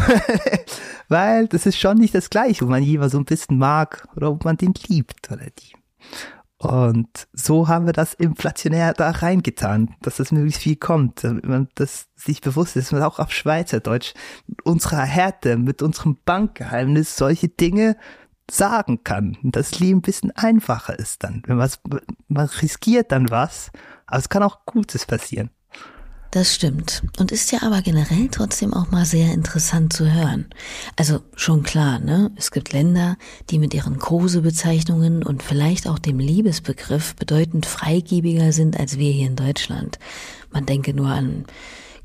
Weil 1.09 1.47
das 1.47 1.65
ist 1.65 1.79
schon 1.79 1.97
nicht 1.97 2.13
das 2.13 2.29
Gleiche, 2.29 2.63
ob 2.63 2.69
man 2.69 2.83
jemand 2.83 3.11
so 3.11 3.17
ein 3.17 3.25
bisschen 3.25 3.57
mag 3.57 4.07
oder 4.15 4.31
ob 4.31 4.43
man 4.43 4.57
den 4.57 4.73
liebt 4.87 5.31
oder 5.31 5.45
die. 5.45 5.73
Und 6.59 7.27
so 7.33 7.67
haben 7.67 7.85
wir 7.85 7.93
das 7.93 8.15
inflationär 8.15 8.93
da 8.93 9.11
reingetan, 9.11 9.95
dass 10.01 10.17
das 10.17 10.31
möglichst 10.31 10.61
viel 10.61 10.75
kommt, 10.75 11.23
damit 11.23 11.45
man 11.45 11.67
das 11.75 12.07
sich 12.15 12.41
bewusst 12.41 12.75
ist, 12.75 12.85
dass 12.85 12.91
man 12.93 13.03
auch 13.03 13.19
auf 13.19 13.31
Schweizerdeutsch 13.31 14.15
unserer 14.63 15.03
Härte, 15.03 15.57
mit 15.57 15.83
unserem 15.83 16.17
Bankgeheimnis 16.25 17.15
solche 17.15 17.47
Dinge 17.47 17.95
sagen 18.49 19.03
kann. 19.03 19.37
Und 19.43 19.55
das 19.55 19.79
Leben 19.79 19.99
ein 19.99 20.01
bisschen 20.01 20.31
einfacher 20.31 20.97
ist 20.97 21.23
dann. 21.23 21.43
Wenn 21.45 21.57
man 21.57 22.47
riskiert 22.47 23.11
dann 23.11 23.29
was, 23.29 23.71
aber 24.07 24.19
es 24.19 24.29
kann 24.29 24.41
auch 24.41 24.65
Gutes 24.65 25.05
passieren. 25.05 25.51
Das 26.37 26.53
stimmt. 26.53 27.01
Und 27.17 27.31
ist 27.31 27.51
ja 27.51 27.63
aber 27.63 27.81
generell 27.81 28.27
trotzdem 28.29 28.71
auch 28.71 28.91
mal 28.91 29.05
sehr 29.05 29.33
interessant 29.33 29.91
zu 29.91 30.13
hören. 30.13 30.45
Also 30.95 31.21
schon 31.35 31.63
klar, 31.63 31.97
ne? 31.97 32.29
Es 32.35 32.51
gibt 32.51 32.73
Länder, 32.73 33.17
die 33.49 33.57
mit 33.57 33.73
ihren 33.73 33.97
Kosebezeichnungen 33.97 35.23
und 35.23 35.41
vielleicht 35.41 35.87
auch 35.87 35.97
dem 35.97 36.19
Liebesbegriff 36.19 37.15
bedeutend 37.15 37.65
freigebiger 37.65 38.51
sind 38.51 38.79
als 38.79 38.99
wir 38.99 39.11
hier 39.11 39.25
in 39.25 39.35
Deutschland. 39.35 39.97
Man 40.51 40.67
denke 40.67 40.93
nur 40.93 41.07
an 41.07 41.45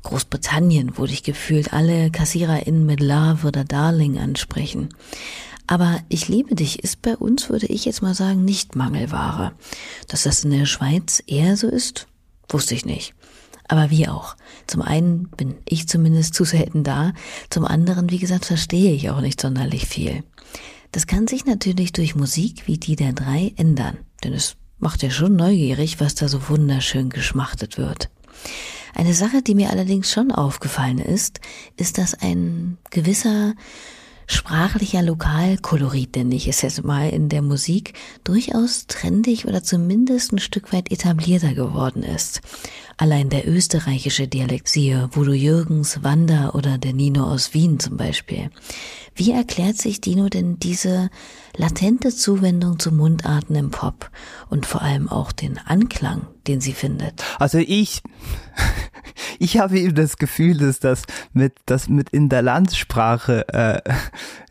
Großbritannien, 0.01 0.93
wo 0.97 1.05
dich 1.05 1.21
gefühlt 1.21 1.71
alle 1.71 2.09
KassiererInnen 2.09 2.87
mit 2.87 3.01
Love 3.01 3.45
oder 3.45 3.63
Darling 3.63 4.17
ansprechen. 4.17 4.89
Aber 5.67 5.99
ich 6.09 6.27
liebe 6.27 6.55
dich 6.55 6.83
ist 6.83 7.03
bei 7.03 7.15
uns, 7.15 7.51
würde 7.51 7.67
ich 7.67 7.85
jetzt 7.85 8.01
mal 8.01 8.15
sagen, 8.15 8.43
nicht 8.43 8.75
Mangelware. 8.75 9.51
Dass 10.07 10.23
das 10.23 10.43
in 10.43 10.49
der 10.49 10.65
Schweiz 10.65 11.21
eher 11.27 11.55
so 11.55 11.67
ist, 11.67 12.07
wusste 12.49 12.73
ich 12.73 12.83
nicht. 12.83 13.13
Aber 13.73 13.89
wie 13.89 14.07
auch. 14.07 14.35
Zum 14.67 14.83
einen 14.83 15.29
bin 15.29 15.55
ich 15.67 15.87
zumindest 15.87 16.35
zu 16.35 16.43
selten 16.43 16.83
da, 16.83 17.11
zum 17.49 17.65
anderen, 17.65 18.11
wie 18.11 18.19
gesagt, 18.19 18.45
verstehe 18.45 18.93
ich 18.93 19.09
auch 19.09 19.19
nicht 19.19 19.41
sonderlich 19.41 19.87
viel. 19.87 20.23
Das 20.91 21.07
kann 21.07 21.25
sich 21.27 21.45
natürlich 21.45 21.91
durch 21.91 22.13
Musik 22.13 22.67
wie 22.67 22.77
die 22.77 22.95
der 22.95 23.13
drei 23.13 23.51
ändern, 23.55 23.97
denn 24.23 24.31
es 24.33 24.57
macht 24.77 25.01
ja 25.01 25.09
schon 25.09 25.35
neugierig, 25.35 25.99
was 25.99 26.13
da 26.13 26.27
so 26.27 26.49
wunderschön 26.49 27.09
geschmachtet 27.09 27.79
wird. 27.79 28.11
Eine 28.93 29.15
Sache, 29.15 29.41
die 29.41 29.55
mir 29.55 29.71
allerdings 29.71 30.11
schon 30.11 30.31
aufgefallen 30.31 30.99
ist, 30.99 31.39
ist, 31.75 31.97
dass 31.97 32.13
ein 32.13 32.77
gewisser 32.91 33.55
sprachlicher 34.27 35.01
Lokalkolorit, 35.01 36.15
nenne 36.15 36.35
ich 36.35 36.47
es 36.47 36.61
jetzt 36.61 36.83
mal 36.83 37.09
in 37.09 37.29
der 37.29 37.41
Musik, 37.41 37.93
durchaus 38.23 38.87
trendig 38.87 39.45
oder 39.47 39.63
zumindest 39.63 40.31
ein 40.31 40.39
Stück 40.39 40.73
weit 40.73 40.91
etablierter 40.91 41.53
geworden 41.53 42.03
ist. 42.03 42.41
Allein 42.97 43.29
der 43.29 43.47
österreichische 43.47 44.27
Dialekt, 44.27 44.67
siehe 44.67 45.09
Voodoo 45.11 45.33
Jürgens, 45.33 46.03
Wanda 46.03 46.51
oder 46.51 46.77
der 46.77 46.93
Nino 46.93 47.23
aus 47.23 47.53
Wien 47.53 47.79
zum 47.79 47.97
Beispiel. 47.97 48.49
Wie 49.15 49.31
erklärt 49.31 49.77
sich 49.77 50.01
Dino 50.01 50.29
denn 50.29 50.57
diese 50.57 51.09
latente 51.55 52.09
Zuwendung 52.09 52.79
zu 52.79 52.91
Mundarten 52.91 53.55
im 53.55 53.69
Pop 53.69 54.09
und 54.49 54.65
vor 54.65 54.81
allem 54.81 55.07
auch 55.07 55.31
den 55.31 55.59
Anklang, 55.59 56.27
den 56.47 56.61
sie 56.61 56.73
findet? 56.73 57.23
Also 57.39 57.59
ich, 57.59 58.01
ich 59.39 59.59
habe 59.59 59.79
eben 59.79 59.95
das 59.95 60.17
Gefühl, 60.17 60.57
dass 60.57 60.79
das 60.79 61.03
mit, 61.33 61.53
das 61.65 61.89
mit 61.89 62.09
in 62.09 62.29
der 62.29 62.41
Landsprache 62.41 63.47
äh, 63.49 63.81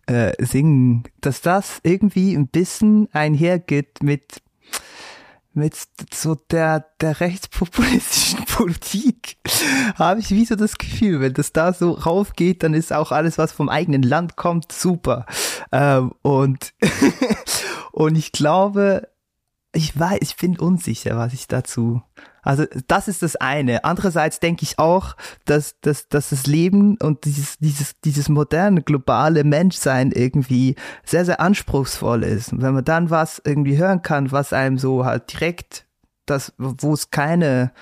äh, 0.07 0.45
singen, 0.45 1.05
dass 1.21 1.41
das 1.41 1.81
irgendwie 1.83 2.35
ein 2.35 2.49
bisschen 2.49 3.09
einhergeht 3.13 4.03
mit 4.03 4.43
mit 5.55 5.77
so 6.13 6.35
der, 6.35 6.87
der 7.01 7.21
rechtspopulistischen 7.21 8.45
Politik 8.47 9.37
habe 9.97 10.21
ich 10.21 10.31
wie 10.31 10.45
so 10.45 10.57
das 10.57 10.79
Gefühl, 10.79 11.21
wenn 11.21 11.35
das 11.35 11.53
da 11.53 11.73
so 11.73 11.93
raufgeht, 11.93 12.63
dann 12.63 12.75
ist 12.75 12.93
auch 12.93 13.13
alles, 13.13 13.39
was 13.39 13.53
vom 13.53 13.69
eigenen 13.69 14.03
Land 14.03 14.37
kommt, 14.37 14.73
super. 14.73 15.27
Ähm, 15.71 16.13
und, 16.23 16.73
und 17.93 18.17
ich 18.17 18.33
glaube, 18.33 19.09
ich 19.73 19.99
weiß, 19.99 20.19
ich 20.23 20.37
bin 20.37 20.59
unsicher, 20.59 21.17
was 21.17 21.33
ich 21.33 21.49
dazu. 21.49 22.03
Also 22.43 22.65
das 22.89 23.09
ist 23.09 23.23
das 23.23 23.37
eine. 23.37 23.85
Andererseits 23.85 24.41
denke 24.41 24.65
ich 24.65 24.79
auch, 24.79 25.17
dass, 25.45 25.81
dass, 25.81 26.09
dass 26.09 26.31
das 26.31 26.47
Leben 26.47 26.97
und 26.99 27.25
dieses, 27.25 27.59
dieses, 27.59 27.99
dieses 28.01 28.29
moderne 28.29 28.83
globale 28.83 29.45
Menschsein 29.45 30.11
irgendwie 30.11 30.75
sehr, 31.05 31.25
sehr 31.25 31.41
anspruchsvoll 31.41 32.25
ist. 32.25 32.53
Und 32.53 32.63
wenn 32.63 32.75
man 32.75 32.85
dann 32.85 33.11
was 33.11 33.41
irgendwie 33.45 33.79
hören 33.79 34.03
kann, 34.03 34.33
was 34.33 34.53
einem 34.53 34.77
so 34.77 35.05
halt 35.05 35.33
direkt, 35.33 35.87
das, 36.27 36.53
wo 36.59 36.93
es 36.93 37.11
keine 37.11 37.73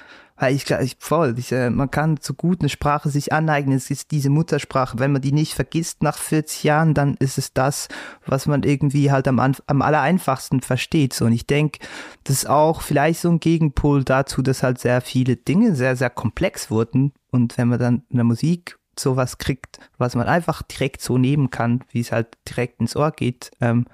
weil 0.41 0.55
ich, 0.55 0.71
ich 0.71 0.97
voll, 0.99 1.35
ich, 1.39 1.53
äh, 1.53 1.69
man 1.69 1.91
kann 1.91 2.19
so 2.19 2.33
gut 2.33 2.61
eine 2.61 2.71
Sprache 2.71 3.11
sich 3.11 3.31
aneignen. 3.31 3.77
Es 3.77 3.91
ist 3.91 4.11
diese 4.11 4.31
Muttersprache. 4.31 4.99
Wenn 4.99 5.13
man 5.13 5.21
die 5.21 5.33
nicht 5.33 5.53
vergisst 5.53 6.03
nach 6.03 6.17
40 6.17 6.65
Jahren, 6.65 6.95
dann 6.95 7.15
ist 7.19 7.37
es 7.37 7.53
das, 7.53 7.89
was 8.25 8.47
man 8.47 8.63
irgendwie 8.63 9.11
halt 9.13 9.29
am, 9.29 9.39
am 9.39 9.83
allereinfachsten 9.83 10.63
versteht. 10.63 11.13
So, 11.13 11.27
und 11.27 11.33
ich 11.33 11.47
denke, 11.47 11.81
das 12.25 12.37
ist 12.37 12.49
auch 12.49 12.81
vielleicht 12.81 13.21
so 13.21 13.29
ein 13.29 13.39
Gegenpol 13.39 14.03
dazu, 14.03 14.41
dass 14.41 14.63
halt 14.63 14.79
sehr 14.79 15.03
viele 15.03 15.37
Dinge 15.37 15.77
sehr, 15.77 15.95
sehr 15.95 16.11
komplex 16.11 16.71
wurden. 16.71 17.13
Und 17.31 17.59
wenn 17.59 17.69
man 17.69 17.79
dann 17.79 18.03
in 18.09 18.17
der 18.17 18.25
Musik 18.25 18.79
sowas 18.99 19.37
kriegt, 19.37 19.79
was 19.99 20.15
man 20.15 20.27
einfach 20.27 20.63
direkt 20.63 21.03
so 21.03 21.19
nehmen 21.19 21.51
kann, 21.51 21.85
wie 21.91 22.01
es 22.01 22.13
halt 22.13 22.29
direkt 22.49 22.81
ins 22.81 22.97
Ohr 22.97 23.11
geht, 23.11 23.51
ähm, 23.61 23.85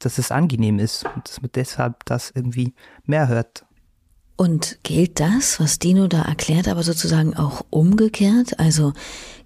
dass 0.00 0.18
es 0.18 0.32
angenehm 0.32 0.80
ist 0.80 1.04
und 1.14 1.28
dass 1.28 1.40
man 1.42 1.50
deshalb 1.54 2.04
das 2.06 2.32
irgendwie 2.34 2.74
mehr 3.04 3.28
hört. 3.28 3.64
Und 4.36 4.78
gilt 4.82 5.20
das, 5.20 5.60
was 5.60 5.78
Dino 5.78 6.08
da 6.08 6.22
erklärt, 6.22 6.66
aber 6.68 6.82
sozusagen 6.82 7.36
auch 7.36 7.64
umgekehrt? 7.70 8.58
Also 8.58 8.92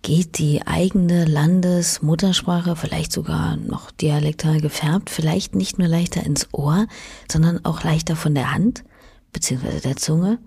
geht 0.02 0.38
die 0.38 0.66
eigene 0.66 1.24
Landesmuttersprache 1.24 2.76
vielleicht 2.76 3.12
sogar 3.12 3.56
noch 3.56 3.90
dialektal 3.90 4.60
gefärbt, 4.60 5.10
vielleicht 5.10 5.54
nicht 5.54 5.78
nur 5.78 5.88
leichter 5.88 6.24
ins 6.24 6.48
Ohr, 6.52 6.86
sondern 7.30 7.64
auch 7.64 7.82
leichter 7.82 8.16
von 8.16 8.34
der 8.34 8.54
Hand? 8.54 8.84
beziehungsweise 9.36 9.82
der 9.82 9.96
Zunge, 9.96 10.38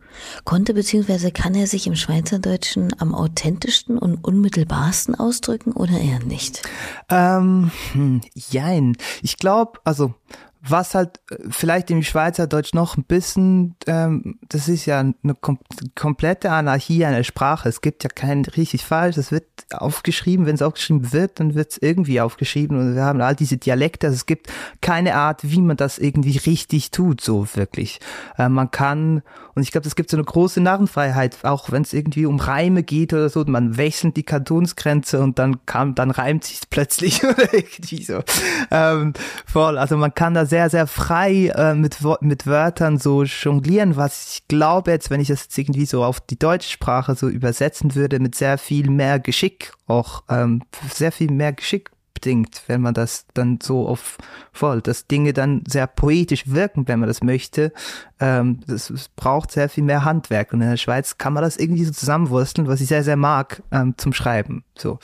konnte 0.46 0.74
beziehungsweise 0.74 1.32
kann 1.32 1.54
er 1.54 1.68
sich 1.68 1.86
im 1.86 1.96
Schweizerdeutschen 1.96 3.00
am 3.00 3.14
authentischsten 3.14 4.00
und 4.00 4.24
unmittelbarsten 4.24 5.14
ausdrücken 5.14 5.74
oder 5.74 6.00
eher 6.00 6.18
nicht? 6.24 6.64
Ähm, 7.08 7.70
hm, 7.92 8.22
jein. 8.34 8.98
Ich 9.22 9.38
glaube, 9.38 9.80
also 9.84 10.16
was 10.62 10.93
halt 10.93 11.22
äh, 11.32 11.38
vielleicht 11.49 11.89
im 11.89 12.03
Schweizerdeutsch 12.03 12.74
noch 12.74 12.97
ein 12.97 13.05
bisschen, 13.05 13.76
ähm, 13.88 14.39
das 14.49 14.68
ist 14.68 14.86
ja 14.86 14.99
eine 14.99 15.36
kom 15.39 15.60
komplette 15.95 16.51
Anarchie 16.51 17.05
einer 17.05 17.24
Sprache. 17.24 17.70
Es 17.70 17.82
gibt 17.82 18.03
ja 18.03 18.10
kein 18.10 18.43
richtig 18.43 18.86
falsch. 18.86 19.18
Es 19.18 19.32
wird 19.32 19.45
aufgeschrieben, 19.72 20.45
wenn 20.45 20.55
es 20.55 20.62
aufgeschrieben 20.62 21.14
wird, 21.14 21.39
dann 21.39 21.55
wird 21.55 21.72
es 21.72 21.78
irgendwie 21.78 22.20
aufgeschrieben. 22.20 22.78
Und 22.78 22.95
wir 22.95 23.03
haben 23.03 23.22
all 23.22 23.36
diese 23.36 23.57
Dialekte. 23.57 24.07
Also 24.07 24.16
es 24.16 24.26
gibt 24.26 24.47
keine 24.82 25.16
Art, 25.16 25.41
wie 25.43 25.62
man 25.62 25.78
das 25.78 25.97
irgendwie 25.97 26.38
richtig 26.38 26.91
tut, 26.91 27.22
so 27.22 27.47
wirklich. 27.53 27.99
Äh, 28.38 28.49
man 28.49 28.72
kann, 28.72 29.22
und 29.55 29.64
ich 29.64 29.72
glaube, 29.72 29.88
es 29.88 29.95
gibt 29.95 30.10
so 30.10 30.18
eine 30.18 30.26
große 30.26 30.60
Narrenfreiheit, 30.60 31.38
auch 31.43 31.72
wenn 31.72 31.84
es 31.84 31.93
irgendwie 31.93 32.26
um 32.26 32.39
Reime 32.39 32.84
geht 32.84 33.14
oder 33.14 33.30
so. 33.30 33.45
Man 33.45 33.78
wechselt 33.78 34.18
die 34.18 34.24
Kantonsgrenze 34.24 35.22
und 35.22 35.39
dann 35.39 35.66
kam, 35.66 35.95
dann 35.95 36.12
reimt 36.12 36.43
sich 36.43 36.62
plötzlich 36.70 37.24
oder 37.24 37.53
irgendwie 37.53 38.03
so. 38.03 38.24
Ähm, 38.72 39.14
voll. 39.45 39.78
Also 39.78 39.95
man 39.95 40.14
kann 40.14 40.34
da 40.34 40.49
sehr, 40.50 40.70
sehr 40.70 40.88
frei 40.88 41.47
äh, 41.56 41.74
mit, 41.76 41.97
mit 42.22 42.47
Wörtern 42.47 42.97
so 42.97 43.24
jonglieren, 43.24 43.95
was 43.95 44.34
ich 44.34 44.47
glaube 44.47 44.91
jetzt, 44.91 45.10
wenn 45.10 45.22
ich 45.22 45.30
das 45.30 45.43
jetzt 45.43 45.58
irgendwie 45.58 45.86
so 45.86 46.04
auf 46.04 46.20
die 46.20 46.39
deutsche 46.39 46.70
Sprache 46.70 47.16
so 47.16 47.30
übersetzen 47.30 47.95
würde, 47.95 48.20
mit 48.20 48.36
sehr 48.36 48.58
viel 48.58 48.89
mehr 48.89 49.20
Geschick 49.20 49.74
auch, 49.88 50.24
ähm, 50.30 50.64
sehr 50.91 51.12
viel 51.12 51.32
mehr 51.32 51.54
Geschick 51.54 51.91
bedingt, 52.20 52.64
wenn 52.68 52.82
man 52.82 52.93
das 52.93 53.26
dann 53.34 53.60
so 53.62 53.88
auf 53.88 54.18
voll, 54.52 54.82
dass 54.82 55.08
Dinge 55.08 55.32
dann 55.32 55.64
sehr 55.68 55.88
poetisch 55.88 56.47
wirken, 56.47 56.88
wenn 56.88 57.00
man 57.00 57.08
das 57.08 57.24
möchte. 57.24 57.72
Ähm, 58.20 58.60
das, 58.68 58.88
das 58.88 59.10
braucht 59.10 59.52
sehr 59.52 59.70
viel 59.70 59.84
mehr 59.84 60.04
Handwerk 60.04 60.52
und 60.52 60.62
in 60.62 60.70
der 60.70 60.78
Schweiz 60.78 61.18
kann 61.18 61.34
man 61.34 61.43
das 61.43 61.58
irgendwie 61.58 61.86
so 61.86 61.91
zusammenwursteln, 61.91 62.68
was 62.68 62.82
ich 62.82 62.88
sehr, 62.88 63.04
sehr 63.04 63.16
mag 63.16 63.64
ähm, 63.72 63.93
zum 63.97 64.14
Schreiben. 64.14 64.64
So. 64.78 65.00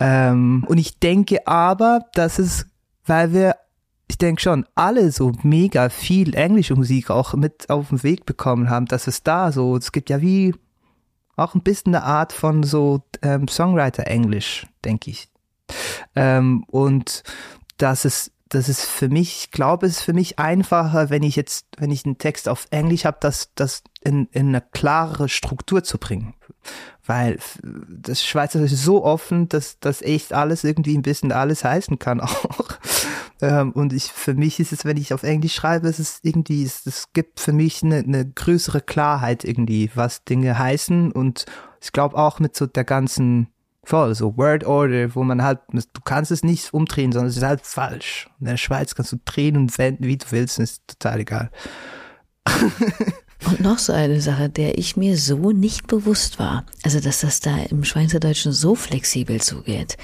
Ähm, 0.00 0.64
und 0.66 0.78
ich 0.78 0.98
denke 0.98 1.46
aber, 1.46 2.00
dass 2.14 2.38
es, 2.38 2.66
weil 3.04 3.32
wir 3.32 3.56
ich 4.08 4.18
denke 4.18 4.40
schon, 4.40 4.66
alle 4.74 5.10
so 5.10 5.32
mega 5.42 5.88
viel 5.88 6.34
englische 6.34 6.76
Musik 6.76 7.10
auch 7.10 7.34
mit 7.34 7.70
auf 7.70 7.88
den 7.88 8.02
Weg 8.02 8.24
bekommen 8.24 8.70
haben, 8.70 8.86
dass 8.86 9.06
es 9.06 9.22
da 9.22 9.50
so, 9.52 9.76
es 9.76 9.92
gibt 9.92 10.10
ja 10.10 10.20
wie 10.20 10.54
auch 11.36 11.54
ein 11.54 11.62
bisschen 11.62 11.94
eine 11.94 12.04
Art 12.04 12.32
von 12.32 12.62
so 12.62 13.02
ähm, 13.22 13.48
Songwriter-Englisch, 13.48 14.66
denke 14.84 15.10
ich. 15.10 15.28
Ähm, 16.14 16.64
und 16.68 17.22
dass 17.76 18.04
es, 18.04 18.32
das 18.48 18.68
ist 18.68 18.84
für 18.84 19.08
mich, 19.08 19.44
ich 19.44 19.50
glaube, 19.50 19.86
es 19.86 19.98
ist 19.98 20.02
für 20.02 20.12
mich 20.12 20.38
einfacher, 20.38 21.10
wenn 21.10 21.22
ich 21.22 21.36
jetzt, 21.36 21.66
wenn 21.76 21.90
ich 21.90 22.06
einen 22.06 22.18
Text 22.18 22.48
auf 22.48 22.66
Englisch 22.70 23.04
habe, 23.04 23.18
das, 23.20 23.50
das 23.54 23.82
in, 24.02 24.28
in 24.30 24.48
eine 24.48 24.60
klarere 24.60 25.28
Struktur 25.28 25.82
zu 25.82 25.98
bringen. 25.98 26.34
Weil 27.04 27.38
das 27.62 28.24
Schweizerische 28.24 28.74
ist 28.74 28.84
so 28.84 29.04
offen, 29.04 29.48
dass 29.48 29.78
das 29.78 30.02
echt 30.02 30.32
alles 30.32 30.64
irgendwie 30.64 30.96
ein 30.96 31.02
bisschen 31.02 31.32
alles 31.32 31.64
heißen 31.64 31.98
kann 31.98 32.20
auch. 32.22 32.68
Ähm, 33.40 33.72
und 33.72 33.92
ich, 33.92 34.04
für 34.04 34.34
mich 34.34 34.60
ist 34.60 34.72
es, 34.72 34.84
wenn 34.84 34.96
ich 34.96 35.12
auf 35.12 35.22
Englisch 35.22 35.54
schreibe, 35.54 35.88
es 35.88 35.98
ist 35.98 36.24
irgendwie, 36.24 36.64
es, 36.64 36.86
es 36.86 37.12
gibt 37.12 37.40
für 37.40 37.52
mich 37.52 37.82
eine, 37.82 37.98
eine 37.98 38.26
größere 38.26 38.80
Klarheit 38.80 39.44
irgendwie, 39.44 39.90
was 39.94 40.24
Dinge 40.24 40.58
heißen. 40.58 41.12
Und 41.12 41.44
ich 41.80 41.92
glaube 41.92 42.16
auch 42.16 42.40
mit 42.40 42.56
so 42.56 42.66
der 42.66 42.84
ganzen, 42.84 43.48
voll, 43.84 44.14
so 44.14 44.36
Word 44.36 44.64
Order, 44.64 45.14
wo 45.14 45.22
man 45.22 45.42
halt, 45.42 45.60
du 45.70 46.00
kannst 46.04 46.30
es 46.30 46.42
nicht 46.42 46.72
umdrehen, 46.72 47.12
sondern 47.12 47.28
es 47.28 47.36
ist 47.36 47.42
halt 47.42 47.62
falsch. 47.62 48.28
In 48.40 48.46
der 48.46 48.56
Schweiz 48.56 48.94
kannst 48.94 49.12
du 49.12 49.18
drehen 49.24 49.56
und 49.56 49.76
wenden, 49.78 50.04
wie 50.04 50.16
du 50.16 50.26
willst, 50.30 50.58
und 50.58 50.64
ist 50.64 50.82
total 50.86 51.20
egal. 51.20 51.50
Und 53.44 53.60
noch 53.60 53.78
so 53.78 53.92
eine 53.92 54.20
Sache, 54.20 54.48
der 54.48 54.78
ich 54.78 54.96
mir 54.96 55.16
so 55.16 55.52
nicht 55.52 55.86
bewusst 55.86 56.38
war. 56.38 56.64
Also, 56.82 57.00
dass 57.00 57.20
das 57.20 57.40
da 57.40 57.56
im 57.70 57.84
Schweizerdeutschen 57.84 58.52
so 58.52 58.74
flexibel 58.74 59.40
zugeht. 59.40 59.96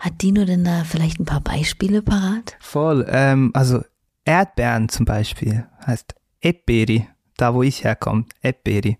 Hat 0.00 0.22
Dino 0.22 0.46
denn 0.46 0.64
da 0.64 0.84
vielleicht 0.84 1.20
ein 1.20 1.26
paar 1.26 1.42
Beispiele 1.42 2.00
parat? 2.00 2.56
Voll, 2.58 3.06
ähm, 3.08 3.50
also 3.52 3.82
Erdbeeren 4.24 4.88
zum 4.88 5.04
Beispiel 5.04 5.66
heißt 5.86 6.14
Epberi, 6.40 7.06
da 7.36 7.54
wo 7.54 7.62
ich 7.62 7.84
herkomme, 7.84 8.24
Epberi. 8.40 8.98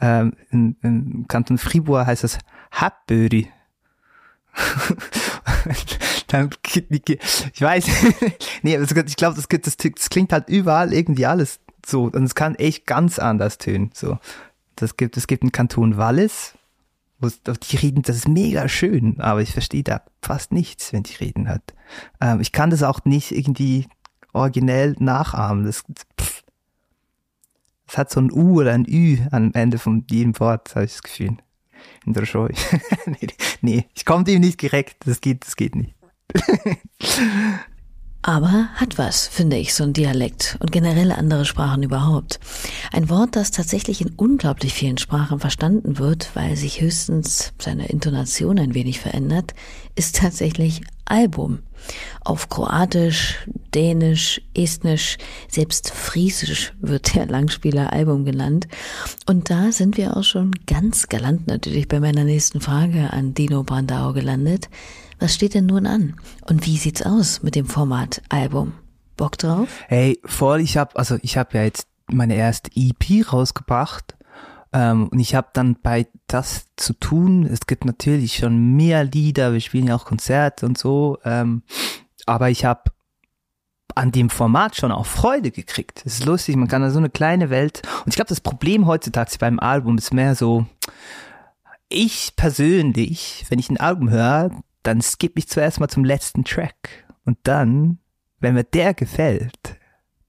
Ähm, 0.00 0.32
in, 0.50 0.76
in 0.82 1.26
Kanton 1.28 1.58
Fribourg 1.58 2.06
heißt 2.06 2.24
das 2.24 2.38
Happböri. 2.72 3.48
Dann, 6.26 6.50
ich 6.64 7.62
weiß, 7.62 7.86
nee, 8.62 8.76
ich 8.76 9.16
glaube, 9.16 9.36
das, 9.36 9.46
das, 9.46 9.76
das 9.76 10.10
klingt 10.10 10.32
halt 10.32 10.48
überall 10.48 10.92
irgendwie 10.92 11.26
alles 11.26 11.60
so, 11.86 12.04
und 12.04 12.24
es 12.24 12.34
kann 12.34 12.56
echt 12.56 12.86
ganz 12.86 13.18
anders 13.18 13.58
tönen. 13.58 13.90
So, 13.94 14.18
das 14.76 14.96
gibt, 14.96 15.16
es 15.16 15.26
gibt 15.26 15.42
einen 15.42 15.52
Kanton 15.52 15.96
Wallis, 15.96 16.54
die 17.22 17.76
reden, 17.76 18.02
das 18.02 18.16
ist 18.16 18.28
mega 18.28 18.68
schön, 18.68 19.20
aber 19.20 19.40
ich 19.40 19.52
verstehe 19.52 19.82
da 19.82 20.02
fast 20.20 20.52
nichts, 20.52 20.92
wenn 20.92 21.02
die 21.02 21.16
reden 21.16 21.48
hat. 21.48 21.74
Ähm, 22.20 22.40
ich 22.40 22.52
kann 22.52 22.70
das 22.70 22.82
auch 22.82 23.04
nicht 23.04 23.32
irgendwie 23.32 23.86
originell 24.32 24.96
nachahmen. 24.98 25.64
Das, 25.64 25.84
das 27.86 27.98
hat 27.98 28.10
so 28.10 28.20
ein 28.20 28.32
U 28.32 28.60
oder 28.60 28.72
ein 28.72 28.86
Ü 28.86 29.18
am 29.30 29.52
Ende 29.54 29.78
von 29.78 30.04
jedem 30.10 30.38
Wort, 30.40 30.74
habe 30.74 30.84
ich 30.84 30.92
das 30.92 31.02
Gefühl. 31.02 31.36
In 32.06 32.12
der 32.12 32.26
Show. 32.26 32.48
nee, 33.06 33.28
nee, 33.60 33.84
ich 33.94 34.04
komme 34.04 34.24
dem 34.24 34.40
nicht 34.40 34.62
direkt. 34.62 35.06
Das 35.06 35.20
geht, 35.20 35.44
das 35.46 35.56
geht 35.56 35.74
nicht. 35.74 35.94
Aber 38.22 38.68
hat 38.74 38.98
was, 38.98 39.26
finde 39.26 39.56
ich, 39.56 39.74
so 39.74 39.82
ein 39.82 39.92
Dialekt 39.92 40.56
und 40.60 40.70
generell 40.70 41.10
andere 41.10 41.44
Sprachen 41.44 41.82
überhaupt. 41.82 42.38
Ein 42.92 43.10
Wort, 43.10 43.34
das 43.34 43.50
tatsächlich 43.50 44.00
in 44.00 44.12
unglaublich 44.16 44.72
vielen 44.72 44.98
Sprachen 44.98 45.40
verstanden 45.40 45.98
wird, 45.98 46.30
weil 46.34 46.56
sich 46.56 46.80
höchstens 46.80 47.52
seine 47.58 47.88
Intonation 47.88 48.60
ein 48.60 48.74
wenig 48.74 49.00
verändert, 49.00 49.54
ist 49.96 50.16
tatsächlich 50.16 50.82
Album. 51.04 51.58
Auf 52.24 52.48
Kroatisch, 52.48 53.38
Dänisch, 53.74 54.40
Estnisch, 54.54 55.18
selbst 55.48 55.90
Friesisch 55.90 56.72
wird 56.80 57.16
der 57.16 57.26
Langspieler 57.26 57.92
Album 57.92 58.24
genannt. 58.24 58.68
Und 59.26 59.50
da 59.50 59.72
sind 59.72 59.96
wir 59.96 60.16
auch 60.16 60.22
schon 60.22 60.52
ganz 60.68 61.08
galant 61.08 61.48
natürlich 61.48 61.88
bei 61.88 61.98
meiner 61.98 62.22
nächsten 62.22 62.60
Frage 62.60 63.12
an 63.12 63.34
Dino 63.34 63.64
Brandau 63.64 64.12
gelandet. 64.12 64.68
Was 65.22 65.34
steht 65.34 65.54
denn 65.54 65.66
nun 65.66 65.86
an? 65.86 66.16
Und 66.48 66.66
wie 66.66 66.76
sieht's 66.76 67.06
aus 67.06 67.44
mit 67.44 67.54
dem 67.54 67.66
Format 67.66 68.22
Album? 68.28 68.72
Bock 69.16 69.38
drauf? 69.38 69.68
Hey, 69.86 70.18
voll, 70.24 70.60
ich 70.60 70.76
habe 70.76 70.96
also 70.96 71.16
ich 71.22 71.36
habe 71.36 71.56
ja 71.56 71.62
jetzt 71.62 71.86
meine 72.08 72.34
erste 72.34 72.72
EP 72.74 73.32
rausgebracht 73.32 74.16
ähm, 74.72 75.06
und 75.06 75.20
ich 75.20 75.36
habe 75.36 75.46
dann 75.52 75.76
bei 75.80 76.08
das 76.26 76.66
zu 76.74 76.92
tun, 76.94 77.44
es 77.46 77.68
gibt 77.68 77.84
natürlich 77.84 78.34
schon 78.34 78.74
mehr 78.74 79.04
Lieder, 79.04 79.52
wir 79.52 79.60
spielen 79.60 79.86
ja 79.86 79.94
auch 79.94 80.06
Konzerte 80.06 80.66
und 80.66 80.76
so, 80.76 81.18
ähm, 81.24 81.62
aber 82.26 82.50
ich 82.50 82.64
habe 82.64 82.90
an 83.94 84.10
dem 84.10 84.28
Format 84.28 84.74
schon 84.74 84.90
auch 84.90 85.06
Freude 85.06 85.52
gekriegt. 85.52 86.02
Es 86.04 86.14
ist 86.14 86.26
lustig, 86.26 86.56
man 86.56 86.66
kann 86.66 86.82
da 86.82 86.90
so 86.90 86.98
eine 86.98 87.10
kleine 87.10 87.48
Welt 87.48 87.82
und 88.04 88.08
ich 88.08 88.16
glaube, 88.16 88.30
das 88.30 88.40
Problem 88.40 88.88
heutzutage 88.88 89.36
beim 89.38 89.60
Album 89.60 89.98
ist 89.98 90.12
mehr 90.12 90.34
so, 90.34 90.66
ich 91.88 92.34
persönlich, 92.34 93.46
wenn 93.50 93.60
ich 93.60 93.70
ein 93.70 93.78
Album 93.78 94.10
höre, 94.10 94.50
dann 94.82 95.00
skippe 95.00 95.38
ich 95.38 95.48
zuerst 95.48 95.80
mal 95.80 95.88
zum 95.88 96.04
letzten 96.04 96.44
Track. 96.44 97.06
Und 97.24 97.38
dann, 97.44 97.98
wenn 98.40 98.54
mir 98.54 98.64
der 98.64 98.94
gefällt, 98.94 99.78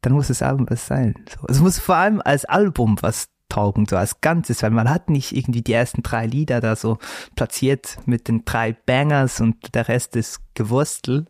dann 0.01 0.13
muss 0.13 0.27
das 0.27 0.41
Album 0.41 0.67
was 0.69 0.85
sein. 0.85 1.15
So, 1.29 1.47
es 1.47 1.59
muss 1.59 1.79
vor 1.79 1.95
allem 1.95 2.21
als 2.23 2.45
Album 2.45 2.97
was 3.01 3.29
taugen, 3.49 3.85
so 3.87 3.97
als 3.97 4.21
Ganzes, 4.21 4.63
weil 4.63 4.71
man 4.71 4.89
hat 4.89 5.09
nicht 5.09 5.35
irgendwie 5.35 5.61
die 5.61 5.73
ersten 5.73 6.01
drei 6.01 6.25
Lieder 6.25 6.59
da 6.59 6.75
so 6.75 6.97
platziert 7.35 7.97
mit 8.05 8.27
den 8.27 8.45
drei 8.45 8.73
Bangers 8.73 9.41
und 9.41 9.75
der 9.75 9.87
Rest 9.87 10.15
ist 10.15 10.41
Gewurstel. 10.53 11.25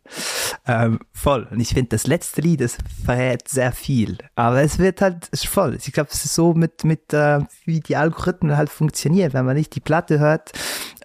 Ähm, 0.65 0.99
voll. 1.11 1.47
Und 1.51 1.59
ich 1.59 1.69
finde, 1.69 1.89
das 1.89 2.07
letzte 2.07 2.41
Lied, 2.41 2.61
das 2.61 2.77
verrät 3.05 3.47
sehr 3.47 3.71
viel. 3.71 4.17
Aber 4.35 4.61
es 4.61 4.79
wird 4.79 5.01
halt 5.01 5.29
voll. 5.35 5.75
Ich 5.75 5.91
glaube, 5.91 6.09
es 6.11 6.25
ist 6.25 6.35
so 6.35 6.53
mit, 6.53 6.83
mit 6.83 7.13
äh, 7.13 7.39
wie 7.65 7.79
die 7.79 7.95
Algorithmen 7.95 8.55
halt 8.57 8.69
funktionieren. 8.69 9.33
Wenn 9.33 9.45
man 9.45 9.55
nicht 9.55 9.75
die 9.75 9.81
Platte 9.81 10.19
hört, 10.19 10.51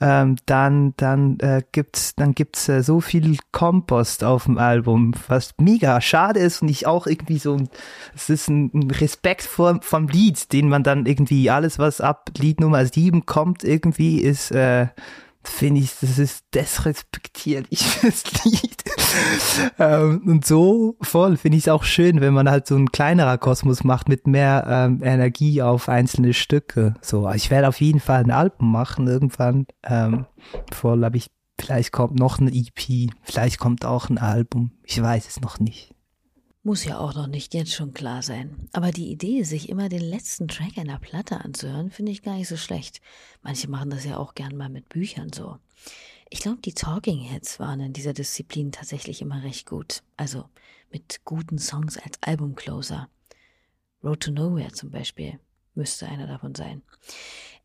ähm, 0.01 0.37
dann, 0.47 0.95
dann 0.97 1.39
äh, 1.41 1.63
gibt's, 1.73 2.15
dann 2.15 2.35
gibt's 2.35 2.69
äh, 2.69 2.83
so 2.83 3.01
viel 3.01 3.37
Kompost 3.53 4.23
auf 4.23 4.45
dem 4.45 4.59
Album, 4.59 5.13
was 5.27 5.55
mega 5.59 6.01
schade 6.01 6.41
ist 6.41 6.63
und 6.63 6.69
ich 6.69 6.87
auch 6.87 7.07
irgendwie 7.07 7.39
so, 7.39 7.57
es 8.15 8.31
ist 8.31 8.49
ein, 8.49 8.71
ein 8.73 8.91
Respekt 8.91 9.43
vor, 9.43 9.81
vom 9.83 10.09
Lied, 10.09 10.53
den 10.53 10.69
man 10.69 10.83
dann 10.83 11.07
irgendwie 11.07 11.51
alles, 11.51 11.79
was 11.79 12.01
ab 12.01 12.31
Lied 12.39 12.61
Nummer 12.61 12.87
sieben 12.87 13.27
kommt, 13.27 13.65
irgendwie 13.65 14.21
ist, 14.21 14.51
äh, 14.53 14.89
finde 15.43 15.81
ich, 15.81 15.93
das 16.01 16.19
ist 16.19 16.45
desrespektierlich 16.55 17.81
fürs 17.81 18.25
Lied. 18.45 18.85
ähm, 19.79 20.23
und 20.27 20.47
so 20.47 20.97
voll 21.01 21.37
finde 21.37 21.59
ich 21.59 21.65
es 21.65 21.69
auch 21.69 21.85
schön, 21.85 22.21
wenn 22.21 22.35
man 22.35 22.51
halt 22.51 22.67
so 22.67 22.77
ein 22.77 22.93
kleinerer 22.93 23.39
Kosmos 23.39 23.85
macht 23.85 24.09
mit 24.09 24.27
mehr 24.27 24.65
ähm, 24.69 25.01
Energie 25.03 25.63
auf 25.63 25.89
einzelne 25.89 26.35
Stücke. 26.35 26.95
So, 27.01 27.31
ich 27.31 27.51
werde 27.51 27.69
auf 27.69 27.81
jeden 27.81 28.01
Fall 28.01 28.23
ein 28.25 28.31
Album 28.31 28.73
machen 28.73 29.07
irgendwann. 29.07 29.67
Ähm, 29.85 30.27
voll, 30.73 31.05
aber 31.05 31.17
ich, 31.17 31.31
vielleicht 31.59 31.93
kommt 31.93 32.19
noch 32.19 32.39
eine 32.39 32.53
EP, 32.53 33.11
vielleicht 33.23 33.59
kommt 33.59 33.85
auch 33.85 34.09
ein 34.11 34.19
Album. 34.19 34.73
Ich 34.85 35.01
weiß 35.01 35.29
es 35.29 35.41
noch 35.41 35.59
nicht. 35.61 35.95
Muss 36.69 36.85
ja 36.85 36.99
auch 36.99 37.15
noch 37.15 37.29
nicht 37.29 37.55
jetzt 37.55 37.73
schon 37.73 37.95
klar 37.95 38.21
sein. 38.21 38.69
Aber 38.75 38.91
die 38.91 39.11
Idee, 39.11 39.43
sich 39.43 39.71
immer 39.71 39.89
den 39.89 40.03
letzten 40.03 40.49
Track 40.49 40.77
einer 40.77 40.99
Platte 40.99 41.43
anzuhören, 41.43 41.91
finde 41.91 42.13
ich 42.13 42.21
gar 42.21 42.35
nicht 42.35 42.47
so 42.47 42.59
schlecht. 42.59 43.01
Manche 43.41 43.71
machen 43.71 43.89
das 43.89 44.05
ja 44.05 44.19
auch 44.19 44.35
gern 44.35 44.55
mal 44.55 44.69
mit 44.69 44.91
Büchern 44.91 45.33
so. 45.33 45.57
Ich 46.29 46.41
glaube, 46.41 46.61
die 46.61 46.75
Talking 46.75 47.21
Heads 47.21 47.59
waren 47.59 47.81
in 47.81 47.95
dieser 47.95 48.13
Disziplin 48.13 48.71
tatsächlich 48.71 49.23
immer 49.23 49.43
recht 49.45 49.67
gut. 49.67 50.03
Also 50.19 50.45
mit 50.93 51.23
guten 51.25 51.59
Songs 51.59 51.97
als 51.97 52.19
Albumcloser. 52.21 53.09
Road 54.05 54.21
to 54.21 54.31
Nowhere 54.31 54.75
zum 54.75 54.91
Beispiel 54.91 55.41
müsste 55.75 56.07
einer 56.07 56.27
davon 56.27 56.55
sein. 56.55 56.83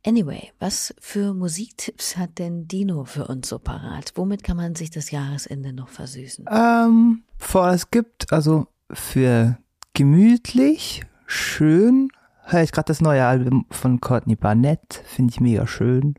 Anyway, 0.06 0.54
was 0.60 0.95
für 1.01 1.34
Musiktipps 1.34 2.16
hat 2.16 2.39
denn 2.39 2.70
Dino 2.70 3.04
für 3.04 3.28
uns 3.28 3.49
so 3.49 3.60
parat? 3.60 4.14
Womit 4.16 4.45
kann 4.45 4.56
man 4.56 4.76
sich 4.76 4.91
das 4.91 5.12
Jahresende 5.12 5.74
noch 5.74 5.89
versüßen? 5.89 6.45
Ähm, 6.49 7.24
vor 7.38 7.68
es 7.68 7.91
gibt, 7.91 8.32
also 8.32 8.68
für 8.91 9.57
gemütlich, 9.93 11.03
schön, 11.25 12.09
höre 12.45 12.63
ich 12.63 12.71
gerade 12.71 12.88
das 12.88 13.01
neue 13.01 13.25
Album 13.25 13.65
von 13.69 14.01
Courtney 14.01 14.36
Barnett, 14.36 15.03
finde 15.05 15.31
ich 15.31 15.39
mega 15.39 15.67
schön. 15.67 16.15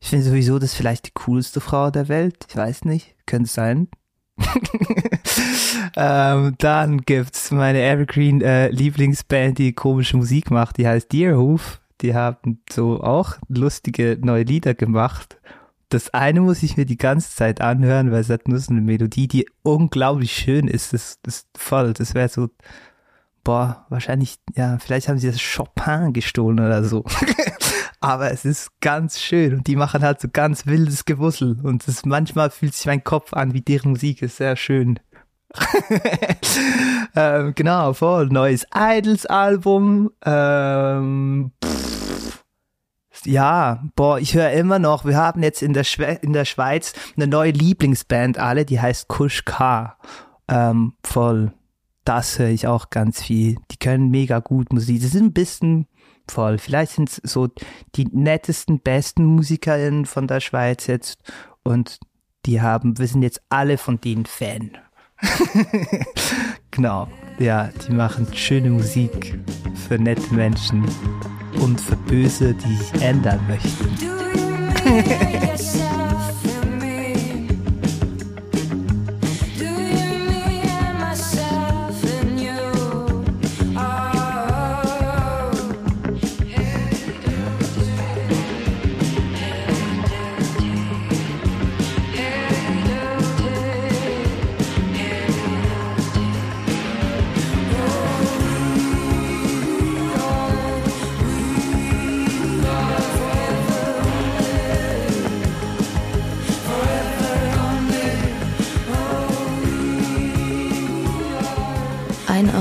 Ich 0.00 0.10
finde 0.10 0.24
sowieso, 0.26 0.58
das 0.58 0.74
vielleicht 0.74 1.06
die 1.06 1.12
coolste 1.14 1.60
Frau 1.60 1.90
der 1.90 2.08
Welt. 2.08 2.46
Ich 2.48 2.56
weiß 2.56 2.84
nicht, 2.84 3.16
könnte 3.24 3.48
sein. 3.48 3.88
ähm, 5.96 6.54
dann 6.58 7.00
gibt's 7.00 7.50
meine 7.50 7.82
Evergreen 7.82 8.42
äh, 8.42 8.68
Lieblingsband, 8.68 9.58
die 9.58 9.72
komische 9.72 10.18
Musik 10.18 10.50
macht, 10.50 10.76
die 10.76 10.86
heißt 10.86 11.10
Deerhoof. 11.12 11.80
Die 12.02 12.14
haben 12.14 12.60
so 12.70 13.00
auch 13.02 13.36
lustige 13.48 14.18
neue 14.20 14.42
Lieder 14.42 14.74
gemacht 14.74 15.38
das 15.88 16.12
eine 16.12 16.40
muss 16.40 16.62
ich 16.62 16.76
mir 16.76 16.86
die 16.86 16.96
ganze 16.96 17.34
Zeit 17.34 17.60
anhören, 17.60 18.10
weil 18.10 18.20
es 18.20 18.30
hat 18.30 18.48
nur 18.48 18.58
so 18.58 18.72
eine 18.72 18.80
Melodie, 18.80 19.28
die 19.28 19.46
unglaublich 19.62 20.32
schön 20.32 20.68
ist. 20.68 20.92
Das, 20.92 21.18
das 21.22 21.46
voll, 21.56 21.92
das 21.92 22.14
wäre 22.14 22.28
so, 22.28 22.48
boah, 23.44 23.86
wahrscheinlich, 23.90 24.36
ja, 24.54 24.78
vielleicht 24.78 25.08
haben 25.08 25.18
sie 25.18 25.30
das 25.30 25.40
Chopin 25.40 26.12
gestohlen 26.12 26.60
oder 26.60 26.82
so. 26.84 27.04
Aber 28.00 28.30
es 28.30 28.44
ist 28.44 28.70
ganz 28.80 29.20
schön 29.20 29.54
und 29.54 29.66
die 29.66 29.76
machen 29.76 30.02
halt 30.02 30.20
so 30.20 30.28
ganz 30.30 30.66
wildes 30.66 31.04
Gewussel 31.04 31.58
und 31.62 31.86
das, 31.88 32.04
manchmal 32.04 32.50
fühlt 32.50 32.74
sich 32.74 32.86
mein 32.86 33.04
Kopf 33.04 33.32
an 33.32 33.54
wie 33.54 33.62
deren 33.62 33.92
Musik, 33.92 34.20
ist 34.22 34.36
sehr 34.36 34.56
schön. 34.56 34.98
ähm, 37.16 37.54
genau, 37.54 37.92
voll, 37.92 38.26
neues 38.26 38.66
Idols-Album. 38.74 40.10
Ähm, 40.24 41.52
ja, 43.26 43.82
boah, 43.96 44.18
ich 44.18 44.34
höre 44.34 44.50
immer 44.52 44.78
noch, 44.78 45.04
wir 45.04 45.16
haben 45.16 45.42
jetzt 45.42 45.62
in 45.62 45.72
der, 45.72 45.84
Schwe 45.84 46.18
in 46.22 46.32
der 46.32 46.44
Schweiz 46.44 46.92
eine 47.16 47.26
neue 47.26 47.50
Lieblingsband 47.50 48.38
alle, 48.38 48.64
die 48.64 48.80
heißt 48.80 49.08
Kush 49.08 49.44
K. 49.44 49.96
Ähm, 50.48 50.94
voll. 51.02 51.52
Das 52.04 52.38
höre 52.38 52.48
ich 52.48 52.66
auch 52.66 52.90
ganz 52.90 53.22
viel. 53.22 53.56
Die 53.70 53.78
können 53.78 54.10
mega 54.10 54.40
gut 54.40 54.72
Musik. 54.72 55.00
Sie 55.00 55.08
sind 55.08 55.24
ein 55.24 55.32
bisschen 55.32 55.86
voll. 56.28 56.58
Vielleicht 56.58 56.92
sind 56.92 57.08
es 57.08 57.20
so 57.24 57.48
die 57.94 58.06
nettesten, 58.06 58.80
besten 58.80 59.24
MusikerInnen 59.24 60.04
von 60.04 60.26
der 60.26 60.40
Schweiz 60.40 60.86
jetzt. 60.86 61.18
Und 61.62 61.98
die 62.44 62.60
haben, 62.60 62.98
wir 62.98 63.06
sind 63.06 63.22
jetzt 63.22 63.42
alle 63.48 63.78
von 63.78 64.00
denen 64.00 64.26
Fan. 64.26 64.72
genau. 66.70 67.08
Ja, 67.38 67.70
die 67.86 67.92
machen 67.92 68.26
schöne 68.32 68.70
Musik 68.70 69.38
für 69.88 69.98
nette 69.98 70.32
Menschen 70.32 70.84
und 71.60 71.80
für 71.80 71.96
Böse, 71.96 72.54
die 72.54 72.76
sich 72.76 73.02
ändern 73.02 73.40
möchten. 73.48 73.88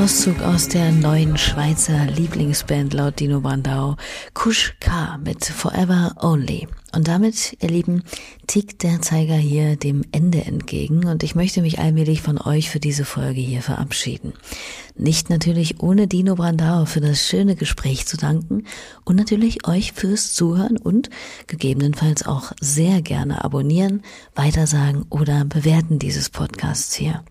Auszug 0.03 0.41
aus 0.41 0.67
der 0.67 0.91
neuen 0.91 1.37
Schweizer 1.37 2.07
Lieblingsband 2.07 2.93
laut 2.93 3.21
Dino 3.21 3.39
Brandau, 3.39 3.95
Kush 4.33 4.75
K 4.81 5.17
mit 5.23 5.45
Forever 5.45 6.13
Only. 6.19 6.67
Und 6.95 7.07
damit, 7.07 7.57
ihr 7.59 7.69
Lieben, 7.69 8.03
tickt 8.45 8.83
der 8.83 9.01
Zeiger 9.01 9.35
hier 9.35 9.75
dem 9.77 10.03
Ende 10.11 10.45
entgegen 10.45 11.05
und 11.05 11.23
ich 11.23 11.33
möchte 11.33 11.61
mich 11.61 11.79
allmählich 11.79 12.21
von 12.21 12.39
euch 12.39 12.69
für 12.69 12.79
diese 12.79 13.03
Folge 13.03 13.41
hier 13.41 13.63
verabschieden. 13.63 14.33
Nicht 14.95 15.31
natürlich 15.31 15.81
ohne 15.81 16.07
Dino 16.07 16.35
Brandau 16.35 16.85
für 16.85 17.01
das 17.01 17.25
schöne 17.25 17.55
Gespräch 17.55 18.05
zu 18.05 18.15
danken 18.15 18.65
und 19.05 19.15
natürlich 19.15 19.67
euch 19.67 19.93
fürs 19.93 20.33
Zuhören 20.33 20.77
und 20.77 21.09
gegebenenfalls 21.47 22.27
auch 22.27 22.51
sehr 22.61 23.01
gerne 23.01 23.43
abonnieren, 23.43 24.03
weitersagen 24.35 25.05
oder 25.09 25.45
bewerten 25.45 25.97
dieses 25.97 26.29
Podcasts 26.29 26.93
hier. 26.93 27.23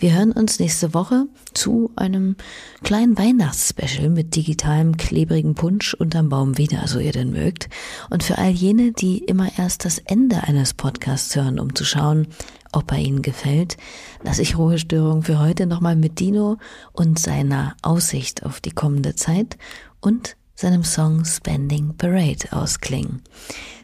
Wir 0.00 0.14
hören 0.14 0.32
uns 0.32 0.58
nächste 0.58 0.94
Woche 0.94 1.26
zu 1.52 1.90
einem 1.94 2.36
kleinen 2.82 3.18
Weihnachtsspecial 3.18 4.08
mit 4.08 4.34
digitalem 4.34 4.96
klebrigen 4.96 5.54
Punsch 5.54 5.92
unterm 5.92 6.30
Baum 6.30 6.56
wieder, 6.56 6.88
so 6.88 6.98
ihr 6.98 7.12
denn 7.12 7.32
mögt. 7.32 7.68
Und 8.08 8.22
für 8.22 8.38
all 8.38 8.50
jene, 8.50 8.89
die 8.92 9.18
immer 9.18 9.48
erst 9.58 9.84
das 9.84 9.98
Ende 9.98 10.42
eines 10.42 10.74
Podcasts 10.74 11.34
hören, 11.36 11.58
um 11.58 11.74
zu 11.74 11.84
schauen, 11.84 12.28
ob 12.72 12.92
er 12.92 12.98
Ihnen 12.98 13.22
gefällt, 13.22 13.76
lasse 14.22 14.42
ich 14.42 14.56
Ruhestörung 14.56 15.22
für 15.22 15.38
heute 15.38 15.66
nochmal 15.66 15.96
mit 15.96 16.20
Dino 16.20 16.58
und 16.92 17.18
seiner 17.18 17.76
Aussicht 17.82 18.44
auf 18.44 18.60
die 18.60 18.70
kommende 18.70 19.14
Zeit 19.16 19.58
und 20.00 20.36
seinem 20.54 20.84
Song 20.84 21.24
Spending 21.24 21.96
Parade 21.96 22.52
ausklingen. 22.52 23.22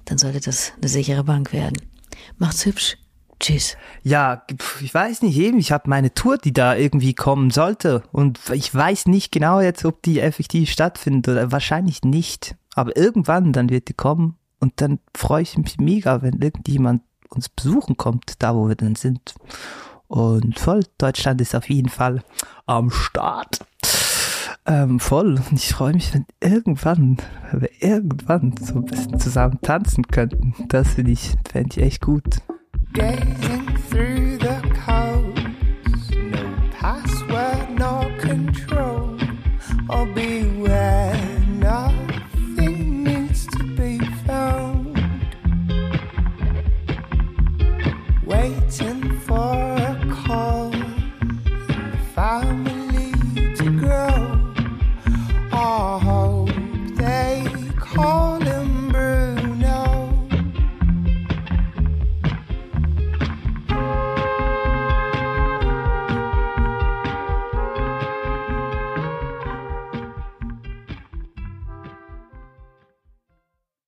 Dann 0.04 0.18
sollte 0.18 0.40
das 0.40 0.72
eine 0.76 0.88
sichere 0.88 1.24
Bank 1.24 1.52
werden. 1.52 1.80
Macht's 2.38 2.64
hübsch. 2.64 2.96
Tschüss. 3.40 3.76
Ja, 4.02 4.44
ich 4.80 4.94
weiß 4.94 5.22
nicht 5.22 5.36
eben, 5.36 5.58
ich 5.58 5.70
habe 5.72 5.90
meine 5.90 6.14
Tour, 6.14 6.38
die 6.38 6.54
da 6.54 6.74
irgendwie 6.74 7.12
kommen 7.12 7.50
sollte 7.50 8.02
und 8.12 8.40
ich 8.52 8.74
weiß 8.74 9.06
nicht 9.06 9.30
genau 9.30 9.60
jetzt, 9.60 9.84
ob 9.84 10.02
die 10.02 10.20
effektiv 10.20 10.70
stattfindet 10.70 11.28
oder 11.28 11.52
wahrscheinlich 11.52 12.02
nicht. 12.02 12.56
Aber 12.74 12.96
irgendwann, 12.96 13.52
dann 13.52 13.68
wird 13.68 13.88
die 13.88 13.94
kommen 13.94 14.38
und 14.60 14.80
dann 14.80 14.98
freue 15.14 15.42
ich 15.42 15.56
mich 15.58 15.78
mega, 15.78 16.22
wenn 16.22 16.40
irgendjemand 16.40 17.02
uns 17.30 17.48
besuchen 17.48 17.96
kommt, 17.96 18.42
da 18.42 18.54
wo 18.54 18.68
wir 18.68 18.76
dann 18.76 18.94
sind. 18.94 19.34
Und 20.08 20.58
voll, 20.58 20.84
Deutschland 20.98 21.40
ist 21.40 21.54
auf 21.54 21.68
jeden 21.68 21.88
Fall 21.88 22.22
am 22.66 22.90
Start. 22.90 23.66
Ähm, 24.66 24.98
voll. 24.98 25.40
Und 25.50 25.52
ich 25.52 25.74
freue 25.74 25.94
mich, 25.94 26.12
wenn 26.14 26.26
irgendwann, 26.40 27.18
wenn 27.50 27.60
wir 27.62 27.70
irgendwann 27.80 28.54
so 28.60 28.76
ein 28.76 28.84
bisschen 28.84 29.18
zusammen 29.20 29.58
tanzen 29.62 30.06
könnten. 30.08 30.54
Das 30.68 30.94
finde 30.94 31.12
ich, 31.12 31.34
fände 31.48 31.70
ich 31.76 31.82
echt 31.82 32.02
gut. 32.02 32.24
Gazing 32.92 33.66
through 33.90 34.38
the 34.40 34.56
coast, 34.84 36.10
no 36.30 36.38
password, 36.80 37.78
no 37.78 38.06
control. 38.20 39.16
I'll 39.88 40.06
beware, 40.14 40.45
Waiting 48.78 49.18
for 49.20 49.75